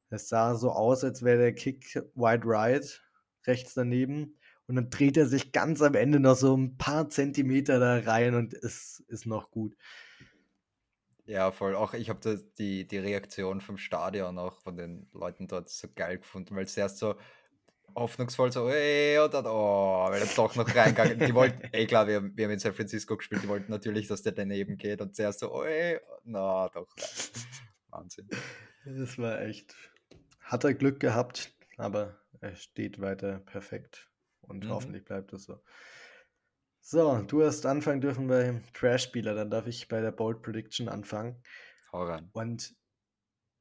[0.09, 3.01] Es sah so aus, als wäre der Kick wide right,
[3.45, 4.37] rechts daneben.
[4.67, 8.35] Und dann dreht er sich ganz am Ende noch so ein paar Zentimeter da rein
[8.35, 9.75] und es ist noch gut.
[11.25, 11.75] Ja, voll.
[11.75, 16.19] Auch ich habe die, die Reaktion vom Stadion auch von den Leuten dort so geil
[16.19, 17.15] gefunden, weil es erst so
[17.95, 22.07] hoffnungsvoll so, ey, und dann, oh, weil er doch noch reingegangen Die wollten, ey, klar,
[22.07, 25.15] wir, wir haben in San Francisco gespielt, die wollten natürlich, dass der daneben geht und
[25.15, 26.87] zuerst so, oh, ey, na, doch,
[27.89, 28.29] Wahnsinn.
[28.85, 29.75] Das war echt
[30.51, 34.11] hat er Glück gehabt, aber er steht weiter perfekt
[34.41, 34.69] und Mhm.
[34.69, 35.61] hoffentlich bleibt es so.
[36.81, 41.41] So, du hast anfangen dürfen beim Trash-Spieler, dann darf ich bei der Bold Prediction anfangen.
[41.91, 42.29] Hau rein.
[42.33, 42.75] Und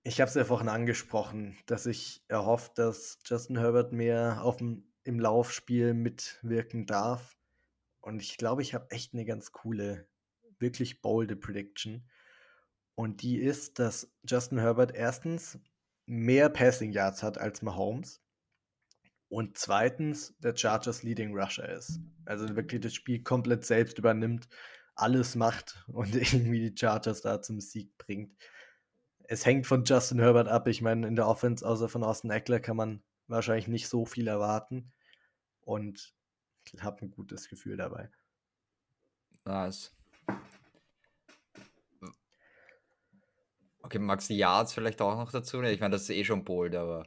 [0.03, 4.91] ich habe es ja vorhin angesprochen, dass ich erhofft, dass Justin Herbert mehr auf dem,
[5.05, 7.37] im Laufspiel mitwirken darf.
[8.01, 10.09] Und ich glaube, ich habe echt eine ganz coole,
[10.59, 12.09] wirklich bolde Prediction.
[12.95, 15.59] Und die ist, dass Justin Herbert erstens
[16.07, 18.23] mehr Passing Yards hat als Mahomes.
[19.31, 22.01] Und zweitens der Chargers Leading Rusher ist.
[22.27, 24.49] Also wirklich das Spiel komplett selbst übernimmt,
[24.97, 28.37] alles macht und irgendwie die Chargers da zum Sieg bringt.
[29.23, 30.67] Es hängt von Justin Herbert ab.
[30.67, 34.27] Ich meine, in der Offense, außer von Austin Eckler, kann man wahrscheinlich nicht so viel
[34.27, 34.93] erwarten.
[35.61, 36.13] Und
[36.65, 38.11] ich habe ein gutes Gefühl dabei.
[39.45, 39.95] Nice.
[43.83, 45.63] Okay, Max Yards vielleicht auch noch dazu?
[45.63, 47.07] Ich meine, das ist eh schon bold, aber.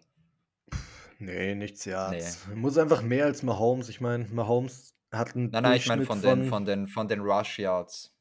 [1.25, 2.47] Nee, nichts Yards.
[2.49, 2.55] Nee.
[2.55, 3.89] Muss einfach mehr als Mahomes.
[3.89, 5.49] Ich meine, Mahomes hat einen.
[5.51, 8.13] Nein, nein, ich meine von, von, den, von, den, von den Rush Yards.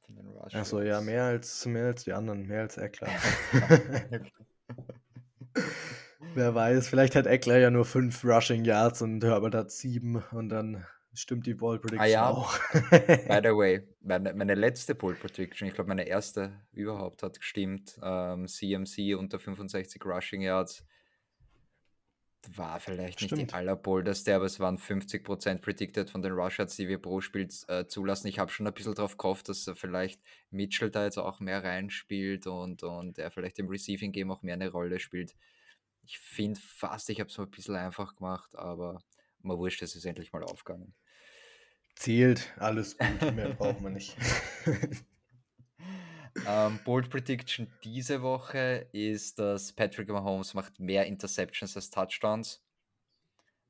[0.53, 3.09] Achso, ja, mehr als, mehr als die anderen, mehr als Eckler.
[6.35, 10.49] Wer weiß, vielleicht hat Eckler ja nur fünf Rushing Yards und Herbert hat sieben und
[10.49, 12.29] dann stimmt die Ball Prediction ah, ja.
[12.29, 12.59] auch.
[12.91, 17.99] By the way, meine, meine letzte Ball Prediction, ich glaube meine erste überhaupt hat gestimmt,
[18.03, 20.85] ähm, CMC unter 65 Rushing Yards
[22.57, 23.33] war vielleicht Stimmt.
[23.33, 27.49] nicht die allerboldeste, aber es waren 50% predicted von den Rushers, die wir pro Spiel
[27.69, 28.29] äh, zulassen.
[28.29, 30.21] Ich habe schon ein bisschen drauf gehofft, dass er vielleicht
[30.51, 34.55] Mitchell da jetzt auch mehr reinspielt und, und er vielleicht im Receiving Game auch mehr
[34.55, 35.37] eine Rolle spielt.
[36.05, 39.03] Ich finde fast, ich habe es mal ein bisschen einfach gemacht, aber
[39.41, 40.95] mal wurscht, es ist endlich mal aufgegangen.
[41.95, 44.17] Zählt, alles gut, mehr braucht man nicht.
[46.47, 52.63] Ähm, Bold Prediction diese Woche ist, dass Patrick Mahomes macht mehr Interceptions als Touchdowns.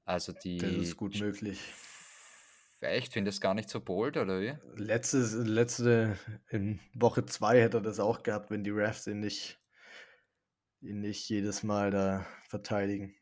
[0.05, 0.59] Also die.
[0.59, 1.61] Das ist gut möglich.
[2.81, 3.13] Echt?
[3.13, 4.55] Finde es gar nicht so bold, oder wie?
[4.75, 6.19] Letzte, letzte
[6.51, 9.61] in Woche 2 hätte er das auch gehabt, wenn die Refs ihn nicht,
[10.81, 13.15] ihn nicht jedes Mal da verteidigen.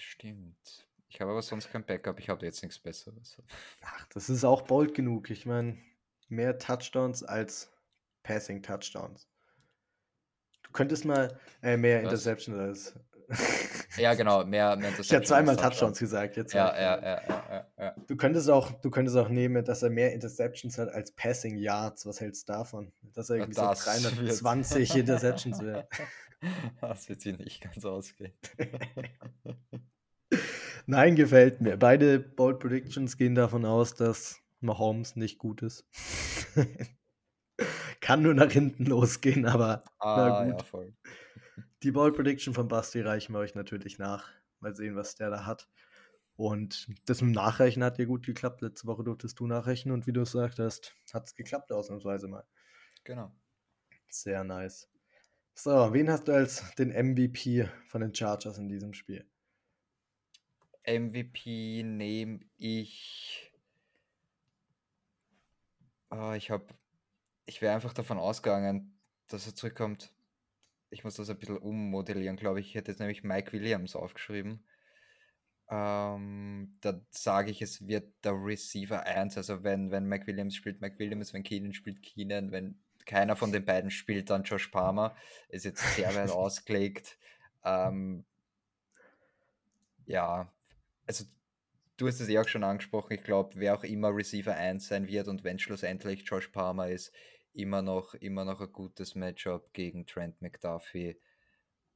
[0.00, 0.88] Stimmt.
[1.08, 3.40] Ich habe aber sonst kein Backup, ich habe jetzt nichts Besseres.
[3.82, 5.30] Ach, das ist auch bold genug.
[5.30, 5.78] Ich meine,
[6.28, 7.72] mehr Touchdowns als
[8.26, 9.28] Passing Touchdowns.
[10.64, 12.02] Du könntest mal äh, mehr?
[12.02, 12.94] Interceptions als.
[13.98, 16.36] ja, genau, mehr, mehr Ich habe zweimal Touchdowns gesagt.
[16.36, 19.90] Jetzt ja, ja, ja, ja, ja, Du könntest auch, du könntest auch nehmen, dass er
[19.90, 22.04] mehr Interceptions hat als Passing Yards.
[22.06, 22.92] Was hältst du davon?
[23.14, 25.08] Dass er irgendwie das so 320 wird.
[25.08, 25.86] Interceptions will.
[26.82, 28.34] Das wird sie nicht ganz ausgehen.
[30.86, 31.78] Nein, gefällt mir.
[31.78, 35.86] Beide Bold Predictions gehen davon aus, dass Mahomes nicht gut ist.
[38.00, 40.60] Kann nur nach hinten losgehen, aber ah, na gut.
[40.60, 40.94] Ja, voll.
[41.82, 44.30] Die Ball Prediction von Basti reichen wir euch natürlich nach.
[44.60, 45.68] Mal sehen, was der da hat.
[46.36, 48.60] Und das mit dem Nachreichen hat ja gut geklappt.
[48.60, 52.28] Letzte Woche durftest du nachrechnen und wie du es gesagt hast, hat es geklappt ausnahmsweise
[52.28, 52.44] mal.
[53.04, 53.32] Genau.
[54.08, 54.88] Sehr nice.
[55.54, 59.26] So, wen hast du als den MVP von den Chargers in diesem Spiel?
[60.86, 63.50] MVP nehme ich.
[66.10, 66.66] Oh, ich habe
[67.46, 68.98] ich wäre einfach davon ausgegangen,
[69.28, 70.12] dass er zurückkommt.
[70.90, 72.68] Ich muss das ein bisschen ummodellieren, glaube ich.
[72.68, 74.64] Ich hätte jetzt nämlich Mike Williams aufgeschrieben.
[75.68, 79.36] Ähm, da sage ich, es wird der Receiver 1.
[79.36, 83.52] Also wenn, wenn Mike Williams spielt, Mike Williams, wenn Keenan spielt, Keenan, wenn keiner von
[83.52, 85.16] den beiden spielt, dann Josh Palmer.
[85.48, 87.18] Ist jetzt sehr weit ausgelegt.
[87.64, 88.24] Ähm,
[90.06, 90.52] ja,
[91.06, 91.24] also
[91.96, 93.14] du hast es ja auch schon angesprochen.
[93.14, 97.12] Ich glaube, wer auch immer Receiver 1 sein wird und wenn schlussendlich Josh Palmer ist,
[97.56, 101.20] immer noch, immer noch ein gutes Matchup gegen Trent McDuffie.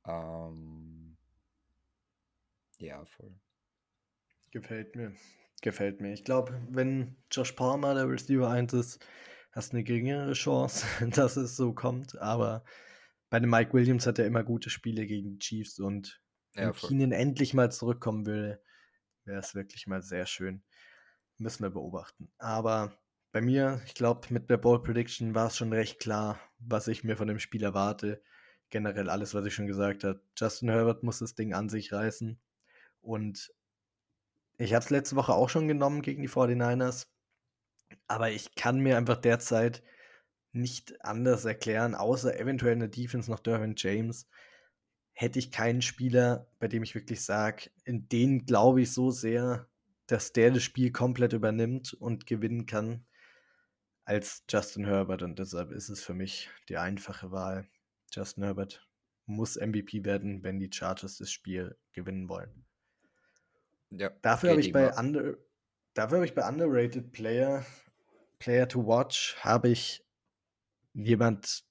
[0.06, 1.16] Ähm,
[2.78, 3.38] ja, voll.
[4.50, 5.14] Gefällt mir.
[5.62, 6.12] Gefällt mir.
[6.12, 9.06] Ich glaube, wenn Josh Palmer der Receiver 1 ist,
[9.52, 12.18] hast du eine geringere Chance, dass es so kommt.
[12.18, 12.64] Aber
[13.28, 16.20] bei dem Mike Williams hat er immer gute Spiele gegen die Chiefs und
[16.54, 18.60] wenn ja, Keenan endlich mal zurückkommen würde,
[19.24, 20.64] wäre es wirklich mal sehr schön.
[21.38, 22.32] Müssen wir beobachten.
[22.38, 22.99] Aber
[23.32, 27.05] bei mir, ich glaube, mit der Ball Prediction war es schon recht klar, was ich
[27.05, 28.23] mir von dem Spiel erwarte.
[28.70, 30.23] Generell alles, was ich schon gesagt habe.
[30.36, 32.40] Justin Herbert muss das Ding an sich reißen.
[33.01, 33.52] Und
[34.59, 37.07] ich habe es letzte Woche auch schon genommen gegen die 49ers.
[38.07, 39.82] Aber ich kann mir einfach derzeit
[40.52, 44.28] nicht anders erklären, außer eventuell in der Defense noch Derwin James,
[45.12, 49.69] hätte ich keinen Spieler, bei dem ich wirklich sage, in den glaube ich so sehr,
[50.07, 53.07] dass der das Spiel komplett übernimmt und gewinnen kann
[54.10, 57.68] als Justin Herbert und deshalb ist es für mich die einfache Wahl.
[58.12, 58.84] Justin Herbert
[59.26, 62.66] muss MVP werden, wenn die Chargers das Spiel gewinnen wollen.
[63.90, 65.36] Ja, Dafür habe ich bei under,
[65.94, 67.64] dafür habe ich bei underrated Player,
[68.40, 70.04] Player to watch, habe ich
[70.92, 71.62] jemand,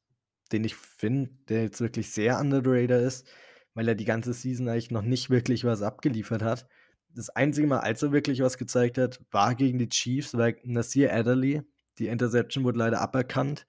[0.53, 3.27] den ich finde, der jetzt wirklich sehr underrated ist,
[3.73, 6.69] weil er die ganze Season eigentlich noch nicht wirklich was abgeliefert hat.
[7.09, 11.13] Das einzige Mal, als er wirklich was gezeigt hat, war gegen die Chiefs, weil Nasir
[11.13, 11.63] Adderley,
[11.99, 13.67] die Interception wurde leider aberkannt.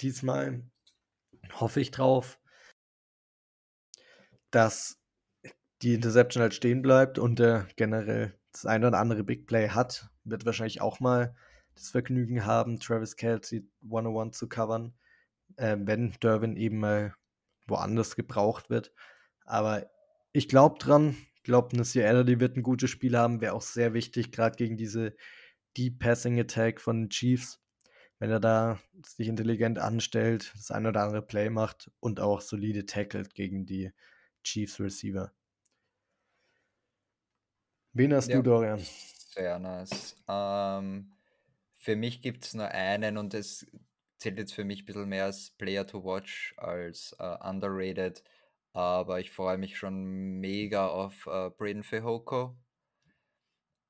[0.00, 0.62] Diesmal
[1.54, 2.38] hoffe ich drauf,
[4.50, 4.98] dass
[5.82, 10.08] die Interception halt stehen bleibt und er generell das eine oder andere Big Play hat.
[10.24, 11.34] Wird wahrscheinlich auch mal
[11.74, 14.94] das Vergnügen haben, Travis Kelsey 101 zu covern,
[15.56, 17.14] äh, wenn Derwin eben mal
[17.66, 18.92] woanders gebraucht wird.
[19.44, 19.88] Aber
[20.32, 23.94] ich glaube dran, ich glaube, Nasir Adderley wird ein gutes Spiel haben, wäre auch sehr
[23.94, 25.14] wichtig, gerade gegen diese
[25.76, 27.60] Deep Passing Attack von den Chiefs.
[28.18, 32.86] Wenn er da sich intelligent anstellt, das ein oder andere Play macht und auch solide
[32.86, 33.92] tackelt gegen die
[34.44, 35.32] Chiefs Receiver.
[37.92, 38.34] Wen hast Ja.
[38.34, 38.88] du, Dorian?
[39.34, 40.16] Sehr nice.
[40.28, 41.12] Ähm,
[41.78, 43.66] für mich gibt es nur einen und das
[44.18, 48.24] zählt jetzt für mich ein bisschen mehr als Player to Watch als äh, underrated.
[48.72, 50.04] Aber ich freue mich schon
[50.40, 52.56] mega auf äh, Braden Fehoko.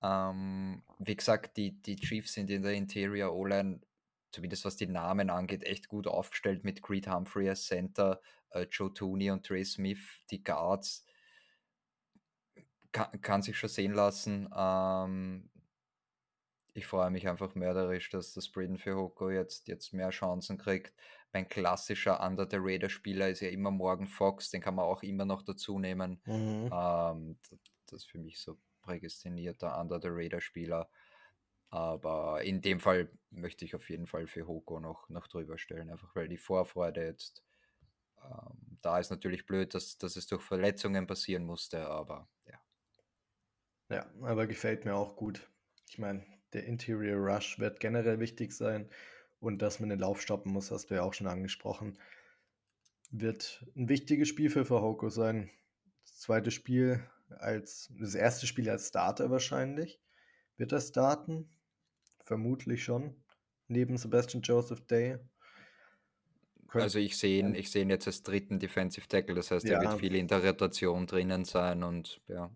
[0.02, 3.80] Ähm, wie gesagt, die, die Chiefs sind in der Interior O-Line,
[4.30, 8.20] zumindest was die Namen angeht, echt gut aufgestellt mit Creed Humphrey als Center,
[8.50, 10.00] äh, Joe Tooney und Trey Smith,
[10.30, 11.04] die Guards.
[12.92, 14.48] Kann, kann sich schon sehen lassen.
[14.56, 15.50] Ähm,
[16.74, 20.94] ich freue mich einfach mörderisch, dass das Braden Fehoko jetzt, jetzt mehr Chancen kriegt.
[21.32, 25.02] Mein klassischer Under the Radar Spieler ist ja immer Morgan Fox, den kann man auch
[25.02, 26.20] immer noch dazu nehmen.
[26.24, 26.70] Mhm.
[26.72, 27.38] Ähm,
[27.86, 28.56] das ist für mich so
[28.88, 30.88] prädestinierter Under the Radar Spieler.
[31.70, 35.90] Aber in dem Fall möchte ich auf jeden Fall für Hoko noch, noch drüber stellen,
[35.90, 37.44] einfach weil die Vorfreude jetzt
[38.24, 42.60] ähm, da ist natürlich blöd, dass, dass es durch Verletzungen passieren musste, aber ja.
[43.90, 45.48] Ja, aber gefällt mir auch gut.
[45.88, 48.88] Ich meine, der Interior Rush wird generell wichtig sein
[49.40, 51.98] und dass man den Lauf stoppen muss, hast du ja auch schon angesprochen.
[53.10, 55.50] Wird ein wichtiges Spiel für Fahoko sein.
[56.04, 60.00] Das zweite Spiel als, das erste Spiel als Starter wahrscheinlich.
[60.56, 61.48] Wird er starten?
[62.24, 63.14] Vermutlich schon.
[63.68, 65.18] Neben Sebastian Joseph Day.
[66.68, 69.64] Könnt- Also ich sehe ihn, ich sehe ihn jetzt als dritten Defensive Tackle, das heißt,
[69.66, 69.90] er Ja.
[69.90, 72.50] wird viel in der Rotation drinnen sein und ja.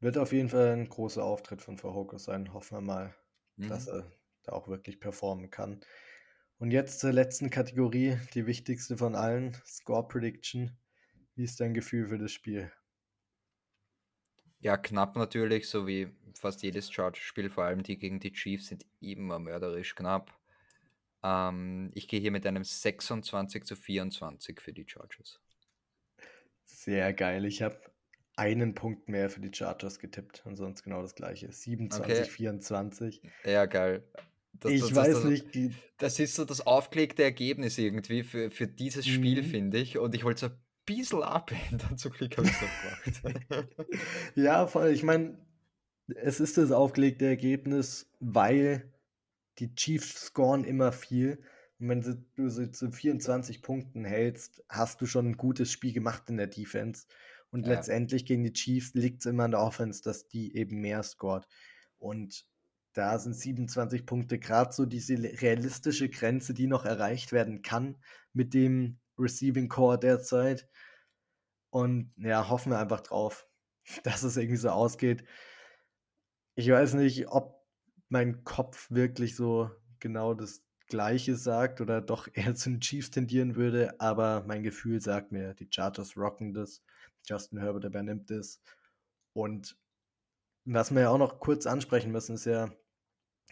[0.00, 2.52] Wird auf jeden Fall ein großer Auftritt von Fahoko sein.
[2.52, 3.14] Hoffen wir mal,
[3.56, 3.68] Mhm.
[3.68, 4.10] dass er
[4.42, 5.80] da auch wirklich performen kann.
[6.58, 10.76] Und jetzt zur letzten Kategorie, die wichtigste von allen, Score Prediction.
[11.34, 12.70] Wie ist dein Gefühl für das Spiel?
[14.60, 18.84] Ja, knapp natürlich, so wie fast jedes Chargers-Spiel, vor allem die gegen die Chiefs, sind
[19.00, 20.32] immer mörderisch knapp.
[21.22, 25.40] Ähm, ich gehe hier mit einem 26 zu 24 für die Chargers.
[26.64, 27.44] Sehr geil.
[27.44, 27.78] Ich habe
[28.36, 31.50] einen Punkt mehr für die Chargers getippt und sonst genau das gleiche.
[31.52, 32.30] 27, Okay.
[32.30, 33.22] 24.
[33.44, 34.04] Ja, geil.
[34.52, 35.46] Das, Ich das, weiß das, nicht,
[35.98, 39.44] Das ist so das aufgelegte Ergebnis irgendwie für, für dieses Spiel, Mhm.
[39.44, 39.98] finde ich.
[39.98, 41.98] Und ich wollte es ein bisschen abändern.
[41.98, 43.68] Zum Glück habe ich es noch gemacht.
[44.34, 44.88] Ja, voll.
[44.90, 45.38] Ich meine,
[46.08, 48.92] es ist das aufgelegte Ergebnis, weil
[49.58, 51.42] die Chiefs scoren immer viel.
[51.78, 56.30] Und wenn du sie zu 24 Punkten hältst, hast du schon ein gutes Spiel gemacht
[56.30, 57.06] in der Defense.
[57.50, 57.74] Und Ja.
[57.74, 61.46] letztendlich gegen die Chiefs liegt es immer an der Offense, dass die eben mehr scored.
[61.98, 62.46] Und
[62.92, 67.96] da sind 27 Punkte gerade so diese realistische Grenze, die noch erreicht werden kann
[68.32, 70.68] mit dem Receiving Core derzeit.
[71.70, 73.46] Und ja, hoffen wir einfach drauf,
[74.04, 75.24] dass es irgendwie so ausgeht.
[76.54, 77.56] Ich weiß nicht, ob
[78.08, 83.56] mein Kopf wirklich so genau das Gleiche sagt oder doch eher zu den Chiefs tendieren
[83.56, 86.82] würde, aber mein Gefühl sagt mir, die Chargers rocken das.
[87.26, 88.60] Justin Herbert übernimmt das.
[89.32, 89.76] Und
[90.64, 92.70] was wir ja auch noch kurz ansprechen müssen, ist ja,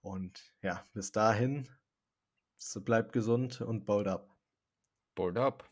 [0.07, 1.69] Und ja, bis dahin,
[2.85, 4.39] bleibt gesund und bold up.
[5.17, 5.69] Bold up.